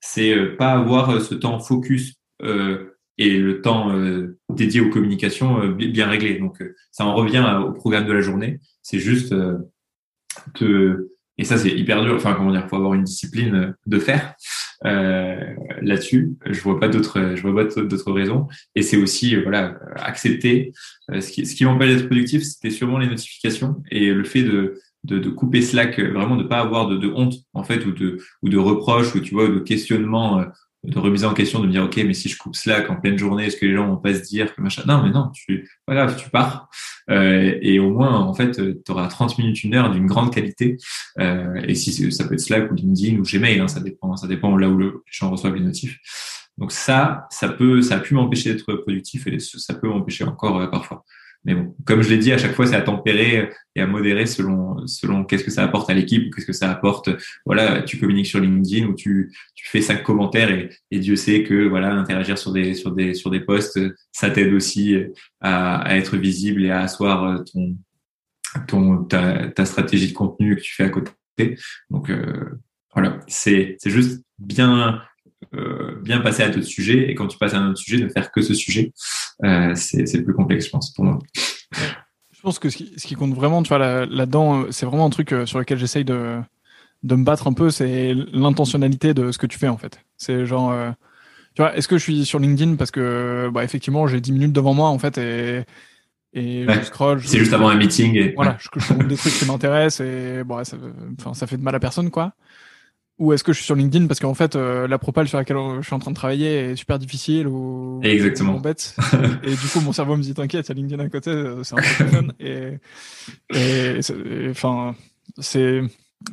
c'est 0.00 0.34
pas 0.58 0.72
avoir 0.72 1.20
ce 1.20 1.34
temps 1.36 1.60
focus 1.60 2.14
euh, 2.42 2.95
et 3.18 3.38
le 3.38 3.62
temps 3.62 3.90
euh, 3.92 4.38
dédié 4.50 4.80
aux 4.80 4.90
communications 4.90 5.60
euh, 5.62 5.72
bien 5.72 6.06
réglé. 6.06 6.38
Donc, 6.38 6.60
euh, 6.60 6.74
ça 6.90 7.04
en 7.04 7.14
revient 7.14 7.44
au 7.66 7.72
programme 7.72 8.06
de 8.06 8.12
la 8.12 8.20
journée. 8.20 8.60
C'est 8.82 8.98
juste 8.98 9.34
que, 10.54 11.08
et 11.38 11.44
ça, 11.44 11.58
c'est 11.58 11.70
hyper 11.70 12.02
dur. 12.04 12.14
Enfin, 12.14 12.34
comment 12.34 12.52
dire, 12.52 12.68
faut 12.68 12.76
avoir 12.76 12.94
une 12.94 13.04
discipline 13.04 13.74
de 13.86 13.98
faire. 13.98 14.34
là-dessus. 14.82 16.36
Je 16.46 16.60
vois 16.60 16.78
pas 16.78 16.88
d'autres, 16.88 17.32
je 17.34 17.42
vois 17.42 17.54
pas 17.54 17.82
d'autres 17.82 18.12
raisons. 18.12 18.46
Et 18.74 18.82
c'est 18.82 18.96
aussi 18.96 19.34
voilà 19.36 19.78
accepter. 19.96 20.72
ce 21.08 21.30
qui, 21.30 21.46
ce 21.46 21.56
qui 21.56 21.64
m'empêche 21.64 21.96
d'être 21.96 22.06
productif, 22.06 22.42
c'était 22.42 22.70
sûrement 22.70 22.98
les 22.98 23.08
notifications 23.08 23.82
et 23.90 24.12
le 24.12 24.24
fait 24.24 24.42
de 24.42 24.78
de, 25.04 25.20
de, 25.20 25.30
couper 25.30 25.62
Slack, 25.62 26.00
vraiment 26.00 26.36
de 26.36 26.42
pas 26.42 26.58
avoir 26.58 26.88
de, 26.88 26.96
de, 26.96 27.06
honte 27.06 27.34
en 27.54 27.62
fait 27.62 27.86
ou 27.86 27.92
de 27.92 28.18
ou 28.42 28.48
de 28.48 28.58
reproches 28.58 29.14
ou 29.14 29.20
tu 29.20 29.34
vois 29.34 29.46
de 29.46 29.60
questionnement 29.60 30.44
de 30.86 30.98
remise 30.98 31.24
en 31.24 31.34
question, 31.34 31.60
de 31.60 31.66
me 31.66 31.72
dire, 31.72 31.84
OK, 31.84 31.96
mais 31.96 32.14
si 32.14 32.28
je 32.28 32.38
coupe 32.38 32.54
Slack 32.54 32.88
en 32.90 32.96
pleine 32.96 33.18
journée, 33.18 33.46
est-ce 33.46 33.56
que 33.56 33.66
les 33.66 33.74
gens 33.74 33.86
vont 33.88 33.96
pas 33.96 34.14
se 34.14 34.22
dire 34.22 34.54
que 34.54 34.60
machin? 34.60 34.82
Non, 34.86 35.02
mais 35.02 35.10
non, 35.10 35.30
tu, 35.34 35.68
grave, 35.88 36.16
tu 36.16 36.30
pars. 36.30 36.68
Euh, 37.10 37.58
et 37.60 37.78
au 37.78 37.90
moins, 37.90 38.14
en 38.14 38.34
fait, 38.34 38.52
tu 38.52 38.92
auras 38.92 39.08
30 39.08 39.38
minutes, 39.38 39.64
une 39.64 39.74
heure 39.74 39.90
d'une 39.90 40.06
grande 40.06 40.32
qualité. 40.32 40.76
Euh, 41.18 41.54
et 41.66 41.74
si 41.74 42.12
ça 42.12 42.26
peut 42.26 42.34
être 42.34 42.40
Slack 42.40 42.70
ou 42.70 42.74
LinkedIn 42.74 43.18
ou 43.18 43.22
Gmail, 43.22 43.60
hein, 43.60 43.68
ça 43.68 43.80
dépend, 43.80 44.16
ça 44.16 44.26
dépend 44.26 44.56
là 44.56 44.68
où 44.68 44.76
le, 44.76 44.86
les 44.86 45.12
gens 45.12 45.30
reçoivent 45.30 45.54
les 45.54 45.64
notifs. 45.64 45.98
Donc 46.58 46.72
ça, 46.72 47.26
ça 47.30 47.48
peut, 47.48 47.82
ça 47.82 47.96
a 47.96 47.98
pu 48.00 48.14
m'empêcher 48.14 48.52
d'être 48.52 48.72
productif 48.76 49.26
et 49.26 49.38
ça 49.38 49.74
peut 49.74 49.88
m'empêcher 49.88 50.24
encore 50.24 50.60
euh, 50.60 50.66
parfois. 50.68 51.04
Mais 51.46 51.54
bon, 51.54 51.74
comme 51.86 52.02
je 52.02 52.10
l'ai 52.10 52.18
dit, 52.18 52.32
à 52.32 52.38
chaque 52.38 52.54
fois, 52.54 52.66
c'est 52.66 52.74
à 52.74 52.82
tempérer 52.82 53.50
et 53.76 53.80
à 53.80 53.86
modérer 53.86 54.26
selon 54.26 54.86
selon 54.86 55.24
qu'est-ce 55.24 55.44
que 55.44 55.50
ça 55.50 55.62
apporte 55.62 55.88
à 55.88 55.94
l'équipe 55.94 56.26
ou 56.26 56.30
qu'est-ce 56.34 56.46
que 56.46 56.52
ça 56.52 56.70
apporte. 56.70 57.08
Voilà, 57.46 57.82
tu 57.82 57.98
communiques 57.98 58.26
sur 58.26 58.40
LinkedIn 58.40 58.86
ou 58.86 58.94
tu 58.94 59.32
tu 59.54 59.68
fais 59.68 59.80
cinq 59.80 60.02
commentaires 60.02 60.50
et, 60.50 60.70
et 60.90 60.98
Dieu 60.98 61.14
sait 61.16 61.44
que 61.44 61.68
voilà, 61.68 61.94
interagir 61.94 62.36
sur 62.36 62.52
des 62.52 62.74
sur 62.74 62.92
des 62.92 63.14
sur 63.14 63.30
des 63.30 63.40
posts, 63.40 63.78
ça 64.10 64.28
t'aide 64.30 64.52
aussi 64.52 64.96
à, 65.40 65.78
à 65.78 65.96
être 65.96 66.16
visible 66.16 66.64
et 66.64 66.70
à 66.70 66.80
asseoir 66.80 67.44
ton 67.52 67.76
ton 68.66 69.04
ta, 69.04 69.48
ta 69.48 69.64
stratégie 69.64 70.08
de 70.08 70.14
contenu 70.14 70.56
que 70.56 70.62
tu 70.62 70.74
fais 70.74 70.84
à 70.84 70.90
côté. 70.90 71.12
Donc 71.90 72.10
euh, 72.10 72.58
voilà, 72.92 73.20
c'est 73.28 73.76
c'est 73.78 73.90
juste 73.90 74.24
bien 74.38 75.00
euh, 75.54 76.00
bien 76.02 76.20
passer 76.20 76.42
à 76.42 76.48
d'autres 76.48 76.66
sujets 76.66 77.10
et 77.10 77.14
quand 77.14 77.28
tu 77.28 77.38
passes 77.38 77.54
à 77.54 77.58
un 77.58 77.70
autre 77.70 77.78
sujet, 77.78 78.02
ne 78.02 78.08
faire 78.08 78.32
que 78.32 78.40
ce 78.40 78.54
sujet, 78.54 78.92
c'est 79.74 80.22
plus 80.22 80.34
complexe, 80.34 80.66
je 80.66 80.70
pense, 80.70 80.92
pour 80.92 81.04
moi. 81.04 81.18
Je 82.32 82.40
pense 82.42 82.58
que 82.58 82.68
ce 82.68 82.76
qui, 82.76 83.14
compte 83.14 83.34
vraiment, 83.34 83.62
tu 83.62 83.68
vois, 83.68 84.06
là-dedans, 84.06 84.62
euh, 84.62 84.66
c'est 84.70 84.86
vraiment 84.86 85.06
un 85.06 85.10
truc 85.10 85.34
sur 85.46 85.58
lequel 85.58 85.78
j'essaye 85.78 86.04
de, 86.04 86.38
de 87.02 87.14
me 87.16 87.24
battre 87.24 87.46
un 87.48 87.52
peu, 87.52 87.70
c'est 87.70 88.14
l'intentionnalité 88.32 89.14
de 89.14 89.32
ce 89.32 89.38
que 89.38 89.46
tu 89.46 89.58
fais, 89.58 89.68
en 89.68 89.76
fait. 89.76 90.00
C'est 90.16 90.46
genre, 90.46 90.72
tu 91.54 91.62
vois, 91.62 91.76
est-ce 91.76 91.88
que 91.88 91.98
je 91.98 92.02
suis 92.02 92.24
sur 92.24 92.38
LinkedIn 92.38 92.76
parce 92.76 92.90
que, 92.90 93.50
bah, 93.52 93.64
effectivement, 93.64 94.06
j'ai 94.06 94.20
10 94.20 94.32
minutes 94.32 94.52
devant 94.52 94.74
moi, 94.74 94.88
en 94.88 94.98
fait, 94.98 95.18
et, 95.18 95.64
et 96.34 96.66
je 96.68 96.82
scroll. 96.82 97.20
C'est 97.24 97.38
juste 97.38 97.54
avant 97.54 97.68
un 97.68 97.76
meeting. 97.76 98.14
Et... 98.14 98.32
Voilà, 98.36 98.58
je, 98.60 98.68
je 98.78 99.02
des 99.02 99.16
trucs 99.16 99.32
qui 99.32 99.46
m'intéressent 99.46 100.06
et 100.06 100.44
bon, 100.44 100.62
ça, 100.62 100.76
ça 101.32 101.46
fait 101.46 101.56
de 101.56 101.62
mal 101.62 101.74
à 101.74 101.80
personne, 101.80 102.10
quoi 102.10 102.34
ou 103.18 103.32
est-ce 103.32 103.42
que 103.42 103.52
je 103.52 103.58
suis 103.58 103.64
sur 103.64 103.74
LinkedIn 103.74 104.06
parce 104.06 104.20
qu'en 104.20 104.34
fait 104.34 104.56
euh, 104.56 104.86
la 104.86 104.98
propale 104.98 105.26
sur 105.26 105.38
laquelle 105.38 105.56
je 105.80 105.86
suis 105.86 105.94
en 105.94 105.98
train 105.98 106.10
de 106.10 106.16
travailler 106.16 106.70
est 106.70 106.76
super 106.76 106.98
difficile 106.98 107.46
ou 107.46 108.00
exactement. 108.02 108.60
bête. 108.60 108.94
Et 109.42 109.50
du 109.50 109.66
coup 109.72 109.80
mon 109.80 109.92
cerveau 109.92 110.16
me 110.16 110.22
dit 110.22 110.34
t'inquiète 110.34 110.68
il 110.68 110.68
y 110.68 110.72
a 110.72 110.74
LinkedIn 110.74 111.02
à 111.02 111.08
côté 111.08 111.30
euh, 111.30 111.62
c'est 111.62 111.74
un 111.74 111.76
peu 111.76 112.06
fun. 112.06 112.28
Et 112.40 112.78
enfin 114.50 114.94
c'est 115.38 115.80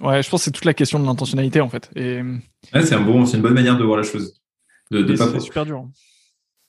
ouais 0.01 0.23
je 0.23 0.29
pense 0.29 0.41
que 0.41 0.45
c'est 0.45 0.51
toute 0.51 0.65
la 0.65 0.73
question 0.73 0.99
de 0.99 1.05
l'intentionnalité 1.05 1.61
en 1.61 1.69
fait. 1.69 1.89
Et 1.95 2.21
ouais, 2.73 2.81
c'est 2.83 2.95
un 2.95 3.01
bon 3.01 3.25
c'est 3.25 3.37
une 3.37 3.43
bonne 3.43 3.53
manière 3.53 3.77
de 3.77 3.83
voir 3.83 3.97
la 3.97 4.03
chose. 4.03 4.41
De, 4.91 5.01
de 5.01 5.15
pas 5.15 5.29
c'est 5.31 5.39
super 5.39 5.65
dur 5.65 5.87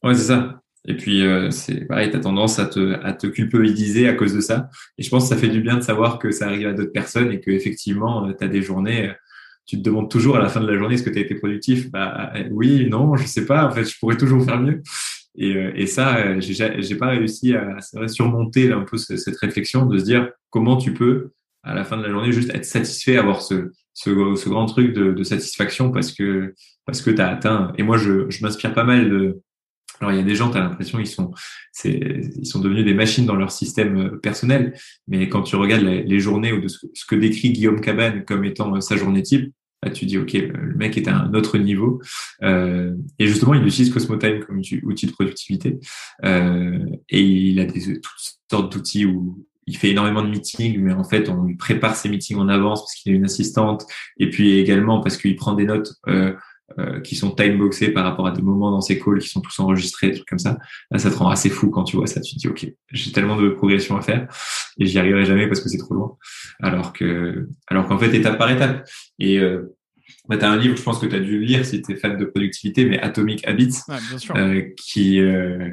ouais 0.05 0.15
c'est 0.15 0.25
ça. 0.25 0.61
Et 0.87 0.97
puis 0.97 1.27
euh, 1.27 1.51
c'est 1.51 1.87
pareil, 1.87 2.11
tu 2.11 2.17
as 2.17 2.21
tendance 2.21 2.59
à 2.59 2.67
te, 2.67 3.01
à 3.03 3.15
te 3.15 3.27
culpabiliser 3.27 4.07
à 4.07 4.13
cause 4.13 4.35
de 4.35 4.41
ça. 4.41 4.69
Et 4.99 5.03
je 5.03 5.09
pense 5.09 5.25
que 5.25 5.35
ça 5.35 5.41
fait 5.41 5.49
du 5.49 5.61
bien 5.63 5.77
de 5.77 5.81
savoir 5.83 6.19
que 6.19 6.31
ça 6.31 6.47
arrive 6.47 6.69
à 6.69 6.73
d'autres 6.75 6.93
personnes 6.93 7.33
et 7.33 7.41
que 7.41 7.51
effectivement, 7.51 8.31
tu 8.33 8.45
as 8.45 8.49
des 8.49 8.61
journées 8.61 9.11
tu 9.67 9.79
te 9.79 9.83
demandes 9.83 10.11
toujours 10.11 10.37
à 10.37 10.41
la 10.41 10.49
fin 10.49 10.61
de 10.61 10.67
la 10.67 10.79
journée 10.79 10.95
est-ce 10.95 11.03
que 11.03 11.11
tu 11.11 11.19
as 11.19 11.23
été 11.23 11.35
productif? 11.35 11.91
Bah 11.91 12.33
oui, 12.51 12.89
non, 12.89 13.17
je 13.17 13.27
sais 13.27 13.47
pas. 13.47 13.67
En 13.67 13.71
fait, 13.71 13.85
je 13.85 13.99
pourrais 13.99 14.17
toujours 14.17 14.45
faire 14.45 14.61
mieux. 14.61 14.83
Et, 15.37 15.57
euh, 15.57 15.73
et 15.75 15.87
ça, 15.87 16.17
euh, 16.19 16.41
j'ai 16.41 16.97
pas 16.97 17.09
réussi 17.09 17.55
à 17.55 17.79
surmonter 18.09 18.73
un 18.73 18.83
peu 18.83 18.97
cette 18.97 19.37
réflexion 19.37 19.87
de 19.87 19.99
se 19.99 20.05
dire 20.05 20.31
comment 20.51 20.77
tu 20.77 20.95
peux 20.95 21.33
à 21.63 21.75
la 21.75 21.85
fin 21.85 21.97
de 21.97 22.03
la 22.03 22.11
journée 22.11 22.31
juste 22.31 22.55
être 22.55 22.65
satisfait, 22.65 23.17
avoir 23.17 23.41
ce, 23.43 23.71
ce, 23.95 24.35
ce 24.37 24.49
grand 24.49 24.67
truc 24.67 24.93
de, 24.93 25.13
de, 25.13 25.23
satisfaction 25.25 25.91
parce 25.91 26.13
que 26.13 26.55
parce 26.85 27.01
que 27.01 27.11
tu 27.11 27.21
as 27.21 27.29
atteint. 27.29 27.73
Et 27.79 27.83
moi, 27.83 27.97
je, 27.97 28.29
je 28.31 28.43
m'inspire 28.43 28.75
pas 28.75 28.85
mal 28.85 29.09
de, 29.09 29.41
alors 30.01 30.13
il 30.13 30.17
y 30.17 30.21
a 30.21 30.25
des 30.25 30.35
gens, 30.35 30.51
tu 30.51 30.59
as 30.59 30.61
l'impression 30.61 30.99
ils 30.99 31.07
sont, 31.07 31.33
ils 31.85 32.47
sont 32.47 32.61
devenus 32.61 32.85
des 32.85 32.95
machines 32.95 33.27
dans 33.27 33.37
leur 33.37 33.51
système 33.51 33.97
euh, 33.97 34.17
personnel, 34.17 34.75
mais 35.09 35.29
quand 35.29 35.43
tu 35.43 35.57
regardes 35.57 35.83
les, 35.83 36.21
journées 36.21 36.53
ou 36.53 36.61
de 36.61 36.69
ce, 36.69 36.79
que 37.09 37.15
décrit 37.15 37.53
Guillaume 37.53 37.81
Cabane 37.81 38.25
comme 38.25 38.45
étant 38.45 38.75
euh, 38.75 38.81
sa 38.81 38.97
journée 38.97 39.23
type, 39.23 39.53
là 39.83 39.91
tu 39.91 40.07
dis 40.07 40.19
ok, 40.19 40.33
le 40.33 40.75
mec 40.75 40.97
est 40.97 41.09
à 41.09 41.17
un 41.17 41.35
autre 41.35 41.59
niveau. 41.59 42.01
Euh, 42.43 42.95
et 43.19 43.27
justement, 43.27 43.55
il 43.55 43.67
utilise 43.67 43.93
Cosmotime 43.93 44.41
comme 44.41 44.61
outil 44.85 45.07
de 45.07 45.13
productivité, 45.13 45.79
euh, 46.25 46.79
et 47.09 47.23
il 47.23 47.61
a 47.61 47.65
des 47.65 48.01
toutes 48.01 48.37
sortes 48.51 48.73
d'outils 48.73 49.07
où 49.07 49.47
il 49.67 49.77
fait 49.77 49.91
énormément 49.91 50.23
de 50.23 50.29
meetings, 50.29 50.79
mais 50.79 50.93
en 50.93 51.05
fait, 51.05 51.29
on 51.29 51.45
lui 51.45 51.57
prépare 51.57 51.97
ses 51.97 52.09
meetings 52.09 52.37
en 52.37 52.49
avance 52.49 52.83
parce 52.83 52.95
qu'il 52.95 53.13
a 53.13 53.15
une 53.15 53.25
assistante, 53.25 53.87
et 54.19 54.29
puis 54.29 54.59
également 54.59 55.01
parce 55.01 55.17
qu'il 55.17 55.37
prend 55.37 55.55
des 55.55 55.65
notes. 55.65 55.95
Euh, 56.09 56.35
euh, 56.79 57.01
qui 57.01 57.15
sont 57.15 57.31
timeboxés 57.31 57.89
par 57.89 58.05
rapport 58.05 58.27
à 58.27 58.31
des 58.31 58.43
moments 58.43 58.71
dans 58.71 58.81
ces 58.81 58.99
calls 58.99 59.19
qui 59.19 59.29
sont 59.29 59.41
tous 59.41 59.59
enregistrés, 59.61 60.09
des 60.09 60.15
trucs 60.15 60.29
comme 60.29 60.39
ça. 60.39 60.59
Là, 60.91 60.99
ça 60.99 61.11
te 61.11 61.17
rend 61.17 61.29
assez 61.29 61.51
fou 61.51 61.71
quand 61.71 61.85
tu 61.85 61.97
vois 61.97 62.07
ça. 62.07 62.21
Tu 62.21 62.35
te 62.35 62.41
dis, 62.41 62.49
OK, 62.49 62.67
j'ai 62.91 63.13
tellement 63.13 63.37
de 63.37 63.51
progression 63.51 63.97
à 63.97 64.03
faire 64.03 64.27
et 64.79 64.87
j'y 64.87 64.99
arriverai 64.99 65.25
jamais 65.25 65.47
parce 65.47 65.61
que 65.61 65.69
c'est 65.69 65.79
trop 65.79 65.95
loin. 65.95 66.17
Alors 66.63 66.93
que, 66.93 67.49
alors 67.67 67.87
qu'en 67.87 67.99
fait, 67.99 68.15
étape 68.15 68.39
par 68.39 68.51
étape. 68.51 68.89
Et 69.19 69.39
euh, 69.39 69.75
bah, 70.29 70.39
tu 70.39 70.45
as 70.45 70.51
un 70.51 70.57
livre, 70.57 70.77
je 70.77 70.83
pense 70.83 70.99
que 70.99 71.07
tu 71.07 71.15
as 71.15 71.21
dû 71.21 71.39
lire 71.39 71.65
si 71.67 71.83
tu 71.83 71.93
es 71.93 71.97
fan 71.97 72.17
de 72.17 72.25
productivité, 72.25 72.87
mais 72.87 72.99
Atomic 72.99 73.47
Habits, 73.47 73.81
euh, 74.35 74.63
qui, 74.77 75.21
euh, 75.21 75.71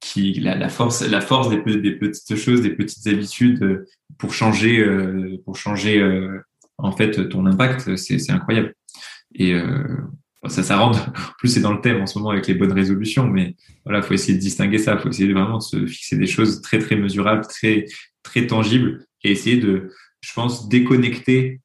qui 0.00 0.34
la, 0.34 0.56
la, 0.56 0.68
force, 0.68 1.06
la 1.08 1.20
force 1.20 1.48
des, 1.48 1.80
des, 1.80 1.92
petites 1.92 2.36
choses, 2.36 2.60
des 2.60 2.70
petites 2.70 3.06
habitudes 3.06 3.62
euh, 3.62 3.86
pour 4.18 4.34
changer, 4.34 4.84
pour 5.44 5.56
changer 5.56 6.00
en 6.78 6.92
fait 6.92 7.28
ton 7.28 7.46
impact, 7.46 7.96
c'est 7.96 8.30
incroyable. 8.30 8.74
Et 9.34 9.54
ça, 10.48 10.62
ça 10.62 10.76
rentre. 10.76 11.12
plus, 11.38 11.48
c'est 11.48 11.60
dans 11.60 11.72
le 11.72 11.80
thème 11.80 12.00
en 12.00 12.06
ce 12.06 12.18
moment 12.18 12.30
avec 12.30 12.46
les 12.46 12.54
bonnes 12.54 12.72
résolutions, 12.72 13.26
mais 13.26 13.56
voilà, 13.84 14.02
faut 14.02 14.14
essayer 14.14 14.34
de 14.34 14.42
distinguer 14.42 14.78
ça. 14.78 14.98
Faut 14.98 15.08
essayer 15.08 15.32
vraiment 15.32 15.58
de 15.58 15.62
se 15.62 15.86
fixer 15.86 16.16
des 16.16 16.26
choses 16.26 16.60
très, 16.62 16.78
très 16.78 16.96
mesurables, 16.96 17.46
très, 17.46 17.86
très 18.22 18.46
tangibles 18.46 19.06
et 19.22 19.30
essayer 19.30 19.56
de, 19.56 19.90
je 20.20 20.32
pense, 20.34 20.68
déconnecter 20.68 21.60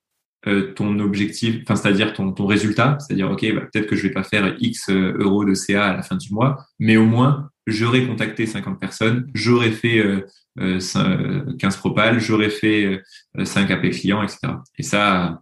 euh, 0.47 0.73
ton 0.73 0.99
objectif, 0.99 1.57
enfin, 1.63 1.75
c'est-à-dire 1.75 2.13
ton, 2.13 2.31
ton 2.31 2.45
résultat. 2.45 2.97
C'est-à-dire, 2.99 3.29
OK, 3.29 3.45
bah, 3.53 3.61
peut-être 3.71 3.87
que 3.87 3.95
je 3.95 4.03
vais 4.03 4.13
pas 4.13 4.23
faire 4.23 4.55
X 4.59 4.89
euh, 4.89 5.17
euros 5.19 5.43
de 5.43 5.53
CA 5.53 5.87
à 5.87 5.97
la 5.97 6.01
fin 6.01 6.15
du 6.15 6.33
mois, 6.33 6.65
mais 6.79 6.95
au 6.95 7.05
moins, 7.05 7.49
j'aurais 7.67 8.05
contacté 8.05 8.45
50 8.45 8.79
personnes, 8.79 9.29
j'aurais 9.33 9.71
fait 9.71 9.99
euh, 9.99 10.25
15 10.57 10.95
euh, 10.97 11.77
propales, 11.77 12.19
j'aurais 12.19 12.49
fait 12.49 13.01
5 13.41 13.69
AP 13.71 13.89
clients, 13.91 14.23
etc. 14.23 14.53
Et 14.77 14.83
ça, 14.83 15.41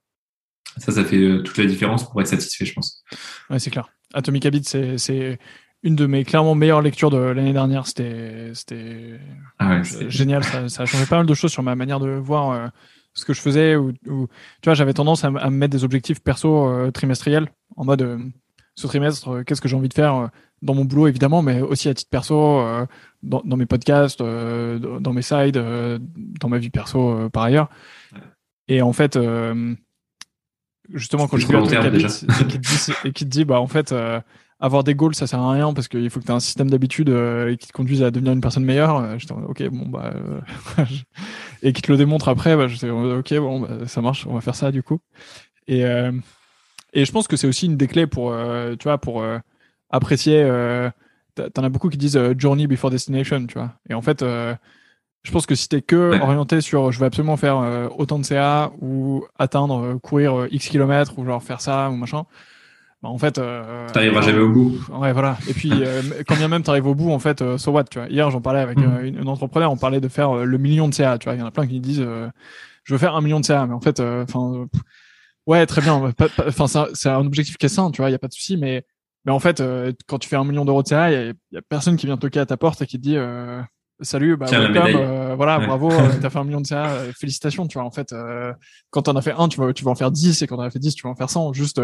ça, 0.79 0.91
ça 0.91 1.03
fait 1.03 1.17
euh, 1.17 1.41
toute 1.41 1.57
la 1.57 1.65
différence 1.65 2.09
pour 2.09 2.19
être 2.21 2.27
satisfait, 2.27 2.65
je 2.65 2.73
pense. 2.73 3.03
Ouais, 3.49 3.59
c'est 3.59 3.69
clair. 3.69 3.89
Atomic 4.13 4.45
Habit, 4.45 4.63
c'est 4.63 5.39
une 5.83 5.95
de 5.95 6.05
mes 6.05 6.23
clairement 6.23 6.55
meilleures 6.55 6.81
lectures 6.81 7.09
de 7.09 7.17
l'année 7.17 7.53
dernière. 7.53 7.87
C'était 7.87 9.19
ah 9.59 9.81
génial. 9.83 10.43
Ça, 10.43 10.69
ça, 10.69 10.83
a 10.83 10.85
changé 10.85 11.05
pas 11.05 11.17
mal 11.17 11.25
de 11.25 11.33
choses 11.33 11.51
sur 11.51 11.63
ma 11.63 11.75
manière 11.75 11.99
de 11.99 12.09
voir 12.09 12.51
euh, 12.51 12.67
ce 13.13 13.25
que 13.25 13.33
je 13.33 13.41
faisais. 13.41 13.75
Ou, 13.75 13.91
tu 14.03 14.09
vois, 14.65 14.73
j'avais 14.73 14.93
tendance 14.93 15.23
à, 15.23 15.31
me 15.31 15.49
mettre 15.49 15.71
des 15.71 15.83
objectifs 15.83 16.21
perso 16.21 16.67
euh, 16.67 16.91
trimestriels 16.91 17.49
en 17.75 17.85
mode 17.85 18.19
ce 18.75 18.85
trimestre, 18.85 19.43
qu'est-ce 19.43 19.59
que 19.59 19.67
j'ai 19.67 19.75
envie 19.75 19.89
de 19.89 19.93
faire 19.93 20.29
dans 20.61 20.75
mon 20.75 20.85
boulot 20.85 21.07
évidemment, 21.07 21.41
mais 21.41 21.61
aussi 21.61 21.89
à 21.89 21.95
titre 21.95 22.11
perso, 22.11 22.61
dans, 23.23 23.41
dans, 23.43 23.57
mes 23.57 23.65
podcasts, 23.65 24.19
dans 24.19 25.13
mes 25.13 25.21
sides, 25.23 25.59
dans 26.17 26.47
ma 26.47 26.59
vie 26.59 26.69
perso 26.69 27.27
par 27.31 27.43
ailleurs. 27.43 27.69
Et 28.67 28.83
en 28.83 28.93
fait, 28.93 29.17
justement 30.93 31.27
quand 31.27 31.37
je 31.37 31.45
un 31.55 31.63
et 31.63 32.47
qui 32.47 32.59
te 32.59 32.67
dit, 32.67 32.93
et 33.03 33.11
qui 33.11 33.25
te 33.25 33.29
dit 33.29 33.45
bah 33.45 33.59
en 33.59 33.67
fait 33.67 33.91
euh, 33.91 34.19
avoir 34.59 34.83
des 34.83 34.95
goals 34.95 35.15
ça 35.15 35.27
sert 35.27 35.39
à 35.39 35.51
rien 35.51 35.73
parce 35.73 35.87
qu'il 35.87 36.09
faut 36.09 36.19
que 36.19 36.25
tu 36.25 36.31
aies 36.31 36.35
un 36.35 36.39
système 36.39 36.69
d'habitude 36.69 37.09
euh, 37.09 37.55
qui 37.55 37.67
te 37.67 37.73
conduise 37.73 38.03
à 38.03 38.11
devenir 38.11 38.33
une 38.33 38.41
personne 38.41 38.63
meilleure. 38.63 38.97
Euh, 38.97 39.17
ok 39.47 39.67
bon 39.69 39.87
bah 39.87 40.13
et 41.63 41.73
qui 41.73 41.81
te 41.81 41.91
le 41.91 41.97
démontre 41.97 42.29
après 42.29 42.55
bah 42.55 42.67
je 42.67 42.87
ok 42.87 43.33
bon 43.35 43.61
bah, 43.61 43.87
ça 43.87 44.01
marche 44.01 44.25
on 44.27 44.33
va 44.33 44.41
faire 44.41 44.55
ça 44.55 44.71
du 44.71 44.83
coup. 44.83 44.99
Et 45.67 45.81
et 46.93 47.05
je 47.05 47.11
pense 47.11 47.27
que 47.27 47.35
c'est 47.35 47.47
aussi 47.47 47.65
une 47.65 47.77
des 47.77 47.87
clés 47.87 48.07
pour 48.07 48.33
tu 48.79 48.83
vois 48.83 48.97
pour 48.97 49.23
apprécier 49.89 50.43
t'en 51.53 51.63
as 51.63 51.69
beaucoup 51.69 51.89
qui 51.89 51.97
disent 51.97 52.19
journey 52.37 52.67
before 52.67 52.89
destination 52.89 53.45
tu 53.45 53.57
vois. 53.57 53.73
Et 53.89 53.93
en 53.93 54.01
fait 54.01 54.23
je 55.23 55.31
pense 55.31 55.45
que 55.45 55.55
si 55.55 55.67
t'es 55.67 55.81
que 55.81 56.19
orienté 56.21 56.61
sur 56.61 56.91
je 56.91 56.99
vais 56.99 57.05
absolument 57.05 57.37
faire 57.37 57.57
euh, 57.57 57.89
autant 57.97 58.19
de 58.19 58.23
CA 58.23 58.71
ou 58.81 59.25
atteindre, 59.37 59.83
euh, 59.83 59.97
courir 59.97 60.39
euh, 60.39 60.47
X 60.51 60.69
kilomètres 60.69 61.17
ou 61.19 61.25
genre 61.25 61.43
faire 61.43 61.61
ça 61.61 61.89
ou 61.89 61.95
machin, 61.95 62.23
bah 63.03 63.09
en 63.09 63.17
fait. 63.17 63.33
T'arriveras 63.93 64.21
jamais 64.21 64.39
au 64.39 64.49
bout. 64.49 64.79
Ouais, 64.91 65.13
voilà. 65.13 65.37
Et 65.49 65.53
puis, 65.53 65.71
quand 66.27 66.35
bien 66.35 66.47
même 66.47 66.63
t'arrives 66.63 66.87
au 66.87 66.95
bout, 66.95 67.11
en 67.11 67.19
fait, 67.19 67.57
so 67.57 67.71
what, 67.71 67.85
tu 67.85 67.99
vois. 67.99 68.07
Hier, 68.07 68.29
j'en 68.31 68.41
parlais 68.41 68.61
avec 68.61 68.77
mm. 68.77 69.05
une, 69.05 69.27
entrepreneur, 69.27 69.71
on 69.71 69.77
parlait 69.77 70.01
de 70.01 70.07
faire 70.07 70.33
le 70.33 70.57
million 70.57 70.87
de 70.87 70.93
CA, 70.93 71.17
tu 71.17 71.25
vois. 71.25 71.35
Il 71.35 71.39
y 71.39 71.43
en 71.43 71.47
a 71.47 71.51
plein 71.51 71.67
qui 71.67 71.79
disent, 71.79 72.05
je 72.83 72.93
veux 72.93 72.97
faire 72.97 73.15
un 73.15 73.21
million 73.21 73.39
de 73.39 73.45
CA, 73.45 73.67
mais 73.67 73.73
en 73.73 73.81
fait, 73.81 73.99
enfin, 73.99 74.67
Ouais, 75.47 75.65
très 75.65 75.81
bien. 75.81 76.13
Enfin, 76.45 76.87
c'est 76.93 77.09
un 77.09 77.25
objectif 77.25 77.57
qui 77.57 77.65
est 77.65 77.69
sain, 77.69 77.89
tu 77.89 78.01
vois, 78.01 78.09
il 78.09 78.11
y 78.11 78.15
a 78.15 78.19
pas 78.19 78.27
de 78.27 78.33
souci, 78.33 78.57
mais 78.57 78.85
mais 79.27 79.33
en 79.33 79.39
fait, 79.39 79.59
euh, 79.59 79.91
quand 80.07 80.19
tu 80.19 80.29
fais 80.29 80.37
un 80.37 80.45
million 80.45 80.63
d'euros 80.63 80.83
de 80.83 80.87
CA, 80.87 81.11
il 81.11 81.35
y, 81.51 81.57
a 81.57 81.61
personne 81.61 81.97
qui 81.97 82.05
vient 82.05 82.15
toquer 82.15 82.39
à 82.39 82.45
ta 82.45 82.55
porte 82.55 82.81
et 82.81 82.85
qui 82.87 82.97
te 82.97 83.01
dit 83.03 83.17
euh, 83.17 83.61
salut, 84.01 84.37
bah, 84.37 84.47
euh, 84.51 85.35
voilà, 85.35 85.59
bravo, 85.59 85.89
tu 85.89 86.25
as 86.25 86.29
fait 86.29 86.39
un 86.39 86.43
million 86.43 86.61
de 86.61 86.67
CA, 86.67 86.89
félicitations, 87.17 87.67
tu 87.67 87.77
vois. 87.77 87.87
En 87.87 87.91
fait, 87.91 88.13
quand 88.89 89.03
tu 89.03 89.09
en 89.09 89.15
as 89.15 89.21
fait 89.21 89.33
un, 89.37 89.47
tu 89.47 89.59
vas, 89.59 89.73
tu 89.73 89.83
vas 89.83 89.91
en 89.91 89.95
faire 89.95 90.11
10 90.11 90.41
et 90.41 90.47
quand 90.47 90.55
tu 90.55 90.61
en 90.61 90.65
as 90.65 90.71
fait 90.71 90.79
10, 90.79 90.95
tu 90.95 91.03
vas 91.03 91.09
en 91.09 91.15
faire 91.15 91.29
100. 91.29 91.53
Juste, 91.53 91.81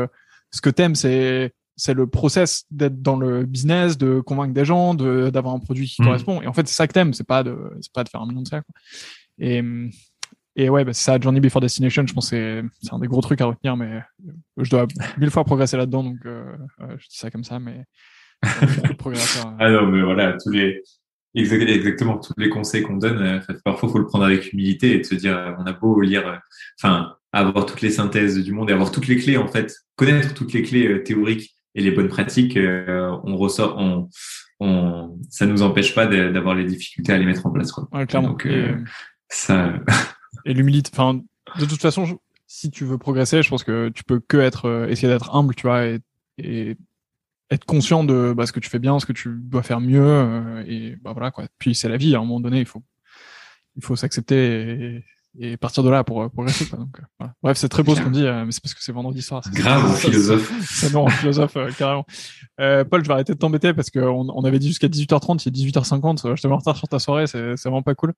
ce 0.52 0.62
que 0.62 0.70
t'aimes, 0.70 0.96
c'est 0.96 1.54
c'est 1.76 1.96
le 1.96 2.06
process 2.06 2.66
d'être 2.70 3.02
dans 3.02 3.16
le 3.16 3.46
business, 3.46 3.98
de 3.98 4.20
convaincre 4.20 4.54
des 4.54 4.64
gens, 4.64 4.94
de 4.94 5.32
d'avoir 5.32 5.56
un 5.56 5.60
produit 5.60 5.88
qui 5.88 6.02
mmh. 6.02 6.06
correspond. 6.06 6.42
Et 6.42 6.48
en 6.48 6.54
fait, 6.54 6.68
c'est 6.68 6.76
ça 6.76 6.88
que 6.88 6.94
t'aimes, 6.94 7.14
c'est 7.14 7.26
pas 7.26 7.44
de 7.44 7.58
c'est 7.82 7.92
pas 7.92 8.04
de 8.04 8.10
faire 8.10 8.22
un 8.22 8.28
million 8.28 8.44
de 8.44 8.48
CA. 8.48 8.62
Quoi. 8.62 8.76
Et 9.40 9.64
et 10.56 10.70
ouais, 10.70 10.86
bah, 10.86 10.94
c'est 10.94 11.04
ça, 11.04 11.20
Journey 11.20 11.40
Before 11.40 11.62
Destination, 11.62 12.06
je 12.06 12.14
pense 12.14 12.30
que 12.30 12.64
c'est 12.82 12.94
un 12.94 13.00
des 13.00 13.08
gros 13.08 13.22
trucs 13.22 13.42
à 13.42 13.46
retenir, 13.46 13.76
mais 13.76 14.04
je 14.58 14.70
dois 14.70 14.86
mille 15.18 15.32
fois 15.32 15.44
progresser 15.44 15.78
là-dedans, 15.78 16.04
donc 16.04 16.20
euh, 16.26 16.46
je 16.98 17.08
dis 17.08 17.18
ça 17.18 17.32
comme 17.32 17.44
ça, 17.44 17.60
mais 17.60 17.86
progresseur. 19.00 19.48
Euh. 19.48 19.58
ah 19.60 19.72
non, 19.72 19.88
mais 19.88 20.04
voilà, 20.04 20.34
tous 20.34 20.52
les 20.52 20.84
exactement 21.36 22.18
tous 22.18 22.34
les 22.38 22.50
conseils 22.50 22.84
qu'on 22.84 22.98
donne, 22.98 23.22
euh, 23.22 23.54
parfois 23.64 23.90
faut 23.90 23.98
le 23.98 24.06
prendre 24.06 24.26
avec 24.26 24.54
humilité 24.54 24.96
et 24.96 25.00
de 25.00 25.04
se 25.04 25.16
dire, 25.16 25.56
on 25.60 25.66
a 25.66 25.74
beau 25.74 26.00
lire, 26.02 26.40
enfin, 26.80 27.16
avoir 27.32 27.66
toutes 27.66 27.82
les 27.82 27.90
synthèses 27.90 28.38
du 28.38 28.52
monde 28.52 28.70
et 28.70 28.74
avoir 28.74 28.92
toutes 28.92 29.08
les 29.08 29.18
clés 29.18 29.38
en 29.38 29.48
fait, 29.48 29.76
connaître 29.96 30.34
toutes 30.34 30.54
les 30.54 30.62
clés 30.62 31.04
théoriques 31.04 31.56
et 31.76 31.82
les 31.82 31.92
bonnes 31.92 32.10
pratiques, 32.10 32.58
on 32.58 33.36
ressort, 33.36 33.78
on, 33.80 34.10
on, 34.60 35.18
ça 35.30 35.46
nous 35.46 35.64
empêche 35.64 35.96
pas 35.96 36.06
d'avoir 36.06 36.54
les 36.56 36.66
difficultés 36.66 37.14
à 37.14 37.18
les 37.18 37.26
mettre 37.26 37.46
en 37.46 37.52
place. 37.52 37.72
Quoi. 37.72 37.88
Ouais, 37.92 38.06
clairement. 38.06 38.30
Donc, 38.30 38.48
ça. 39.30 39.74
et 40.46 40.54
l'humilité. 40.54 40.92
Enfin, 40.94 41.20
de 41.60 41.66
toute 41.66 41.82
façon, 41.82 42.20
si 42.48 42.70
tu 42.72 42.86
veux 42.86 42.98
progresser, 42.98 43.42
je 43.42 43.50
pense 43.50 43.64
que 43.64 43.90
tu 43.90 44.04
peux 44.04 44.20
que 44.20 44.38
être, 44.38 44.66
euh, 44.66 44.88
essayer 44.88 45.08
d'être 45.08 45.34
humble, 45.36 45.56
tu 45.56 45.64
vois, 45.64 45.88
et, 45.88 46.00
et 46.38 46.78
être 47.54 47.66
conscient 47.66 48.04
de 48.04 48.34
bah, 48.36 48.46
ce 48.46 48.52
que 48.52 48.60
tu 48.60 48.70
fais 48.70 48.80
bien, 48.80 49.00
ce 49.00 49.06
que 49.06 49.14
tu 49.14 49.30
dois 49.30 49.64
faire 49.64 49.82
mieux, 49.82 50.02
euh, 50.02 50.64
et 50.68 50.96
bah 51.02 51.12
voilà 51.14 51.32
quoi. 51.32 51.46
Puis 51.60 51.76
c'est 51.76 51.90
la 51.90 51.98
vie, 51.98 52.16
à 52.16 52.20
un 52.20 52.22
moment 52.22 52.40
donné, 52.40 52.60
il 52.60 52.66
faut, 52.66 52.84
il 53.76 53.84
faut 53.84 53.96
s'accepter 53.96 55.02
et, 55.40 55.52
et, 55.52 55.58
partir 55.58 55.84
de 55.84 55.90
là 55.90 56.04
pour 56.04 56.30
progresser. 56.32 56.66
Quoi. 56.68 56.80
Donc, 56.80 57.00
euh, 57.00 57.04
voilà. 57.20 57.34
Bref, 57.42 57.58
c'est 57.58 57.70
très 57.70 57.84
beau 57.84 57.96
ce 57.96 58.02
qu'on 58.02 58.12
dit, 58.12 58.24
mais 58.24 58.52
c'est 58.52 58.62
parce 58.62 58.74
que 58.74 58.84
c'est 58.84 58.92
vendredi 58.92 59.22
soir. 59.22 59.44
Grave, 59.54 59.86
en 59.86 59.94
philosophe. 59.94 60.52
C'est 60.70 60.94
non, 60.94 61.04
en 61.04 61.10
philosophe, 61.10 61.58
carrément. 61.78 62.06
Paul, 62.58 63.04
je 63.04 63.08
vais 63.08 63.14
arrêter 63.14 63.34
de 63.34 63.40
t'embêter 63.40 63.74
parce 63.74 63.90
qu'on 63.90 64.30
on 64.30 64.44
avait 64.44 64.60
dit 64.60 64.68
jusqu'à 64.68 64.88
18h30, 64.88 65.44
il 65.46 65.50
est 65.50 65.72
18h50. 65.72 66.36
Je 66.36 66.42
te 66.42 66.48
mets 66.48 66.54
en 66.54 66.58
retard 66.58 66.78
sur 66.78 66.88
ta 66.88 67.00
soirée, 67.00 67.28
c'est 67.28 67.54
vraiment 67.64 67.84
pas 67.84 67.96
cool. 67.96 68.14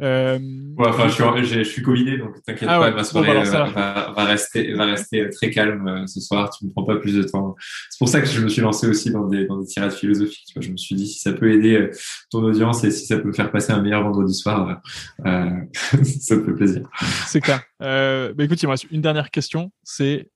Euh, 0.00 0.38
ouais, 0.78 0.88
enfin, 0.88 1.08
je 1.08 1.44
suis, 1.44 1.44
je 1.44 1.62
suis 1.62 1.82
covidé, 1.82 2.18
donc 2.18 2.40
t'inquiète 2.44 2.68
ah 2.70 2.78
pas, 2.78 2.90
ma 2.92 3.02
soirée 3.02 3.36
euh, 3.36 3.42
va, 3.42 4.12
va, 4.14 4.24
rester, 4.24 4.72
va 4.74 4.84
rester 4.84 5.28
très 5.30 5.50
calme 5.50 5.88
euh, 5.88 6.06
ce 6.06 6.20
soir. 6.20 6.50
Tu 6.50 6.66
me 6.66 6.70
prends 6.70 6.84
pas 6.84 6.96
plus 6.96 7.14
de 7.14 7.24
temps. 7.24 7.56
C'est 7.90 7.98
pour 7.98 8.08
ça 8.08 8.20
que 8.20 8.28
je 8.28 8.40
me 8.40 8.48
suis 8.48 8.62
lancé 8.62 8.86
aussi 8.86 9.10
dans 9.10 9.26
des, 9.26 9.46
dans 9.46 9.58
des 9.58 9.66
tirades 9.66 9.92
philosophiques. 9.92 10.44
Tu 10.46 10.54
vois, 10.54 10.62
je 10.62 10.70
me 10.70 10.76
suis 10.76 10.94
dit 10.94 11.08
si 11.08 11.18
ça 11.18 11.32
peut 11.32 11.52
aider 11.52 11.90
ton 12.30 12.44
audience 12.44 12.84
et 12.84 12.92
si 12.92 13.06
ça 13.06 13.18
peut 13.18 13.32
faire 13.32 13.50
passer 13.50 13.72
un 13.72 13.82
meilleur 13.82 14.04
vendredi 14.04 14.34
soir, 14.34 14.80
euh, 15.26 15.50
ça 16.02 16.36
me 16.36 16.44
fait 16.44 16.54
plaisir. 16.54 16.88
C'est 17.26 17.40
clair. 17.40 17.62
Euh, 17.82 18.32
bah 18.34 18.44
écoute, 18.44 18.62
il 18.62 18.66
me 18.66 18.70
reste 18.70 18.86
une 18.92 19.02
dernière 19.02 19.30
question. 19.30 19.72
C'est 19.82 20.30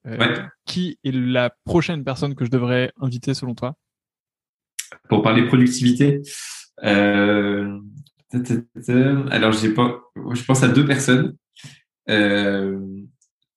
qui 0.67 0.99
est 1.05 1.15
la 1.15 1.55
prochaine 1.65 2.03
personne 2.03 2.35
que 2.35 2.45
je 2.45 2.51
devrais 2.51 2.93
inviter 3.01 3.35
selon 3.35 3.55
toi? 3.55 3.75
Pour 5.09 5.23
parler 5.23 5.47
productivité. 5.47 6.21
Euh, 6.85 7.79
alors, 9.31 9.53
j'ai 9.53 9.71
pas, 9.71 10.03
je 10.33 10.45
pense 10.45 10.63
à 10.63 10.69
deux 10.69 10.87
personnes. 10.87 11.37
Euh, 12.09 12.79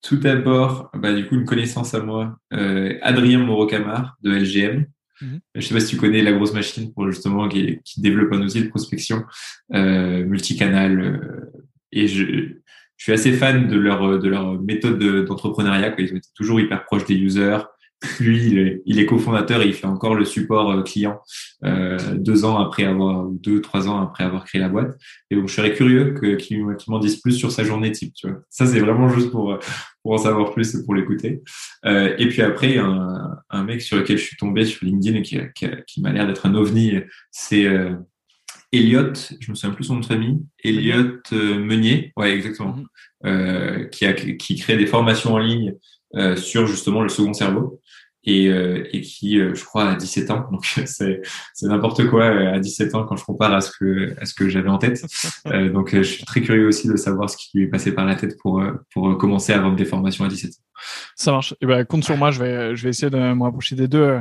tout 0.01 0.17
d'abord, 0.17 0.91
bah, 0.93 1.13
du 1.13 1.25
coup, 1.25 1.35
une 1.35 1.45
connaissance 1.45 1.93
à 1.95 1.99
moi, 1.99 2.37
euh, 2.53 2.97
Adrien 3.01 3.39
Moreau-Camar 3.39 4.17
de 4.21 4.31
LGM. 4.31 4.85
Mhm. 5.21 5.39
Je 5.55 5.61
sais 5.61 5.73
pas 5.73 5.79
si 5.79 5.95
tu 5.95 5.97
connais 5.97 6.21
la 6.21 6.33
grosse 6.33 6.53
machine 6.53 6.93
pour 6.93 7.09
justement 7.09 7.47
qui, 7.47 7.79
qui 7.83 8.01
développe 8.01 8.33
un 8.33 8.41
outil 8.41 8.61
de 8.61 8.69
prospection 8.69 9.23
euh, 9.73 10.23
multicanal. 10.25 11.01
Euh, 11.01 11.51
et 11.91 12.07
je, 12.07 12.23
je 12.97 13.03
suis 13.03 13.13
assez 13.13 13.33
fan 13.33 13.67
de 13.67 13.77
leur 13.77 14.19
de 14.19 14.27
leur 14.27 14.61
méthode 14.61 14.99
d'entrepreneuriat. 15.25 15.95
Ils 15.97 16.13
ont 16.13 16.17
été 16.17 16.29
toujours 16.35 16.59
hyper 16.59 16.85
proches 16.85 17.05
des 17.05 17.15
users. 17.15 17.59
Lui, 18.19 18.81
il 18.85 18.99
est, 18.99 19.05
cofondateur 19.05 19.61
et 19.61 19.67
il 19.67 19.73
fait 19.73 19.87
encore 19.87 20.15
le 20.15 20.25
support 20.25 20.71
euh, 20.71 20.81
client 20.83 21.19
euh, 21.63 21.97
deux 22.15 22.45
ans 22.45 22.57
après 22.57 22.83
avoir, 22.83 23.25
deux, 23.25 23.61
trois 23.61 23.87
ans 23.87 24.01
après 24.01 24.23
avoir 24.23 24.45
créé 24.45 24.61
la 24.61 24.69
boîte. 24.69 24.97
Et 25.29 25.35
donc, 25.35 25.47
je 25.47 25.53
serais 25.53 25.73
curieux 25.73 26.13
qu'il 26.37 26.65
m'en 26.87 26.99
dise 26.99 27.17
plus 27.17 27.33
sur 27.33 27.51
sa 27.51 27.63
journée 27.63 27.91
type. 27.91 28.13
Tu 28.13 28.27
vois. 28.27 28.39
Ça, 28.49 28.65
c'est 28.65 28.79
vraiment 28.79 29.09
juste 29.09 29.31
pour, 29.31 29.57
pour 30.03 30.13
en 30.13 30.17
savoir 30.17 30.53
plus 30.53 30.75
et 30.75 30.83
pour 30.83 30.95
l'écouter. 30.95 31.41
Euh, 31.85 32.15
et 32.17 32.27
puis 32.29 32.41
après, 32.41 32.77
un, 32.77 33.37
un 33.49 33.63
mec 33.63 33.81
sur 33.81 33.97
lequel 33.97 34.17
je 34.17 34.23
suis 34.23 34.37
tombé 34.37 34.65
sur 34.65 34.85
LinkedIn 34.85 35.17
et 35.17 35.21
qui, 35.21 35.39
qui, 35.55 35.67
qui 35.87 36.01
m'a 36.01 36.11
l'air 36.11 36.27
d'être 36.27 36.45
un 36.45 36.55
ovni, 36.55 36.93
c'est 37.31 37.65
euh, 37.65 37.91
Elliot, 38.75 39.13
je 39.39 39.51
me 39.51 39.55
souviens 39.55 39.73
plus 39.73 39.85
son 39.85 39.95
nom 39.95 39.99
de 40.01 40.05
famille, 40.05 40.39
Elliot 40.63 41.19
euh, 41.33 41.59
Meunier, 41.59 42.11
ouais 42.17 42.31
exactement, 42.31 42.75
mhm. 42.75 42.85
euh, 43.25 43.85
qui 43.85 44.05
a 44.05 44.13
qui 44.13 44.55
crée 44.55 44.77
des 44.77 44.87
formations 44.87 45.33
en 45.33 45.39
ligne 45.39 45.75
euh, 46.15 46.35
sur 46.35 46.67
justement 46.67 47.01
le 47.01 47.09
second 47.09 47.33
cerveau 47.33 47.81
et, 48.25 48.47
euh, 48.47 48.87
et 48.91 49.01
qui, 49.01 49.39
euh, 49.39 49.53
je 49.53 49.63
crois, 49.63 49.89
a 49.91 49.95
17 49.95 50.31
ans. 50.31 50.47
Donc 50.51 50.65
c'est 50.85 51.21
n'importe 51.61 52.07
quoi 52.07 52.25
à 52.25 52.59
17 52.59 52.95
ans 52.95 53.03
quand 53.03 53.15
je 53.15 53.25
compare 53.25 53.53
à 53.53 53.61
ce 53.61 53.71
que 53.77 54.15
à 54.19 54.25
ce 54.25 54.33
que 54.33 54.49
j'avais 54.49 54.69
en 54.69 54.77
tête. 54.77 55.05
donc 55.73 55.95
je 55.95 56.01
suis 56.01 56.25
très 56.25 56.41
curieux 56.41 56.67
aussi 56.67 56.87
de 56.87 56.95
savoir 56.95 57.29
ce 57.29 57.37
qui 57.37 57.57
lui 57.57 57.65
est 57.65 57.69
passé 57.69 57.93
par 57.93 58.05
la 58.05 58.15
tête 58.15 58.37
pour 58.39 58.63
pour 58.91 59.17
commencer 59.17 59.53
à 59.53 59.59
vendre 59.59 59.75
des 59.75 59.85
formations 59.85 60.25
à 60.25 60.27
17 60.27 60.51
ans. 60.51 60.81
Ça 61.15 61.31
marche. 61.31 61.55
Eh 61.61 61.65
ben 61.65 61.85
compte 61.85 62.03
sur 62.03 62.17
moi, 62.17 62.31
je 62.31 62.43
vais 62.43 62.75
je 62.75 62.83
vais 62.83 62.89
essayer 62.89 63.09
de 63.09 63.17
me 63.17 63.43
rapprocher 63.43 63.75
des 63.75 63.87
deux. 63.87 64.19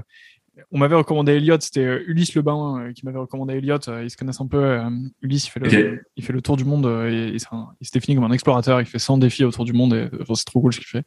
On 0.71 0.79
m'avait 0.79 0.95
recommandé 0.95 1.33
Elliot, 1.33 1.57
c'était 1.59 2.05
Ulysse 2.07 2.37
Lebain 2.37 2.93
qui 2.95 3.05
m'avait 3.05 3.19
recommandé 3.19 3.55
Elliot. 3.55 3.79
Ils 4.03 4.11
se 4.11 4.17
connaissent 4.17 4.41
un 4.41 4.47
peu. 4.47 4.79
Ulysse, 5.21 5.49
il 5.49 5.51
fait 5.51 5.61
le, 5.61 6.05
il 6.17 6.25
fait 6.25 6.33
le 6.33 6.41
tour 6.43 6.57
du 6.57 6.65
monde. 6.65 6.87
Et, 7.11 7.33
il 7.35 7.41
s'est 7.41 7.91
défini 7.93 8.15
comme 8.15 8.25
un 8.25 8.33
explorateur. 8.33 8.81
Il 8.81 8.87
fait 8.87 9.01
100 9.01 9.19
défis 9.19 9.43
autour 9.43 9.65
du 9.65 9.73
monde. 9.73 9.95
Et 9.95 10.09
c'est 10.35 10.45
trop 10.45 10.61
cool 10.61 10.73
ce 10.73 10.79
qu'il 10.79 10.87
fait 10.87 11.05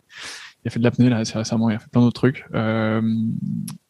il 0.63 0.67
a 0.67 0.71
fait 0.71 0.79
de 0.79 0.83
l'apnée 0.83 1.09
là 1.09 1.17
assez 1.17 1.37
récemment, 1.37 1.69
il 1.69 1.75
a 1.75 1.79
fait 1.79 1.89
plein 1.89 2.01
d'autres 2.01 2.19
trucs. 2.19 2.45
Euh, 2.53 3.01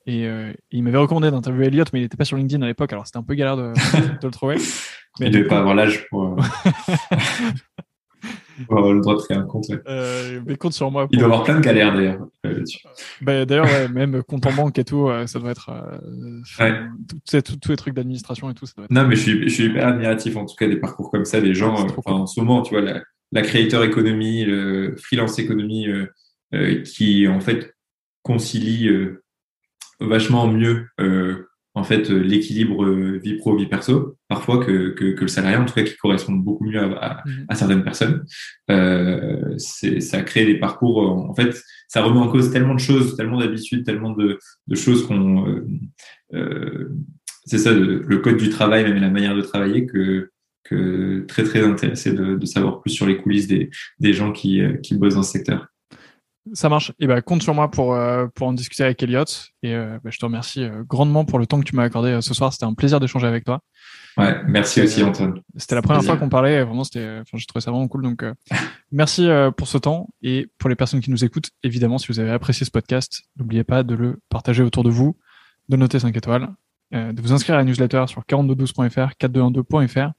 et, 0.05 0.27
euh, 0.27 0.53
il 0.71 0.83
m'avait 0.83 0.97
recommandé 0.97 1.31
d'interviewer 1.31 1.67
Elliot, 1.67 1.85
mais 1.93 1.99
il 1.99 2.03
n'était 2.03 2.17
pas 2.17 2.25
sur 2.25 2.37
LinkedIn 2.37 2.61
à 2.61 2.67
l'époque, 2.67 2.91
alors 2.93 3.05
c'était 3.05 3.17
un 3.17 3.23
peu 3.23 3.35
galère 3.35 3.57
de, 3.57 3.73
de 4.21 4.27
le 4.27 4.31
trouver. 4.31 4.57
Mais 5.19 5.27
il 5.27 5.31
devait 5.31 5.47
pas 5.47 5.57
avoir 5.57 5.73
l'âge 5.73 6.07
pour, 6.09 6.25
euh, 6.25 6.35
pour, 8.67 8.77
avoir 8.77 8.93
le 8.93 9.01
droit 9.01 9.15
de 9.15 9.21
créer 9.21 9.35
un 9.35 9.45
compte. 9.45 9.65
Euh, 9.87 10.41
mais 10.45 10.55
compte 10.57 10.73
sur 10.73 10.91
moi. 10.91 11.07
Il 11.09 11.17
doit 11.17 11.25
avoir 11.25 11.43
plein 11.43 11.55
de 11.55 11.61
galères 11.61 11.91
d'ailleurs. 11.91 12.27
Bah, 13.21 13.45
d'ailleurs, 13.45 13.65
ouais, 13.65 13.87
même 13.87 14.21
compte 14.21 14.45
en 14.45 14.53
banque 14.53 14.77
et 14.77 14.83
tout, 14.83 15.09
ça 15.25 15.39
doit 15.39 15.49
être. 15.49 15.71
Ouais. 16.59 16.81
Tous 17.25 17.71
les 17.71 17.77
trucs 17.77 17.95
d'administration 17.95 18.47
et 18.51 18.53
tout. 18.53 18.67
Ça 18.67 18.73
doit 18.77 18.85
être... 18.85 18.91
Non, 18.91 19.07
mais 19.07 19.15
je 19.15 19.21
suis, 19.21 19.49
je 19.49 19.53
suis 19.55 19.65
hyper 19.65 19.87
admiratif 19.87 20.37
en 20.37 20.45
tout 20.45 20.55
cas 20.55 20.67
des 20.67 20.77
parcours 20.77 21.09
comme 21.09 21.25
ça, 21.25 21.41
des 21.41 21.55
gens. 21.55 21.87
en 22.05 22.27
ce 22.27 22.39
moment, 22.39 22.61
tu 22.61 22.75
vois, 22.75 22.83
la, 22.83 23.01
la 23.31 23.41
creator 23.41 23.83
economy, 23.83 24.45
le 24.45 24.95
freelance 24.97 25.39
economy 25.39 25.87
euh, 25.87 26.07
qui 26.83 27.27
en 27.27 27.39
fait 27.39 27.73
concilie 28.27 28.89
euh, 28.89 29.23
vachement 29.99 30.47
mieux 30.51 30.87
euh, 30.99 31.47
en 31.73 31.83
fait 31.83 32.09
l'équilibre 32.09 32.85
vie 33.17 33.35
pro 33.37 33.55
vie 33.55 33.67
perso 33.67 34.17
parfois 34.27 34.63
que, 34.63 34.89
que, 34.89 35.13
que, 35.13 35.21
le 35.21 35.27
salariat 35.27 35.61
en 35.61 35.65
tout 35.65 35.73
cas 35.73 35.83
qui 35.83 35.95
correspond 35.95 36.33
beaucoup 36.33 36.65
mieux 36.65 36.79
à, 36.79 36.85
à, 36.97 37.23
mhm. 37.25 37.45
à 37.47 37.55
certaines 37.55 37.83
personnes 37.83 38.25
euh, 38.69 39.57
ça 39.57 40.21
crée 40.23 40.45
des 40.45 40.59
parcours 40.59 40.97
en 41.29 41.33
fait 41.33 41.55
ça 41.87 42.03
remet 42.03 42.19
en 42.19 42.29
cause 42.29 42.51
tellement 42.51 42.75
de 42.75 42.79
choses 42.79 43.15
tellement 43.15 43.39
d'habitudes 43.39 43.85
tellement 43.85 44.11
de, 44.11 44.39
de 44.67 44.75
choses 44.75 45.07
qu'on 45.07 45.63
euh, 46.33 46.89
c'est 47.45 47.59
ça 47.59 47.71
le 47.73 48.17
code 48.17 48.37
du 48.37 48.49
travail 48.49 48.83
même 48.83 49.01
la 49.01 49.09
manière 49.09 49.35
de 49.35 49.41
travailler 49.41 49.85
que 49.85 50.31
que 50.63 51.23
très 51.29 51.43
très 51.43 51.63
intéressé 51.63 52.11
de, 52.11 52.35
de 52.35 52.45
savoir 52.45 52.81
plus 52.81 52.91
sur 52.91 53.05
les 53.05 53.17
coulisses 53.17 53.47
des, 53.47 53.69
des 53.99 54.11
gens 54.11 54.33
qui, 54.33 54.61
qui 54.83 54.95
bossent 54.95 55.15
dans 55.15 55.23
ce 55.23 55.31
secteur 55.31 55.67
ça 56.53 56.69
marche. 56.69 56.91
Et 56.99 57.07
ben 57.07 57.21
compte 57.21 57.41
sur 57.43 57.53
moi 57.53 57.69
pour 57.69 57.93
euh, 57.93 58.27
pour 58.33 58.47
en 58.47 58.53
discuter 58.53 58.83
avec 58.83 59.01
Elliot. 59.01 59.25
Et 59.63 59.73
euh, 59.73 59.99
bah, 60.03 60.09
je 60.11 60.17
te 60.17 60.25
remercie 60.25 60.63
euh, 60.63 60.83
grandement 60.83 61.25
pour 61.25 61.39
le 61.39 61.45
temps 61.45 61.59
que 61.59 61.65
tu 61.65 61.75
m'as 61.75 61.83
accordé 61.83 62.19
ce 62.21 62.33
soir. 62.33 62.53
C'était 62.53 62.65
un 62.65 62.73
plaisir 62.73 62.99
d'échanger 62.99 63.27
avec 63.27 63.45
toi. 63.45 63.61
Ouais, 64.17 64.35
merci 64.47 64.81
aussi 64.81 65.03
Antoine. 65.03 65.41
C'était 65.55 65.75
la 65.75 65.81
première 65.81 66.03
fois 66.03 66.17
qu'on 66.17 66.29
parlait. 66.29 66.63
Vraiment, 66.63 66.83
c'était. 66.83 67.19
Enfin, 67.21 67.37
j'ai 67.37 67.45
trouvé 67.45 67.61
ça 67.61 67.71
vraiment 67.71 67.87
cool. 67.87 68.03
Donc, 68.03 68.25
merci 68.91 69.27
pour 69.57 69.67
ce 69.67 69.77
temps 69.77 70.09
et 70.21 70.47
pour 70.57 70.69
les 70.69 70.75
personnes 70.75 71.01
qui 71.01 71.11
nous 71.11 71.23
écoutent. 71.23 71.51
Évidemment, 71.63 71.97
si 71.97 72.07
vous 72.07 72.19
avez 72.19 72.31
apprécié 72.31 72.65
ce 72.65 72.71
podcast, 72.71 73.23
n'oubliez 73.37 73.63
pas 73.63 73.83
de 73.83 73.95
le 73.95 74.19
partager 74.29 74.63
autour 74.63 74.83
de 74.83 74.89
vous, 74.89 75.17
de 75.69 75.77
noter 75.77 75.99
5 75.99 76.17
étoiles, 76.17 76.49
de 76.91 77.21
vous 77.21 77.31
inscrire 77.31 77.55
à 77.55 77.59
la 77.59 77.63
newsletter 77.63 78.05
sur 78.07 78.23
4212.fr, 78.23 79.11
4212.fr. 79.19 80.13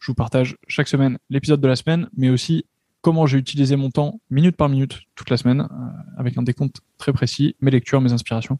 Je 0.00 0.06
vous 0.08 0.14
partage 0.14 0.56
chaque 0.66 0.88
semaine 0.88 1.18
l'épisode 1.30 1.60
de 1.60 1.68
la 1.68 1.76
semaine, 1.76 2.08
mais 2.16 2.30
aussi 2.30 2.64
comment 3.04 3.26
j'ai 3.26 3.36
utilisé 3.36 3.76
mon 3.76 3.90
temps 3.90 4.18
minute 4.30 4.56
par 4.56 4.70
minute 4.70 5.00
toute 5.14 5.28
la 5.28 5.36
semaine, 5.36 5.60
euh, 5.60 6.18
avec 6.18 6.38
un 6.38 6.42
décompte 6.42 6.78
très 6.96 7.12
précis, 7.12 7.54
mes 7.60 7.70
lectures, 7.70 8.00
mes 8.00 8.12
inspirations, 8.12 8.58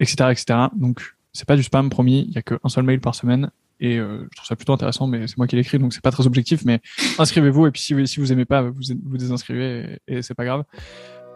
etc., 0.00 0.30
etc. 0.32 0.58
Donc 0.76 1.14
c'est 1.32 1.46
pas 1.46 1.54
du 1.54 1.62
spam 1.62 1.88
promis, 1.88 2.26
il 2.28 2.34
y 2.34 2.38
a 2.38 2.42
qu'un 2.42 2.68
seul 2.68 2.82
mail 2.82 3.00
par 3.00 3.14
semaine 3.14 3.50
et 3.78 3.98
euh, 3.98 4.26
je 4.32 4.36
trouve 4.36 4.46
ça 4.46 4.56
plutôt 4.56 4.72
intéressant, 4.72 5.06
mais 5.06 5.28
c'est 5.28 5.36
moi 5.36 5.46
qui 5.46 5.54
l'écris 5.54 5.78
donc 5.78 5.94
c'est 5.94 6.02
pas 6.02 6.10
très 6.10 6.26
objectif. 6.26 6.64
Mais 6.64 6.80
inscrivez-vous 7.18 7.68
et 7.68 7.70
puis 7.70 7.80
si 7.80 7.94
vous, 7.94 8.04
si 8.06 8.18
vous 8.18 8.32
aimez 8.32 8.44
pas, 8.44 8.62
vous 8.62 8.80
vous 9.04 9.16
désinscrivez 9.18 10.00
et, 10.08 10.16
et 10.16 10.22
c'est 10.22 10.34
pas 10.34 10.44
grave. 10.44 10.64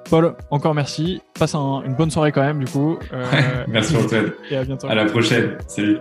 Paul, 0.08 0.34
encore 0.50 0.74
merci. 0.74 1.20
Passe 1.38 1.54
une 1.54 1.94
bonne 1.94 2.10
soirée 2.10 2.32
quand 2.32 2.42
même, 2.42 2.58
du 2.58 2.66
coup. 2.70 2.98
Euh, 3.12 3.64
merci 3.68 3.96
Antoine. 3.96 4.32
Et 4.50 4.56
à 4.56 4.64
bientôt. 4.64 4.88
À 4.88 4.94
la 4.94 5.04
prochaine. 5.04 5.58
Salut. 5.68 5.98